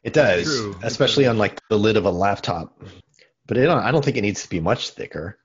it 0.04 0.14
does, 0.14 0.46
True. 0.46 0.76
especially 0.84 1.28
on 1.28 1.38
like 1.38 1.60
the 1.70 1.78
lid 1.78 1.98
of 1.98 2.06
a 2.06 2.12
laptop. 2.12 2.82
But 3.46 3.58
it, 3.58 3.70
I 3.70 3.92
don't 3.92 4.04
think 4.04 4.18
it 4.18 4.22
needs 4.22 4.44
to 4.44 4.50
be 4.50 4.60
much 4.60 4.92
thicker. 4.92 5.38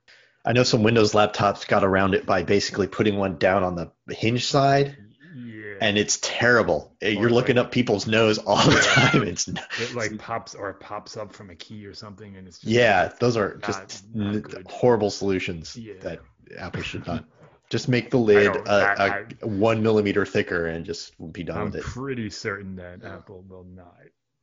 I 0.45 0.53
know 0.53 0.63
some 0.63 0.83
Windows 0.83 1.13
laptops 1.13 1.67
got 1.67 1.83
around 1.83 2.13
it 2.13 2.25
by 2.25 2.43
basically 2.43 2.87
putting 2.87 3.17
one 3.17 3.37
down 3.37 3.63
on 3.63 3.75
the 3.75 3.91
hinge 4.13 4.45
side. 4.45 4.97
Yeah. 5.35 5.75
and 5.79 5.97
it's 5.97 6.17
terrible. 6.21 6.95
Or 7.01 7.07
You're 7.07 7.29
looking 7.29 7.57
like, 7.57 7.67
up 7.67 7.71
people's 7.71 8.07
nose 8.07 8.39
all 8.39 8.57
the 8.57 8.79
time. 8.79 9.23
It's 9.23 9.47
it 9.47 9.93
like 9.93 10.17
pops 10.17 10.55
or 10.55 10.73
pops 10.73 11.17
up 11.17 11.33
from 11.33 11.49
a 11.49 11.55
key 11.55 11.85
or 11.85 11.93
something, 11.93 12.35
and 12.35 12.47
it's 12.47 12.63
yeah. 12.63 13.11
Those 13.19 13.37
are 13.37 13.57
just 13.57 14.03
not 14.13 14.67
horrible 14.67 15.11
solutions 15.11 15.77
yeah. 15.77 15.93
that 16.01 16.19
Apple 16.57 16.81
should 16.81 17.05
not. 17.05 17.25
Just 17.69 17.87
make 17.87 18.09
the 18.09 18.17
lid 18.17 18.55
a, 18.55 19.27
a 19.41 19.47
one 19.47 19.83
millimeter 19.83 20.25
thicker 20.25 20.65
and 20.65 20.85
just 20.85 21.13
be 21.31 21.43
done 21.43 21.57
I'm 21.57 21.65
with 21.65 21.75
it. 21.75 21.85
I'm 21.85 21.91
pretty 21.91 22.29
certain 22.29 22.75
that 22.77 23.03
Apple 23.05 23.45
will 23.47 23.65
not 23.65 23.95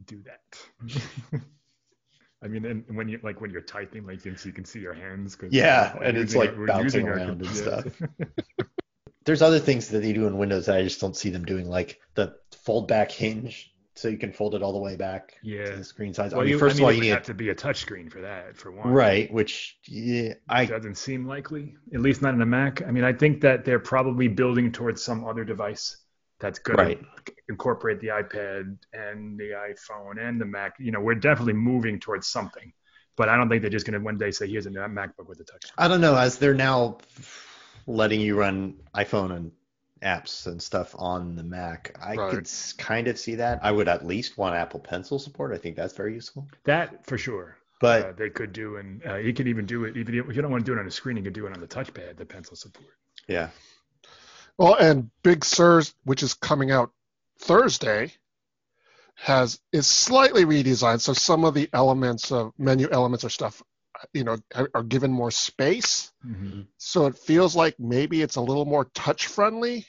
do 0.05 0.23
that. 0.23 1.43
I 2.43 2.49
mean, 2.49 2.65
and 2.65 2.85
when 2.97 3.09
you 3.09 3.19
like 3.23 3.41
when 3.41 3.51
you're 3.51 3.63
typing, 3.63 4.07
like 4.07 4.25
you 4.25 4.31
can 4.31 4.39
see, 4.39 4.51
you 4.51 4.53
can 4.53 4.65
see 4.65 4.81
your 4.81 4.95
hands. 4.95 5.35
Cause 5.35 5.53
yeah, 5.53 5.95
like, 5.95 6.09
and 6.09 6.19
it's 6.19 6.35
like 6.35 6.55
bouncing 6.67 7.09
around 7.09 7.43
and 7.43 7.57
stuff. 7.57 7.87
There's 9.25 9.43
other 9.43 9.59
things 9.59 9.89
that 9.89 10.01
they 10.01 10.13
do 10.13 10.27
in 10.27 10.39
Windows 10.39 10.67
that 10.67 10.77
I 10.77 10.83
just 10.83 11.01
don't 11.01 11.17
see 11.17 11.31
them 11.31 11.45
doing, 11.45 11.69
like 11.69 11.99
the 12.15 12.37
fold 12.53 12.87
back 12.87 13.11
hinge, 13.11 13.75
so 13.97 14.09
you 14.09 14.19
can 14.19 14.31
fold 14.31 14.55
it 14.55 14.63
all 14.63 14.73
the 14.73 14.79
way 14.79 14.95
back 14.95 15.35
yeah. 15.43 15.65
to 15.65 15.77
the 15.77 15.85
screen 15.85 16.13
size. 16.13 16.33
Well, 16.33 16.43
I 16.43 16.45
mean, 16.45 16.53
you, 16.53 16.59
first 16.59 16.77
I 16.77 16.79
mean, 16.79 16.83
of 16.83 16.87
all, 16.87 16.93
you 16.93 17.01
need 17.01 17.09
have 17.09 17.23
to 17.25 17.35
be 17.35 17.49
a 17.49 17.55
touchscreen 17.55 18.13
for 18.13 18.21
that, 18.21 18.57
for 18.57 18.71
one. 18.71 18.91
Right, 18.91 19.33
which 19.33 19.79
yeah, 19.87 20.35
I 20.49 20.67
doesn't 20.67 20.97
seem 20.97 21.27
likely, 21.27 21.75
at 21.95 22.01
least 22.01 22.21
not 22.21 22.35
in 22.35 22.43
a 22.43 22.47
Mac. 22.47 22.83
I 22.87 22.91
mean, 22.91 23.05
I 23.05 23.13
think 23.13 23.41
that 23.41 23.65
they're 23.65 23.79
probably 23.79 24.29
building 24.29 24.71
towards 24.71 25.03
some 25.03 25.25
other 25.25 25.45
device 25.45 25.97
that's 26.39 26.59
going 26.59 26.79
right. 26.79 27.01
to 27.25 27.33
incorporate 27.49 28.01
the 28.01 28.09
iPad 28.09 28.77
and 28.93 29.39
the 29.39 29.51
iPhone 29.51 30.21
and 30.21 30.39
the 30.39 30.45
Mac. 30.45 30.75
You 30.79 30.93
know, 30.93 31.01
we're 31.01 31.15
definitely 31.15 31.55
moving 31.55 31.99
towards 31.99 32.27
something, 32.27 32.73
but 33.17 33.31
I 33.31 33.37
don't 33.37 33.49
think 33.49 33.63
they're 33.63 33.71
just 33.71 33.87
going 33.87 33.99
to 33.99 34.05
one 34.05 34.19
day 34.19 34.31
say, 34.31 34.47
"Here's 34.47 34.67
a 34.67 34.71
MacBook 34.71 35.27
with 35.27 35.41
a 35.41 35.45
touch." 35.45 35.65
I 35.79 35.89
don't 35.89 36.03
know. 36.03 36.17
As 36.17 36.37
they're 36.37 36.55
now 36.55 36.99
letting 37.87 38.21
you 38.21 38.37
run 38.37 38.75
iPhone 38.95 39.35
and 39.35 39.53
apps 40.03 40.47
and 40.47 40.61
stuff 40.63 40.95
on 40.99 41.37
the 41.37 41.43
Mac, 41.43 41.97
I 42.01 42.15
right. 42.15 42.31
could 42.31 42.51
kind 42.79 43.09
of 43.09 43.19
see 43.19 43.37
that. 43.37 43.61
I 43.63 43.73
would 43.73 43.89
at 43.89 44.07
least 44.07 44.39
want 44.39 44.55
Apple 44.55 44.81
Pencil 44.81 45.19
support. 45.19 45.53
I 45.53 45.59
think 45.59 45.77
that's 45.77 45.95
very 45.95 46.15
useful. 46.15 46.49
That 46.65 47.07
for 47.07 47.19
sure. 47.19 47.57
But 47.81 48.05
uh, 48.05 48.13
they 48.13 48.31
could 48.31 48.53
do, 48.53 48.77
and 48.77 49.03
uh, 49.07 49.17
you 49.17 49.35
could 49.35 49.49
even 49.49 49.67
do 49.67 49.85
it. 49.85 49.97
Even 49.97 50.15
if 50.15 50.35
you 50.35 50.43
don't 50.43 50.51
want 50.51 50.65
to 50.65 50.71
do 50.71 50.77
it 50.77 50.81
on 50.81 50.87
a 50.87 50.91
screen, 50.91 51.19
you 51.19 51.23
could 51.23 51.35
do 51.35 51.47
it 51.47 51.53
on 51.53 51.61
the 51.61 51.67
touchpad. 51.67 52.17
The 52.17 52.25
pencil 52.25 52.57
support. 52.57 52.89
Yeah, 53.29 53.51
well, 54.59 54.75
and 54.75 55.11
Big 55.23 55.45
Sur's, 55.45 55.95
which 56.05 56.23
is 56.23 56.35
coming 56.35 56.71
out 56.71 56.91
Thursday, 57.41 58.13
has 59.15 59.61
is 59.73 59.87
slightly 59.87 60.45
redesigned. 60.45 61.01
So 61.01 61.13
some 61.13 61.45
of 61.45 61.55
the 61.55 61.69
elements 61.73 62.33
of 62.33 62.53
menu 62.59 62.89
elements 62.91 63.25
or 63.25 63.29
stuff, 63.29 63.63
you 64.13 64.25
know, 64.25 64.37
are 64.75 64.83
given 64.83 65.11
more 65.11 65.31
space. 65.31 66.13
Mm-hmm. 66.27 66.63
So 66.79 67.07
it 67.07 67.17
feels 67.17 67.57
like 67.57 67.79
maybe 67.79 68.23
it's 68.23 68.37
a 68.37 68.41
little 68.41 68.65
more 68.65 68.87
touch 68.95 69.27
friendly. 69.27 69.87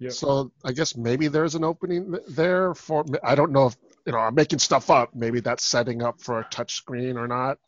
Yep. 0.00 0.12
So 0.12 0.52
I 0.64 0.72
guess 0.72 0.96
maybe 0.96 1.28
there's 1.28 1.54
an 1.54 1.64
opening 1.64 2.16
there 2.28 2.74
for. 2.74 3.04
I 3.22 3.34
don't 3.34 3.52
know 3.52 3.66
if 3.66 3.76
you 4.06 4.12
know. 4.12 4.18
I'm 4.18 4.34
making 4.34 4.58
stuff 4.58 4.90
up. 4.90 5.14
Maybe 5.14 5.40
that's 5.40 5.64
setting 5.64 6.02
up 6.02 6.20
for 6.20 6.40
a 6.40 6.44
touch 6.50 6.74
screen 6.74 7.16
or 7.16 7.28
not. 7.28 7.58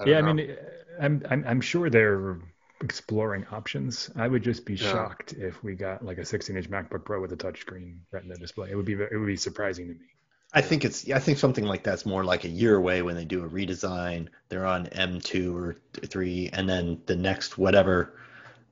I 0.00 0.04
yeah, 0.06 0.20
know. 0.20 0.28
I 0.28 0.32
mean, 0.32 0.56
I'm, 1.00 1.22
I'm 1.28 1.44
I'm 1.46 1.60
sure 1.60 1.90
they're 1.90 2.38
exploring 2.82 3.46
options. 3.52 4.10
I 4.16 4.26
would 4.26 4.42
just 4.42 4.64
be 4.64 4.74
yeah. 4.74 4.90
shocked 4.90 5.34
if 5.34 5.62
we 5.62 5.74
got 5.74 6.04
like 6.04 6.18
a 6.18 6.22
16-inch 6.22 6.70
MacBook 6.70 7.04
Pro 7.04 7.20
with 7.20 7.32
a 7.32 7.36
touch 7.36 7.60
screen 7.60 8.00
Retina 8.10 8.36
display. 8.36 8.70
It 8.70 8.76
would 8.76 8.86
be 8.86 8.94
it 8.94 9.16
would 9.16 9.26
be 9.26 9.36
surprising 9.36 9.88
to 9.88 9.94
me. 9.94 10.06
I 10.52 10.60
think 10.60 10.84
it's 10.84 11.08
I 11.10 11.18
think 11.18 11.38
something 11.38 11.64
like 11.64 11.84
that's 11.84 12.04
more 12.04 12.24
like 12.24 12.44
a 12.44 12.48
year 12.48 12.76
away 12.76 13.02
when 13.02 13.14
they 13.14 13.24
do 13.24 13.44
a 13.44 13.48
redesign. 13.48 14.28
They're 14.48 14.66
on 14.66 14.86
M2 14.86 15.54
or 15.54 15.76
3, 16.04 16.50
and 16.52 16.68
then 16.68 17.00
the 17.06 17.16
next 17.16 17.56
whatever 17.56 18.14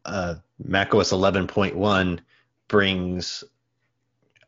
uh, 0.05 0.37
macOS 0.63 1.13
11.1 1.13 2.19
brings 2.67 3.45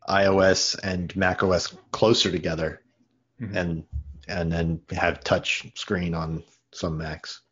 iOS 0.09 0.79
and 0.83 1.15
macOS 1.15 1.75
closer 1.93 2.33
together, 2.33 2.83
mm-hmm. 3.41 3.57
and 3.57 3.85
and 4.27 4.51
then 4.51 4.81
have 4.91 5.23
touch 5.23 5.71
screen 5.77 6.15
on 6.15 6.43
some 6.73 6.99
Macs 6.99 7.43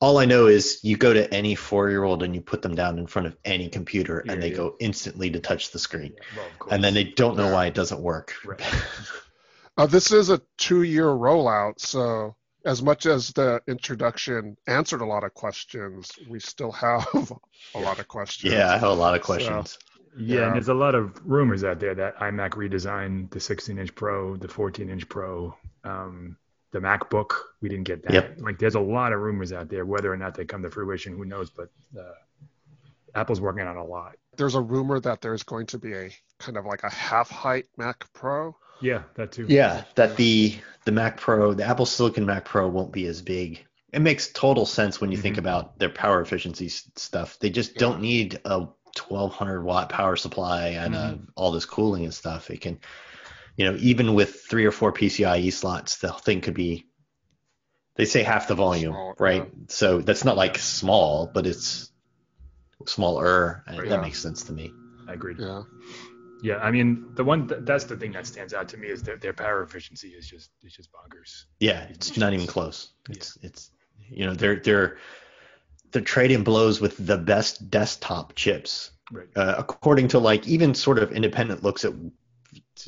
all 0.00 0.18
I 0.18 0.24
know 0.24 0.46
is 0.46 0.80
you 0.82 0.96
go 0.96 1.12
to 1.12 1.32
any 1.32 1.54
four 1.54 1.88
year 1.88 2.04
old 2.04 2.22
and 2.22 2.34
you 2.34 2.40
put 2.40 2.62
them 2.62 2.74
down 2.74 2.98
in 2.98 3.06
front 3.06 3.26
of 3.26 3.36
any 3.44 3.68
computer 3.68 4.18
and 4.28 4.42
they 4.42 4.50
yeah. 4.50 4.56
go 4.56 4.76
instantly 4.80 5.30
to 5.30 5.40
touch 5.40 5.70
the 5.70 5.78
screen. 5.78 6.14
Yeah, 6.36 6.42
well, 6.60 6.70
and 6.70 6.84
then 6.84 6.94
they 6.94 7.04
don't 7.04 7.36
know 7.36 7.52
why 7.52 7.66
it 7.66 7.74
doesn't 7.74 8.00
work. 8.00 8.34
Right. 8.44 8.60
uh, 9.76 9.86
this 9.86 10.12
is 10.12 10.30
a 10.30 10.40
two 10.58 10.82
year 10.82 11.06
rollout. 11.06 11.80
So, 11.80 12.36
as 12.66 12.82
much 12.82 13.06
as 13.06 13.28
the 13.28 13.60
introduction 13.66 14.56
answered 14.66 15.02
a 15.02 15.06
lot 15.06 15.22
of 15.22 15.34
questions, 15.34 16.10
we 16.28 16.40
still 16.40 16.72
have 16.72 17.06
a 17.74 17.80
lot 17.80 17.98
of 17.98 18.08
questions. 18.08 18.52
Yeah, 18.52 18.72
I 18.72 18.78
have 18.78 18.90
a 18.90 18.94
lot 18.94 19.14
of 19.14 19.22
questions. 19.22 19.72
So, 19.72 19.78
yeah, 20.16 20.38
yeah, 20.38 20.46
and 20.46 20.54
there's 20.54 20.68
a 20.68 20.74
lot 20.74 20.94
of 20.94 21.20
rumors 21.24 21.64
out 21.64 21.80
there 21.80 21.94
that 21.94 22.16
iMac 22.18 22.50
redesigned 22.50 23.30
the 23.30 23.40
16 23.40 23.78
inch 23.78 23.94
Pro, 23.94 24.36
the 24.36 24.48
14 24.48 24.88
inch 24.88 25.08
Pro. 25.08 25.56
Um, 25.82 26.36
the 26.74 26.80
MacBook. 26.80 27.30
We 27.62 27.68
didn't 27.68 27.84
get 27.84 28.02
that. 28.02 28.12
Yep. 28.12 28.40
Like 28.40 28.58
there's 28.58 28.74
a 28.74 28.80
lot 28.80 29.12
of 29.12 29.20
rumors 29.20 29.52
out 29.52 29.68
there. 29.68 29.86
Whether 29.86 30.12
or 30.12 30.16
not 30.16 30.34
they 30.34 30.44
come 30.44 30.62
to 30.64 30.70
fruition, 30.70 31.16
who 31.16 31.24
knows? 31.24 31.48
But 31.48 31.70
uh, 31.96 32.02
Apple's 33.14 33.40
working 33.40 33.64
on 33.64 33.76
a 33.76 33.84
lot. 33.84 34.16
There's 34.36 34.56
a 34.56 34.60
rumor 34.60 34.98
that 35.00 35.22
there's 35.22 35.44
going 35.44 35.66
to 35.66 35.78
be 35.78 35.94
a 35.94 36.10
kind 36.40 36.58
of 36.58 36.66
like 36.66 36.82
a 36.82 36.90
half 36.90 37.30
height 37.30 37.66
Mac 37.78 38.12
Pro. 38.12 38.56
Yeah, 38.80 39.04
that 39.14 39.30
too. 39.30 39.46
Yeah, 39.48 39.84
that 39.94 40.16
the 40.16 40.56
the 40.84 40.90
Mac 40.90 41.16
Pro, 41.16 41.54
the 41.54 41.64
Apple 41.64 41.86
Silicon 41.86 42.26
Mac 42.26 42.44
Pro 42.44 42.68
won't 42.68 42.92
be 42.92 43.06
as 43.06 43.22
big. 43.22 43.64
It 43.92 44.00
makes 44.00 44.32
total 44.32 44.66
sense 44.66 45.00
when 45.00 45.12
you 45.12 45.16
mm-hmm. 45.16 45.22
think 45.22 45.38
about 45.38 45.78
their 45.78 45.90
power 45.90 46.20
efficiency 46.20 46.68
stuff. 46.68 47.38
They 47.38 47.50
just 47.50 47.74
yeah. 47.74 47.78
don't 47.78 48.00
need 48.00 48.40
a 48.44 48.66
1200 48.98 49.62
watt 49.62 49.90
power 49.90 50.16
supply 50.16 50.70
and 50.70 50.96
uh, 50.96 50.98
mm-hmm. 50.98 51.22
uh, 51.22 51.30
all 51.36 51.52
this 51.52 51.66
cooling 51.66 52.02
and 52.02 52.12
stuff. 52.12 52.50
It 52.50 52.60
can 52.60 52.80
you 53.56 53.64
know, 53.64 53.76
even 53.80 54.14
with 54.14 54.42
three 54.42 54.64
or 54.64 54.72
four 54.72 54.92
PCIe 54.92 55.52
slots, 55.52 55.98
the 55.98 56.12
thing 56.12 56.40
could 56.40 56.54
be, 56.54 56.86
they 57.96 58.04
say 58.04 58.22
half 58.22 58.48
the 58.48 58.54
volume, 58.54 58.92
small, 58.92 59.14
right? 59.18 59.44
Yeah. 59.44 59.64
So 59.68 60.00
that's 60.00 60.24
not 60.24 60.36
like 60.36 60.58
small, 60.58 61.30
but 61.32 61.46
it's 61.46 61.92
smaller. 62.86 63.62
And 63.66 63.76
yeah. 63.76 63.90
that 63.90 64.02
makes 64.02 64.20
sense 64.20 64.44
to 64.44 64.52
me. 64.52 64.72
I 65.08 65.12
agree. 65.12 65.36
Yeah. 65.38 65.62
Yeah, 66.42 66.58
I 66.58 66.70
mean, 66.70 67.06
the 67.14 67.24
one 67.24 67.48
th- 67.48 67.62
that's 67.64 67.84
the 67.84 67.96
thing 67.96 68.12
that 68.12 68.26
stands 68.26 68.52
out 68.52 68.68
to 68.68 68.76
me 68.76 68.88
is 68.88 69.02
that 69.04 69.22
their 69.22 69.32
power 69.32 69.62
efficiency 69.62 70.08
is 70.08 70.28
just 70.28 70.50
it's 70.62 70.76
just 70.76 70.90
bonkers. 70.92 71.44
Yeah, 71.58 71.84
it's, 71.84 72.10
it's 72.10 72.18
not 72.18 72.32
just, 72.32 72.42
even 72.42 72.52
close. 72.52 72.90
It's 73.08 73.38
yeah. 73.40 73.48
it's 73.48 73.70
you 74.10 74.26
know 74.26 74.34
they're 74.34 74.56
they're 74.56 74.98
they're 75.90 76.02
trading 76.02 76.44
blows 76.44 76.82
with 76.82 76.98
the 76.98 77.16
best 77.16 77.70
desktop 77.70 78.34
chips. 78.34 78.90
Right. 79.10 79.28
Uh, 79.34 79.54
according 79.56 80.08
to 80.08 80.18
like 80.18 80.46
even 80.46 80.74
sort 80.74 80.98
of 80.98 81.12
independent 81.12 81.62
looks 81.62 81.82
at 81.86 81.94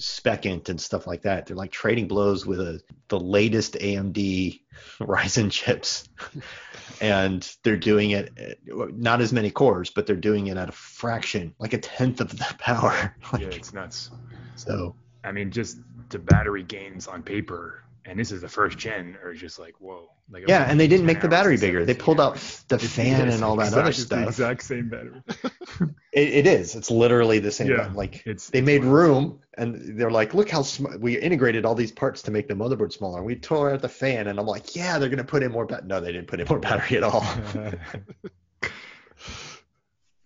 SpecInt 0.00 0.68
and 0.68 0.80
stuff 0.80 1.06
like 1.06 1.22
that. 1.22 1.46
They're 1.46 1.56
like 1.56 1.70
trading 1.70 2.08
blows 2.08 2.46
with 2.46 2.60
a, 2.60 2.80
the 3.08 3.20
latest 3.20 3.74
AMD 3.74 4.60
Ryzen 5.00 5.50
chips, 5.50 6.08
and 7.00 7.56
they're 7.62 7.76
doing 7.76 8.10
it 8.10 8.32
uh, 8.38 8.86
not 8.92 9.20
as 9.20 9.32
many 9.32 9.50
cores, 9.50 9.90
but 9.90 10.06
they're 10.06 10.16
doing 10.16 10.48
it 10.48 10.56
at 10.56 10.68
a 10.68 10.72
fraction, 10.72 11.54
like 11.58 11.72
a 11.72 11.78
tenth 11.78 12.20
of 12.20 12.30
the 12.30 12.54
power. 12.58 13.16
like, 13.32 13.42
yeah, 13.42 13.48
it's 13.48 13.72
nuts. 13.72 14.10
So 14.56 14.94
I 15.24 15.32
mean, 15.32 15.50
just 15.50 15.78
the 16.08 16.18
battery 16.18 16.62
gains 16.62 17.06
on 17.08 17.22
paper 17.22 17.82
and 18.06 18.18
this 18.18 18.32
is 18.32 18.40
the 18.40 18.48
first 18.48 18.78
gen 18.78 19.16
are 19.22 19.34
just 19.34 19.58
like 19.58 19.74
whoa. 19.80 20.08
Like 20.30 20.48
yeah 20.48 20.68
and 20.68 20.78
they 20.78 20.88
didn't 20.88 21.06
make 21.06 21.20
the 21.20 21.28
battery 21.28 21.56
bigger. 21.56 21.84
they 21.84 21.94
pulled 21.94 22.20
out 22.20 22.34
the 22.68 22.78
fan 22.78 23.28
and 23.28 23.44
all 23.44 23.56
that 23.56 23.68
exact, 23.68 23.82
other 23.82 23.92
stuff. 23.92 24.20
the 24.20 24.28
exact 24.28 24.62
same 24.62 24.88
battery. 24.88 25.22
It, 26.12 26.28
it 26.28 26.46
is. 26.46 26.74
It's 26.74 26.90
literally 26.90 27.40
the 27.40 27.52
same 27.52 27.66
yeah, 27.66 27.90
like 27.92 28.22
it's, 28.24 28.48
they 28.48 28.60
it's 28.60 28.66
made 28.66 28.84
room 28.84 29.40
and 29.58 29.98
they're 30.00 30.10
like 30.10 30.32
look 30.32 30.48
how 30.48 30.62
sm- 30.62 30.98
we 30.98 31.18
integrated 31.18 31.66
all 31.66 31.74
these 31.74 31.92
parts 31.92 32.22
to 32.22 32.30
make 32.30 32.48
the 32.48 32.54
motherboard 32.54 32.90
smaller. 32.90 33.22
We 33.22 33.36
tore 33.36 33.70
out 33.70 33.82
the 33.82 33.88
fan 33.90 34.28
and 34.28 34.40
i'm 34.40 34.46
like 34.46 34.74
yeah 34.74 34.98
they're 34.98 35.10
going 35.10 35.18
to 35.18 35.24
put 35.24 35.42
in 35.42 35.52
more 35.52 35.66
ba-. 35.66 35.82
no 35.84 36.00
they 36.00 36.12
didn't 36.12 36.28
put 36.28 36.40
in 36.40 36.46
more 36.48 36.58
battery 36.58 36.96
at 36.96 37.02
all. 37.02 37.22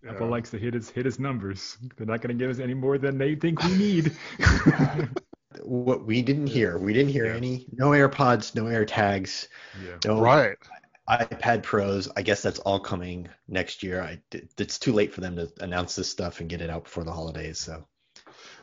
Apple 0.08 0.28
likes 0.28 0.50
to 0.50 0.58
hit 0.58 0.74
his 0.74 0.88
hit 0.90 1.04
his 1.04 1.18
numbers. 1.18 1.76
They're 1.96 2.06
not 2.06 2.20
going 2.20 2.36
to 2.36 2.42
give 2.42 2.50
us 2.50 2.58
any 2.58 2.74
more 2.74 2.96
than 2.96 3.18
they 3.18 3.34
think 3.34 3.62
we 3.62 3.76
need 3.76 4.16
what 5.62 6.06
we 6.06 6.22
didn't 6.22 6.46
hear. 6.46 6.78
We 6.78 6.92
didn't 6.92 7.12
hear 7.12 7.26
yeah. 7.26 7.36
any 7.36 7.66
no 7.72 7.90
AirPods, 7.90 8.54
no 8.54 8.64
AirTags, 8.64 9.48
yeah. 9.84 9.96
no 10.04 10.20
right 10.20 10.56
iPad 11.10 11.62
Pros. 11.62 12.08
I 12.16 12.22
guess 12.22 12.40
that's 12.40 12.60
all 12.60 12.78
coming 12.78 13.28
next 13.48 13.82
year. 13.82 14.00
I, 14.00 14.20
it's 14.58 14.78
too 14.78 14.92
late 14.92 15.12
for 15.12 15.20
them 15.20 15.36
to 15.36 15.50
announce 15.60 15.96
this 15.96 16.08
stuff 16.08 16.40
and 16.40 16.48
get 16.48 16.60
it 16.60 16.70
out 16.70 16.84
before 16.84 17.04
the 17.04 17.12
holidays. 17.12 17.58
So. 17.58 17.84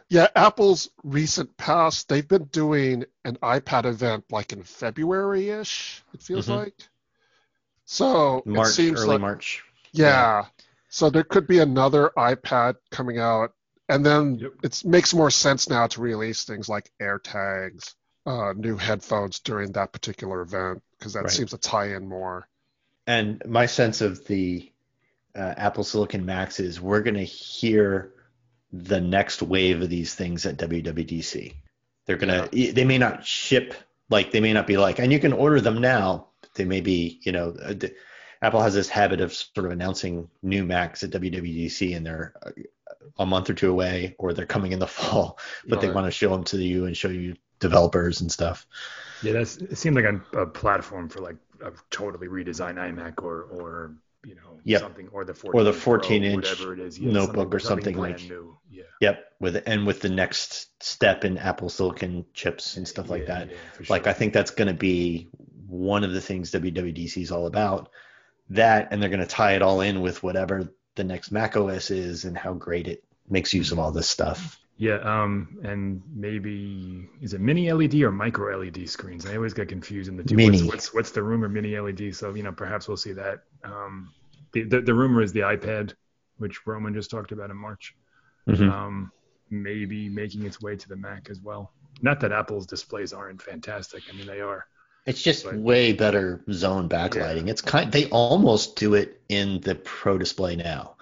Yeah, 0.09 0.27
Apple's 0.35 0.89
recent 1.03 1.55
past, 1.57 2.07
they've 2.07 2.27
been 2.27 2.45
doing 2.45 3.03
an 3.25 3.35
iPad 3.43 3.85
event 3.85 4.23
like 4.31 4.53
in 4.53 4.63
February 4.63 5.49
ish, 5.49 6.01
it 6.13 6.23
feels 6.23 6.47
mm-hmm. 6.47 6.59
like. 6.59 6.89
So 7.83 8.41
March, 8.45 8.69
it 8.69 8.71
seems 8.71 9.01
early 9.01 9.09
like, 9.09 9.21
March. 9.21 9.63
Yeah. 9.91 10.05
yeah. 10.05 10.45
So 10.87 11.09
there 11.09 11.23
could 11.23 11.47
be 11.47 11.59
another 11.59 12.11
iPad 12.17 12.75
coming 12.91 13.19
out 13.19 13.51
and 13.89 14.05
then 14.05 14.39
yep. 14.39 14.51
it 14.63 14.83
makes 14.85 15.13
more 15.13 15.31
sense 15.31 15.69
now 15.69 15.87
to 15.87 16.01
release 16.01 16.43
things 16.43 16.67
like 16.67 16.91
AirTags, 17.01 17.93
uh, 18.25 18.53
new 18.55 18.77
headphones 18.77 19.39
during 19.39 19.71
that 19.73 19.93
particular 19.93 20.41
event 20.41 20.81
because 20.97 21.13
that 21.13 21.23
right. 21.23 21.31
seems 21.31 21.51
to 21.51 21.57
tie 21.57 21.95
in 21.95 22.07
more. 22.07 22.47
And 23.05 23.41
my 23.45 23.65
sense 23.65 24.01
of 24.01 24.25
the 24.27 24.69
uh, 25.35 25.53
Apple 25.55 25.83
Silicon 25.83 26.25
Macs 26.25 26.59
is 26.59 26.81
we're 26.81 27.01
going 27.01 27.15
to 27.15 27.23
hear 27.23 28.13
the 28.71 28.99
next 28.99 29.41
wave 29.41 29.81
of 29.81 29.89
these 29.89 30.13
things 30.13 30.45
at 30.45 30.57
WWDC. 30.57 31.53
They're 32.05 32.17
gonna 32.17 32.49
yeah. 32.51 32.71
they 32.71 32.85
may 32.85 32.97
not 32.97 33.25
ship 33.25 33.73
like 34.09 34.31
they 34.31 34.39
may 34.39 34.53
not 34.53 34.67
be 34.67 34.77
like 34.77 34.99
and 34.99 35.11
you 35.11 35.19
can 35.19 35.33
order 35.33 35.61
them 35.61 35.79
now. 35.81 36.27
They 36.55 36.65
may 36.65 36.81
be 36.81 37.19
you 37.23 37.31
know 37.31 37.55
uh, 37.61 37.73
Apple 38.41 38.61
has 38.61 38.73
this 38.73 38.89
habit 38.89 39.21
of 39.21 39.33
sort 39.33 39.65
of 39.65 39.71
announcing 39.71 40.29
new 40.41 40.65
Macs 40.65 41.03
at 41.03 41.11
WWDC 41.11 41.95
and 41.95 42.05
they're 42.05 42.33
uh, 42.41 42.51
a 43.17 43.25
month 43.25 43.49
or 43.49 43.53
two 43.53 43.71
away 43.71 44.15
or 44.19 44.33
they're 44.33 44.45
coming 44.45 44.71
in 44.71 44.79
the 44.79 44.87
fall, 44.87 45.39
but 45.67 45.81
they 45.81 45.91
want 45.91 46.05
to 46.05 46.11
show 46.11 46.29
them 46.29 46.43
to 46.45 46.57
you 46.57 46.85
and 46.85 46.95
show 46.95 47.09
you 47.09 47.35
developers 47.59 48.21
and 48.21 48.31
stuff. 48.31 48.67
Yeah, 49.23 49.33
that's 49.33 49.57
it 49.57 49.77
seemed 49.77 49.95
like 49.95 50.05
a, 50.05 50.39
a 50.41 50.45
platform 50.45 51.09
for 51.09 51.21
like 51.21 51.37
a 51.61 51.71
totally 51.89 52.27
redesigned 52.27 52.75
iMac 52.75 53.23
or 53.23 53.43
or 53.43 53.95
you 54.23 54.35
know 54.35 54.59
yep. 54.63 54.81
something 54.81 55.07
or 55.11 55.25
the 55.25 55.33
14 55.33 55.59
or 55.59 55.63
the 55.63 55.73
14 55.73 56.21
Pro, 56.21 56.29
inch 56.29 56.49
whatever 56.49 56.73
it 56.73 56.79
is 56.79 56.99
yeah, 56.99 57.11
notebook 57.11 57.35
something, 57.35 57.55
or 57.55 57.59
something, 57.59 57.95
something 57.95 58.13
like 58.13 58.29
new. 58.29 58.57
Yeah. 58.69 58.83
Yep, 59.01 59.25
with 59.39 59.63
and 59.65 59.87
with 59.87 60.01
the 60.01 60.09
next 60.09 60.83
step 60.83 61.23
in 61.23 61.37
Apple 61.37 61.69
Silicon 61.69 62.25
chips 62.33 62.77
and 62.77 62.87
stuff 62.87 63.09
like 63.09 63.27
yeah, 63.27 63.39
that. 63.39 63.49
Yeah, 63.49 63.57
sure. 63.77 63.85
Like 63.89 64.07
I 64.07 64.13
think 64.13 64.33
that's 64.33 64.51
going 64.51 64.67
to 64.67 64.73
be 64.73 65.29
one 65.67 66.03
of 66.03 66.13
the 66.13 66.21
things 66.21 66.51
WWDC 66.51 67.21
is 67.21 67.31
all 67.31 67.47
about. 67.47 67.89
That 68.51 68.89
and 68.91 69.01
they're 69.01 69.09
going 69.09 69.19
to 69.19 69.25
tie 69.25 69.53
it 69.53 69.61
all 69.61 69.81
in 69.81 70.01
with 70.01 70.23
whatever 70.23 70.73
the 70.97 71.03
next 71.03 71.31
Mac 71.31 71.55
OS 71.55 71.89
is 71.91 72.25
and 72.25 72.37
how 72.37 72.53
great 72.53 72.87
it 72.87 73.03
makes 73.29 73.53
use 73.53 73.71
of 73.71 73.79
all 73.79 73.91
this 73.91 74.09
stuff. 74.09 74.59
Yeah, 74.79 74.97
um, 74.97 75.57
and 75.63 76.03
maybe 76.13 77.07
is 77.21 77.33
it 77.33 77.41
mini 77.41 77.71
LED 77.71 77.95
or 77.95 78.11
micro 78.11 78.59
LED 78.59 78.87
screens? 78.87 79.25
I 79.25 79.35
always 79.35 79.53
get 79.53 79.69
confused 79.69 80.07
in 80.07 80.17
the 80.17 80.23
two. 80.23 80.35
Mini. 80.35 80.61
What's, 80.61 80.71
what's, 80.71 80.93
what's 80.93 81.11
the 81.11 81.23
rumor? 81.23 81.49
Mini 81.49 81.79
LED. 81.79 82.13
So 82.15 82.35
you 82.35 82.43
know, 82.43 82.51
perhaps 82.51 82.87
we'll 82.87 82.97
see 82.97 83.13
that. 83.13 83.43
Um, 83.63 84.13
the, 84.51 84.63
the, 84.63 84.81
the 84.81 84.93
rumor 84.93 85.21
is 85.21 85.33
the 85.33 85.39
iPad, 85.39 85.93
which 86.37 86.67
Roman 86.67 86.93
just 86.93 87.09
talked 87.09 87.31
about 87.31 87.49
in 87.49 87.57
March. 87.57 87.95
Mm-hmm. 88.47 88.69
Um, 88.69 89.11
maybe 89.49 90.09
making 90.09 90.45
its 90.45 90.61
way 90.61 90.75
to 90.75 90.89
the 90.89 90.95
Mac 90.95 91.29
as 91.31 91.41
well. 91.41 91.71
Not 92.01 92.19
that 92.19 92.31
Apple's 92.31 92.67
displays 92.67 93.13
aren't 93.13 93.41
fantastic. 93.41 94.03
I 94.11 94.15
mean, 94.15 94.27
they 94.27 94.41
are. 94.41 94.65
It's 95.07 95.21
just 95.21 95.45
but, 95.45 95.55
way 95.55 95.93
better 95.93 96.43
zone 96.51 96.89
backlighting. 96.89 97.45
Yeah. 97.45 97.51
It's 97.51 97.61
kind. 97.61 97.91
They 97.91 98.05
almost 98.09 98.75
do 98.75 98.93
it 98.93 99.21
in 99.29 99.61
the 99.61 99.73
Pro 99.73 100.17
Display 100.17 100.55
now. 100.55 100.97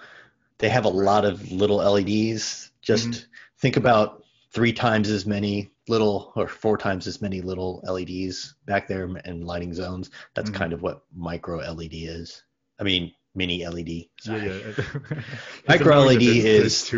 They 0.58 0.70
have 0.70 0.86
a 0.86 0.90
lot 0.90 1.26
of 1.26 1.52
little 1.52 1.76
LEDs. 1.76 2.70
Just 2.80 3.08
mm-hmm 3.08 3.26
think 3.58 3.76
about 3.76 4.24
three 4.52 4.72
times 4.72 5.10
as 5.10 5.26
many 5.26 5.70
little 5.88 6.32
or 6.36 6.48
four 6.48 6.76
times 6.76 7.06
as 7.06 7.22
many 7.22 7.40
little 7.40 7.80
LEDs 7.84 8.54
back 8.64 8.88
there 8.88 9.04
in 9.24 9.42
lighting 9.42 9.74
zones. 9.74 10.10
That's 10.34 10.50
mm-hmm. 10.50 10.58
kind 10.58 10.72
of 10.72 10.82
what 10.82 11.02
micro 11.14 11.58
LED 11.58 11.92
is. 11.92 12.42
I 12.78 12.84
mean, 12.84 13.12
mini 13.34 13.66
LED. 13.66 14.06
Sorry. 14.20 14.46
Yeah, 14.46 14.72
yeah. 14.78 15.20
micro 15.68 16.00
LED 16.00 16.22
is 16.22 16.94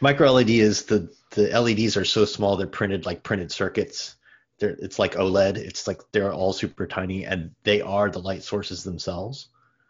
micro 0.00 0.32
LED 0.32 0.50
is 0.50 0.84
the 0.84 1.12
the 1.30 1.48
LEDs 1.58 1.96
are 1.96 2.04
so 2.04 2.24
small 2.24 2.56
they're 2.56 2.66
printed 2.66 3.06
like 3.06 3.22
printed 3.22 3.52
circuits. 3.52 4.15
They're, 4.58 4.76
it's 4.80 4.98
like 4.98 5.14
OLED. 5.14 5.56
It's 5.56 5.86
like 5.86 6.00
they're 6.12 6.32
all 6.32 6.52
super 6.52 6.86
tiny 6.86 7.24
and 7.24 7.50
they 7.64 7.80
are 7.82 8.10
the 8.10 8.20
light 8.20 8.42
sources 8.42 8.84
themselves. 8.84 9.48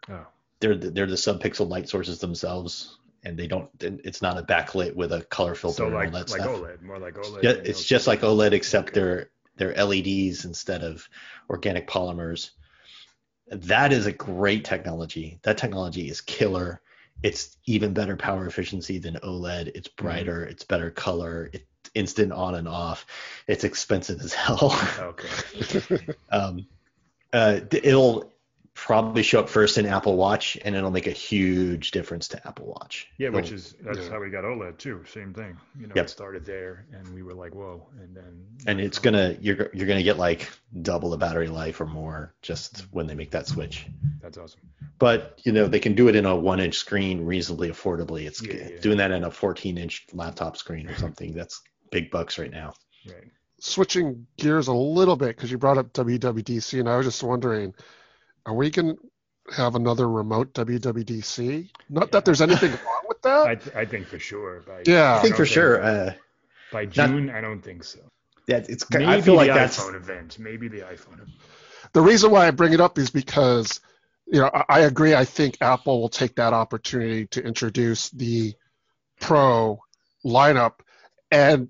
Oh. 0.09 0.25
They're 0.59 0.75
the, 0.75 0.89
they're 0.89 1.05
the 1.05 1.15
subpixel 1.15 1.69
light 1.69 1.87
sources 1.87 2.19
themselves 2.19 2.97
and 3.23 3.37
they 3.37 3.47
don't 3.47 3.69
it's 3.79 4.21
not 4.21 4.37
a 4.37 4.43
backlit 4.43 4.95
with 4.95 5.11
a 5.11 5.21
color 5.23 5.55
filter 5.55 5.77
so 5.77 5.87
like, 5.87 6.07
and 6.07 6.15
all 6.15 6.21
that 6.21 6.31
like 6.31 6.41
stuff. 6.41 6.55
OLED, 6.57 6.81
more 6.81 6.99
like 6.99 7.15
OLED. 7.15 7.43
Yeah, 7.43 7.51
it's 7.51 7.83
just 7.83 8.07
like 8.07 8.21
OLED 8.21 8.53
except 8.53 8.89
okay. 8.89 8.99
they're 8.99 9.29
they're 9.57 9.85
LEDs 9.85 10.45
instead 10.45 10.83
of 10.83 11.07
organic 11.49 11.87
polymers. 11.87 12.51
That 13.47 13.91
is 13.91 14.05
a 14.05 14.11
great 14.11 14.65
technology. 14.65 15.39
That 15.43 15.57
technology 15.57 16.09
is 16.09 16.21
killer. 16.21 16.81
It's 17.23 17.57
even 17.65 17.93
better 17.93 18.15
power 18.15 18.45
efficiency 18.45 18.99
than 18.99 19.15
OLED. 19.15 19.71
It's 19.73 19.87
mm-hmm. 19.87 20.05
brighter, 20.05 20.41
mm-hmm. 20.41 20.51
it's 20.51 20.63
better 20.63 20.91
color, 20.91 21.49
it's 21.53 21.65
instant 21.97 22.31
on 22.31 22.55
and 22.55 22.67
off. 22.67 23.05
It's 23.47 23.63
expensive 23.63 24.21
as 24.21 24.33
hell. 24.45 24.77
Okay. 24.99 25.99
um, 26.31 26.67
uh, 27.33 27.59
it'll 27.71 28.31
probably 28.77 29.23
show 29.23 29.39
up 29.39 29.49
first 29.49 29.79
in 29.79 29.87
Apple 29.87 30.15
Watch, 30.15 30.55
and 30.63 30.75
it'll 30.75 30.91
make 30.91 31.07
a 31.07 31.11
huge 31.11 31.89
difference 31.89 32.27
to 32.27 32.47
Apple 32.47 32.67
Watch. 32.67 33.07
Yeah, 33.17 33.29
which 33.29 33.51
is 33.51 33.75
that's 33.81 33.97
yeah. 33.97 34.09
how 34.09 34.21
we 34.21 34.29
got 34.29 34.43
OLED 34.43 34.77
too. 34.77 35.03
Same 35.11 35.33
thing. 35.33 35.57
You 35.79 35.87
know, 35.87 35.93
yep. 35.95 36.05
it 36.05 36.09
started 36.09 36.45
there, 36.45 36.85
and 36.93 37.11
we 37.13 37.23
were 37.23 37.33
like, 37.33 37.55
whoa, 37.55 37.87
and 37.99 38.15
then. 38.15 38.45
And 38.67 38.79
it's 38.79 38.99
gonna 38.99 39.35
you're 39.41 39.69
you're 39.73 39.87
gonna 39.87 40.03
get 40.03 40.17
like 40.17 40.47
double 40.83 41.09
the 41.09 41.17
battery 41.17 41.47
life 41.47 41.81
or 41.81 41.87
more 41.87 42.35
just 42.43 42.81
when 42.91 43.07
they 43.07 43.15
make 43.15 43.31
that 43.31 43.47
switch. 43.47 43.87
That's 44.21 44.37
awesome. 44.37 44.61
But 44.99 45.41
you 45.43 45.51
know 45.51 45.67
they 45.67 45.79
can 45.79 45.95
do 45.95 46.07
it 46.07 46.15
in 46.15 46.27
a 46.27 46.35
one 46.35 46.59
inch 46.59 46.75
screen 46.77 47.25
reasonably 47.25 47.69
affordably. 47.69 48.27
It's 48.27 48.43
yeah, 48.43 48.69
yeah. 48.69 48.79
doing 48.79 48.99
that 48.99 49.09
in 49.09 49.23
a 49.23 49.31
14 49.31 49.77
inch 49.77 50.05
laptop 50.13 50.55
screen 50.55 50.87
or 50.87 50.95
something. 50.95 51.33
That's 51.33 51.61
big 51.91 52.11
bucks 52.11 52.37
right 52.37 52.51
now. 52.51 52.73
Right. 53.05 53.31
Switching 53.59 54.27
gears 54.37 54.67
a 54.67 54.73
little 54.73 55.15
bit 55.15 55.35
because 55.35 55.51
you 55.51 55.57
brought 55.57 55.77
up 55.77 55.93
WWDC, 55.93 56.79
and 56.79 56.89
I 56.89 56.97
was 56.97 57.05
just 57.05 57.23
wondering 57.23 57.73
are 58.47 58.53
we 58.53 58.69
going 58.69 58.95
to 58.95 59.53
have 59.55 59.75
another 59.75 60.09
remote 60.09 60.53
WWDC? 60.53 61.69
Not 61.89 62.01
yeah. 62.01 62.07
that 62.11 62.25
there's 62.25 62.41
anything 62.41 62.71
wrong 62.85 63.03
with 63.07 63.21
that. 63.23 63.47
I, 63.47 63.55
th- 63.55 63.75
I 63.75 63.85
think 63.85 64.07
for 64.07 64.17
sure. 64.17 64.63
By, 64.65 64.83
yeah, 64.85 65.17
I 65.17 65.21
think 65.21 65.35
for 65.35 65.45
think 65.45 65.53
sure. 65.53 65.83
Uh, 65.83 66.13
by 66.71 66.85
June, 66.85 67.27
not, 67.27 67.35
I 67.35 67.41
don't 67.41 67.61
think 67.61 67.83
so. 67.83 67.99
Yeah, 68.47 68.63
it's. 68.67 68.89
Maybe 68.91 69.05
I 69.05 69.21
feel 69.21 69.33
the 69.33 69.39
like 69.39 69.51
iPhone 69.51 69.55
that's 69.55 69.87
event. 69.89 70.39
Maybe 70.39 70.69
the 70.69 70.79
iPhone 70.79 71.15
event. 71.15 71.29
The 71.93 72.01
reason 72.01 72.31
why 72.31 72.47
I 72.47 72.51
bring 72.51 72.73
it 72.73 72.81
up 72.81 72.97
is 72.97 73.09
because, 73.09 73.79
you 74.25 74.39
know, 74.39 74.49
I, 74.53 74.63
I 74.69 74.79
agree. 74.81 75.13
I 75.13 75.25
think 75.25 75.57
Apple 75.61 76.01
will 76.01 76.09
take 76.09 76.35
that 76.35 76.53
opportunity 76.53 77.27
to 77.27 77.43
introduce 77.43 78.09
the 78.09 78.53
Pro 79.19 79.79
lineup, 80.25 80.79
and 81.31 81.69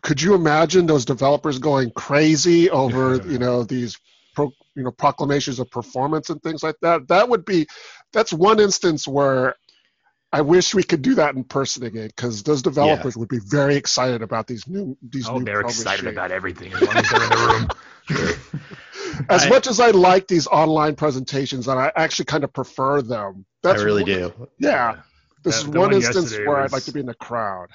could 0.00 0.22
you 0.22 0.34
imagine 0.34 0.86
those 0.86 1.04
developers 1.04 1.58
going 1.58 1.90
crazy 1.90 2.70
over, 2.70 3.16
you 3.16 3.38
know, 3.38 3.62
these 3.62 3.98
pro, 4.34 4.52
you 4.74 4.82
know 4.82 4.90
proclamations 4.90 5.58
of 5.60 5.70
performance 5.70 6.30
and 6.30 6.42
things 6.42 6.62
like 6.62 6.76
that. 6.82 7.08
That 7.08 7.28
would 7.28 7.44
be 7.44 7.66
that's 8.12 8.32
one 8.32 8.60
instance 8.60 9.06
where 9.06 9.56
I 10.32 10.40
wish 10.40 10.74
we 10.74 10.82
could 10.82 11.02
do 11.02 11.16
that 11.16 11.34
in 11.34 11.44
person 11.44 11.84
again 11.84 12.06
because 12.06 12.42
those 12.42 12.62
developers 12.62 13.16
yeah. 13.16 13.20
would 13.20 13.28
be 13.28 13.40
very 13.40 13.76
excited 13.76 14.22
about 14.22 14.46
these 14.46 14.66
new 14.66 14.96
these 15.02 15.28
oh, 15.28 15.38
new. 15.38 15.44
they're 15.44 15.60
excited 15.60 16.04
machines. 16.04 16.16
about 16.16 16.30
everything 16.30 16.72
as 16.72 16.82
long 16.82 16.96
as 16.96 17.10
they're 17.10 17.22
in 17.22 17.28
the 17.28 17.68
room. 18.08 19.26
as 19.28 19.44
I, 19.44 19.48
much 19.48 19.66
as 19.66 19.78
I 19.78 19.90
like 19.90 20.26
these 20.26 20.46
online 20.46 20.96
presentations, 20.96 21.68
and 21.68 21.78
I 21.78 21.92
actually 21.94 22.24
kind 22.26 22.44
of 22.44 22.52
prefer 22.52 23.02
them. 23.02 23.44
That's 23.62 23.82
I 23.82 23.84
really 23.84 24.02
one, 24.02 24.12
do. 24.12 24.48
Yeah, 24.58 25.00
this 25.44 25.58
is 25.58 25.68
one, 25.68 25.78
one 25.78 25.94
instance 25.94 26.36
where 26.36 26.62
was, 26.62 26.72
I'd 26.72 26.76
like 26.76 26.84
to 26.84 26.92
be 26.92 27.00
in 27.00 27.06
the 27.06 27.14
crowd 27.14 27.68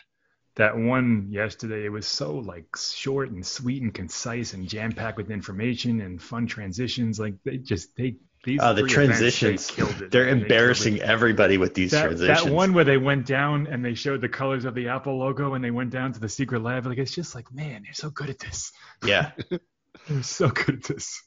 that 0.58 0.76
one 0.76 1.28
yesterday 1.30 1.86
it 1.86 1.91
was 1.91 2.08
so 2.08 2.36
like 2.36 2.66
short 2.76 3.30
and 3.30 3.45
sweet 3.45 3.84
and 3.84 3.93
concise 3.93 4.53
and 4.53 4.68
jam 4.68 4.91
packed 4.91 5.16
with 5.16 5.30
information 5.30 6.01
and 6.01 6.22
fun 6.22 6.47
transitions. 6.47 7.20
Like 7.20 7.36
they 7.43 7.58
just 7.58 7.95
they 7.95 8.16
these 8.43 8.60
uh, 8.60 8.74
the 8.74 8.84
transitions 8.84 9.70
events, 9.78 9.99
they 9.99 10.08
they're 10.08 10.30
embarrassing 10.30 10.95
they 10.95 11.01
everybody 11.01 11.60
with 11.60 11.76
these 11.76 11.91
that, 11.91 12.05
transitions. 12.05 12.43
that 12.43 12.51
one 12.51 12.74
where 12.74 12.86
they 12.86 12.97
went 12.97 13.28
down 13.28 13.68
and 13.68 13.86
they 13.86 13.93
showed 13.93 14.20
the 14.20 14.30
colors 14.30 14.66
of 14.66 14.74
the 14.74 14.88
apple 14.88 15.20
logo 15.20 15.53
and 15.53 15.64
they 15.64 15.72
went 15.72 15.91
down 15.91 16.12
to 16.14 16.20
the 16.20 16.30
secret 16.30 16.64
lab 16.64 16.88
like 16.88 16.97
it's 16.97 17.14
just 17.14 17.36
like 17.36 17.53
man 17.53 17.84
they're 17.84 17.93
so 17.93 18.10
good 18.10 18.30
at 18.30 18.39
this. 18.39 18.72
Yeah. 19.05 19.32
They're 20.08 20.24
so 20.24 20.49
good 20.49 20.76
at 20.76 20.84
this. 20.84 21.24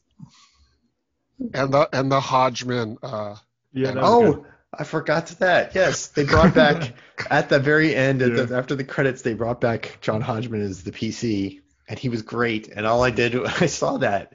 And 1.53 1.75
the 1.75 1.89
and 1.93 2.11
the 2.11 2.21
hodgman 2.21 2.99
uh 3.03 3.35
yeah 3.73 3.95
oh 3.97 4.33
good. 4.33 4.45
I 4.73 4.85
forgot 4.85 5.27
that. 5.41 5.75
Yes, 5.75 6.09
they 6.09 6.25
brought 6.25 6.55
back 6.55 6.95
at 7.31 7.49
the 7.49 7.59
very 7.59 7.95
end, 7.95 8.21
yeah. 8.21 8.29
the, 8.29 8.57
after 8.57 8.75
the 8.75 8.85
credits, 8.85 9.23
they 9.23 9.35
brought 9.35 9.61
back 9.61 9.99
John 10.01 10.21
Hodgman 10.21 10.63
as 10.63 10.85
the 10.85 10.93
PC, 10.93 11.61
and 11.89 11.99
he 11.99 12.09
was 12.09 12.23
great. 12.23 12.69
And 12.69 12.87
all 12.87 13.03
I 13.03 13.11
did, 13.11 13.35
I 13.61 13.67
saw 13.67 13.99
that, 13.99 14.35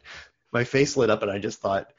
my 0.51 0.63
face 0.63 0.97
lit 0.97 1.09
up, 1.09 1.21
and 1.21 1.31
I 1.31 1.39
just 1.39 1.61
thought 1.61 1.91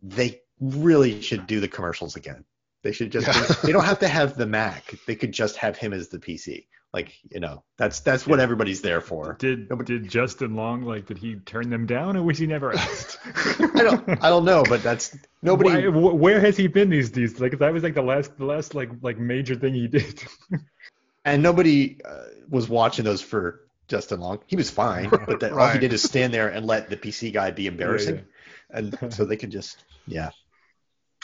they 0.00 0.40
really 0.60 1.20
should 1.22 1.46
do 1.46 1.60
the 1.60 1.68
commercials 1.68 2.16
again. 2.16 2.44
They 2.82 2.92
should 2.92 3.10
just. 3.10 3.26
Yeah. 3.26 3.56
they 3.64 3.72
don't 3.72 3.84
have 3.84 4.00
to 4.00 4.08
have 4.08 4.36
the 4.36 4.46
Mac. 4.46 4.94
They 5.06 5.16
could 5.16 5.32
just 5.32 5.56
have 5.56 5.76
him 5.76 5.92
as 5.92 6.08
the 6.08 6.18
PC. 6.18 6.66
Like 6.92 7.18
you 7.30 7.40
know, 7.40 7.62
that's 7.78 8.00
that's 8.00 8.26
what 8.26 8.38
everybody's 8.38 8.82
there 8.82 9.00
for. 9.00 9.36
Did 9.38 9.70
Nobody, 9.70 9.98
did 9.98 10.10
Justin 10.10 10.54
Long 10.54 10.82
like 10.82 11.06
did 11.06 11.16
he 11.16 11.36
turn 11.36 11.70
them 11.70 11.86
down 11.86 12.18
or 12.18 12.22
was 12.22 12.36
he 12.36 12.46
never 12.46 12.74
asked? 12.74 13.18
I 13.74 13.82
don't 13.82 14.08
I 14.22 14.28
don't 14.28 14.44
know, 14.44 14.62
but 14.62 14.82
that's 14.82 15.16
nobody. 15.40 15.88
Why, 15.88 16.12
where 16.12 16.38
has 16.40 16.54
he 16.54 16.66
been 16.66 16.90
these 16.90 17.10
days? 17.10 17.40
Like 17.40 17.58
that 17.58 17.72
was 17.72 17.82
like 17.82 17.94
the 17.94 18.02
last 18.02 18.36
the 18.36 18.44
last 18.44 18.74
like 18.74 18.90
like 19.00 19.18
major 19.18 19.54
thing 19.54 19.72
he 19.72 19.88
did. 19.88 20.22
and 21.24 21.42
nobody 21.42 21.98
uh, 22.04 22.24
was 22.50 22.68
watching 22.68 23.06
those 23.06 23.22
for 23.22 23.62
Justin 23.88 24.20
Long. 24.20 24.40
He 24.46 24.56
was 24.56 24.68
fine, 24.68 25.08
but 25.08 25.40
that, 25.40 25.52
right. 25.52 25.68
all 25.68 25.72
he 25.72 25.78
did 25.78 25.94
is 25.94 26.02
stand 26.02 26.34
there 26.34 26.48
and 26.48 26.66
let 26.66 26.90
the 26.90 26.96
PC 26.98 27.32
guy 27.32 27.52
be 27.52 27.68
embarrassing, 27.68 28.16
yeah, 28.16 28.80
yeah. 28.80 28.90
and 29.00 29.14
so 29.14 29.24
they 29.24 29.38
could 29.38 29.50
just 29.50 29.82
yeah. 30.06 30.30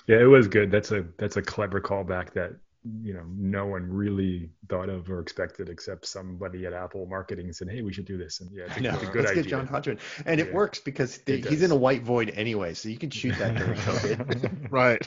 Yeah, 0.07 0.21
it 0.21 0.25
was 0.25 0.49
good. 0.49 0.71
That's 0.71 0.93
a 0.93 1.05
that's 1.19 1.37
a 1.37 1.43
clever 1.43 1.79
callback 1.83 2.33
that 2.33 2.55
you 3.03 3.15
know 3.15 3.25
no 3.37 3.67
one 3.67 3.91
really 3.91 4.51
thought 4.69 4.89
of 4.89 5.11
or 5.11 5.21
expected 5.21 5.69
except 5.69 6.07
somebody 6.07 6.67
at 6.67 6.73
Apple 6.73 7.07
marketing 7.07 7.53
said, 7.53 7.69
"Hey, 7.69 7.83
we 7.83 7.93
should 7.93 8.05
do 8.05 8.17
this." 8.17 8.41
And 8.41 8.51
yeah, 8.53 8.65
it's 8.65 8.77
a, 8.77 8.81
no, 8.81 8.95
it's 8.95 9.03
a 9.03 9.07
good 9.07 9.17
let's 9.17 9.31
idea. 9.31 9.43
get 9.43 9.51
John 9.51 9.67
Hodgman, 9.67 9.99
and 10.27 10.39
yeah. 10.39 10.47
it 10.47 10.55
works 10.55 10.79
because 10.79 11.19
they, 11.19 11.41
he's 11.41 11.63
in 11.63 11.71
a 11.71 11.77
white 11.77 12.03
void 12.03 12.33
anyway, 12.35 12.75
so 12.75 12.89
you 12.89 12.99
can 12.99 13.11
shoot 13.11 13.37
that 13.39 13.57
during 13.57 13.75
COVID. 13.79 14.69
right. 14.71 15.07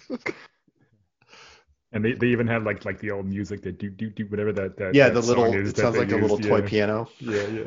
And 1.94 2.06
they, 2.06 2.14
they 2.14 2.28
even 2.28 2.48
had 2.48 2.64
like 2.64 2.86
like 2.86 3.00
the 3.00 3.12
old 3.12 3.26
music 3.26 3.62
that 3.64 3.78
do 3.78 3.90
do 3.90 4.10
do 4.10 4.26
whatever 4.26 4.54
that 4.54 4.78
that 4.78 4.96
yeah 4.96 5.10
that 5.10 5.14
the 5.14 5.28
little 5.28 5.54
it 5.54 5.76
sounds 5.76 5.98
like 5.98 6.10
used. 6.10 6.20
a 6.20 6.22
little 6.22 6.40
toy 6.40 6.60
yeah. 6.60 6.68
piano. 6.68 7.10
Yeah, 7.20 7.48
yeah. 7.48 7.64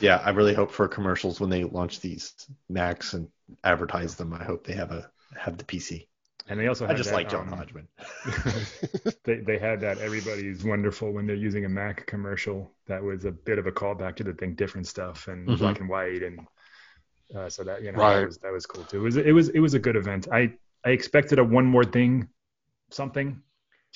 Yeah, 0.00 0.16
I 0.16 0.30
really 0.30 0.54
hope 0.54 0.72
for 0.72 0.88
commercials 0.88 1.40
when 1.40 1.48
they 1.48 1.62
launch 1.62 2.00
these 2.00 2.34
Macs 2.68 3.14
and 3.14 3.28
advertise 3.62 4.16
them. 4.16 4.32
I 4.32 4.42
hope 4.42 4.66
they 4.66 4.74
have 4.74 4.90
a 4.90 5.10
have 5.36 5.56
the 5.56 5.64
PC. 5.64 6.08
And 6.48 6.58
they 6.58 6.66
also 6.66 6.86
had 6.86 6.94
I 6.94 6.96
just 6.98 7.10
that, 7.10 7.16
like 7.16 7.28
John 7.30 7.48
um, 7.48 7.56
Hodgman. 7.58 7.88
they 9.24 9.36
they 9.36 9.58
had 9.58 9.80
that 9.80 9.98
everybody's 9.98 10.64
wonderful 10.64 11.12
when 11.12 11.26
they're 11.26 11.36
using 11.36 11.64
a 11.64 11.68
Mac 11.68 12.06
commercial. 12.06 12.70
That 12.86 13.02
was 13.02 13.24
a 13.24 13.30
bit 13.32 13.58
of 13.58 13.66
a 13.66 13.72
callback 13.72 14.16
to 14.16 14.24
the 14.24 14.32
Think 14.32 14.56
Different 14.56 14.86
stuff 14.86 15.28
and 15.28 15.48
Mhm. 15.48 15.58
black 15.58 15.80
and 15.80 15.88
white 15.88 16.22
and 16.22 16.40
uh, 17.34 17.48
so 17.48 17.62
that 17.64 17.82
you 17.82 17.92
know 17.92 17.98
Right. 17.98 18.16
that 18.20 18.26
was 18.26 18.38
that 18.38 18.52
was 18.52 18.66
cool 18.66 18.84
too. 18.84 18.98
It 18.98 19.02
was 19.02 19.16
it 19.16 19.32
was 19.32 19.48
it 19.50 19.60
was 19.60 19.74
a 19.74 19.78
good 19.78 19.96
event. 19.96 20.28
I 20.32 20.52
I 20.84 20.90
expected 20.90 21.38
a 21.38 21.44
one 21.44 21.64
more 21.64 21.84
thing 21.84 22.28
something. 22.90 23.40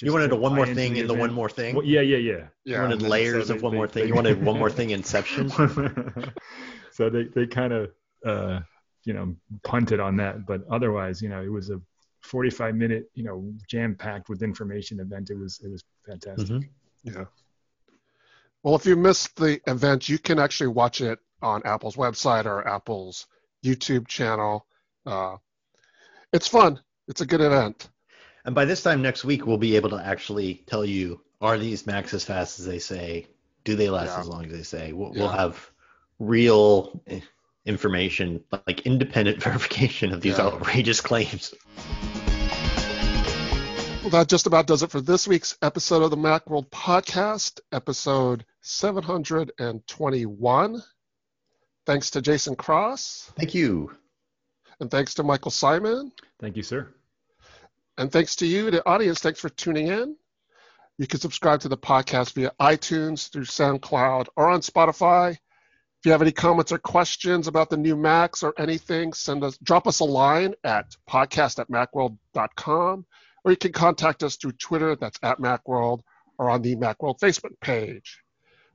you 0.00 0.12
wanted 0.12 0.30
a 0.30 0.36
one 0.36 0.54
more 0.54 0.66
thing 0.66 0.96
in 0.96 1.06
the 1.06 1.14
one 1.14 1.32
more 1.32 1.48
thing. 1.50 1.74
Well, 1.74 1.84
yeah, 1.84 2.00
yeah, 2.02 2.18
yeah. 2.18 2.32
you 2.64 2.72
Yeah. 2.74 2.80
wanted 2.82 2.92
and 2.94 3.00
then 3.02 3.10
layers 3.10 3.48
so 3.48 3.54
of 3.54 3.62
one 3.62 3.72
they- 3.72 3.76
more 3.78 3.88
thing. 3.88 4.02
they- 4.04 4.08
You 4.08 4.14
wanted 4.14 4.42
one 4.50 4.58
more 4.58 4.70
thing 4.70 4.90
Inception. 4.90 5.48
so 6.92 7.10
they 7.10 7.24
they 7.24 7.46
kind 7.46 7.72
of 7.72 7.90
uh, 8.24 8.60
you 9.04 9.12
know 9.14 9.34
punted 9.64 10.00
on 10.00 10.16
that, 10.18 10.46
but 10.46 10.62
otherwise, 10.70 11.20
you 11.22 11.28
know, 11.28 11.42
it 11.42 11.50
was 11.50 11.70
a 11.70 11.80
45 12.26 12.74
minute, 12.74 13.10
you 13.14 13.24
know, 13.24 13.52
jam 13.68 13.94
packed 13.94 14.28
with 14.28 14.42
information 14.42 15.00
event. 15.00 15.30
It 15.30 15.38
was 15.38 15.60
it 15.64 15.70
was 15.70 15.82
fantastic. 16.06 16.48
Mhm. 16.48 16.68
Yeah. 17.04 17.24
Well, 18.62 18.74
if 18.74 18.84
you 18.86 18.96
missed 18.96 19.36
the 19.36 19.60
event, 19.70 20.08
you 20.08 20.18
can 20.18 20.38
actually 20.38 20.68
watch 20.68 21.00
it 21.00 21.18
on 21.40 21.62
Apple's 21.64 21.96
website 21.96 22.46
or 22.46 22.66
Apple's 22.66 23.26
YouTube 23.64 24.08
channel. 24.08 24.66
Uh, 25.04 25.36
it's 26.32 26.48
fun. 26.48 26.80
It's 27.06 27.20
a 27.20 27.26
good 27.26 27.40
event. 27.40 27.88
And 28.44 28.54
by 28.54 28.64
this 28.64 28.82
time 28.82 29.02
next 29.02 29.24
week, 29.24 29.46
we'll 29.46 29.56
be 29.58 29.76
able 29.76 29.90
to 29.90 30.04
actually 30.04 30.64
tell 30.66 30.84
you: 30.84 31.20
Are 31.40 31.58
these 31.58 31.86
Macs 31.86 32.14
as 32.14 32.24
fast 32.24 32.58
as 32.58 32.66
they 32.66 32.78
say? 32.78 33.26
Do 33.64 33.76
they 33.76 33.90
last 33.90 34.08
Yeah. 34.14 34.20
as 34.20 34.28
long 34.28 34.46
as 34.46 34.52
they 34.52 34.62
say? 34.62 34.92
We'll, 34.92 35.12
Yeah. 35.14 35.20
we'll 35.22 35.32
have 35.32 35.70
real 36.18 37.02
information, 37.66 38.42
like 38.66 38.80
independent 38.82 39.42
verification 39.42 40.12
of 40.12 40.20
these 40.20 40.36
Yeah. 40.38 40.46
outrageous 40.46 41.00
claims. 41.00 41.54
Well, 44.02 44.10
that 44.12 44.28
just 44.28 44.46
about 44.46 44.66
does 44.68 44.84
it 44.84 44.90
for 44.92 45.00
this 45.00 45.26
week's 45.26 45.56
episode 45.62 46.02
of 46.04 46.10
the 46.10 46.16
Macworld 46.16 46.70
Podcast, 46.70 47.58
episode 47.72 48.44
721. 48.60 50.82
Thanks 51.86 52.10
to 52.10 52.22
Jason 52.22 52.54
Cross, 52.54 53.32
Thank 53.36 53.52
you. 53.54 53.90
and 54.80 54.88
thanks 54.90 55.14
to 55.14 55.22
Michael 55.24 55.50
Simon, 55.50 56.12
Thank 56.40 56.56
you, 56.56 56.62
sir. 56.62 56.88
and 57.98 58.10
thanks 58.12 58.36
to 58.36 58.46
you, 58.46 58.70
the 58.70 58.86
audience. 58.88 59.18
Thanks 59.20 59.40
for 59.40 59.48
tuning 59.48 59.88
in. 59.88 60.16
You 60.98 61.06
can 61.08 61.18
subscribe 61.20 61.60
to 61.60 61.68
the 61.68 61.76
podcast 61.76 62.32
via 62.34 62.52
iTunes, 62.60 63.28
through 63.30 63.44
SoundCloud, 63.44 64.26
or 64.36 64.48
on 64.48 64.60
Spotify. 64.60 65.36
If 65.98 66.06
you 66.06 66.12
have 66.12 66.22
any 66.22 66.32
comments 66.32 66.72
or 66.72 66.78
questions 66.78 67.48
about 67.48 67.70
the 67.70 67.76
new 67.76 67.96
Macs 67.96 68.42
or 68.42 68.54
anything, 68.58 69.12
send 69.12 69.42
us 69.42 69.58
drop 69.58 69.86
us 69.86 70.00
a 70.00 70.04
line 70.04 70.54
at 70.62 70.96
podcast 71.08 71.58
at 71.58 71.68
macworld.com, 71.68 73.06
or 73.44 73.50
you 73.50 73.56
can 73.56 73.72
contact 73.72 74.22
us 74.22 74.36
through 74.36 74.52
Twitter, 74.52 74.94
that's 74.94 75.18
at 75.22 75.38
Macworld, 75.38 76.02
or 76.38 76.50
on 76.50 76.62
the 76.62 76.76
Macworld 76.76 77.18
Facebook 77.18 77.58
page. 77.60 78.22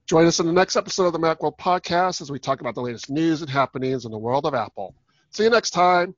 Join 0.08 0.26
us 0.26 0.40
in 0.40 0.46
the 0.46 0.52
next 0.52 0.76
episode 0.76 1.06
of 1.06 1.14
the 1.14 1.20
Macworld 1.20 1.58
Podcast 1.58 2.22
as 2.22 2.32
we 2.32 2.40
talk 2.40 2.60
about 2.60 2.76
the 2.76 2.82
latest 2.82 3.10
news 3.10 3.42
and 3.42 3.50
happenings 3.50 4.04
in 4.04 4.12
the 4.12 4.18
world 4.18 4.46
of 4.46 4.54
Apple. 4.54 4.96
See 5.30 5.44
you 5.44 5.50
next 5.50 5.70
time. 5.70 6.16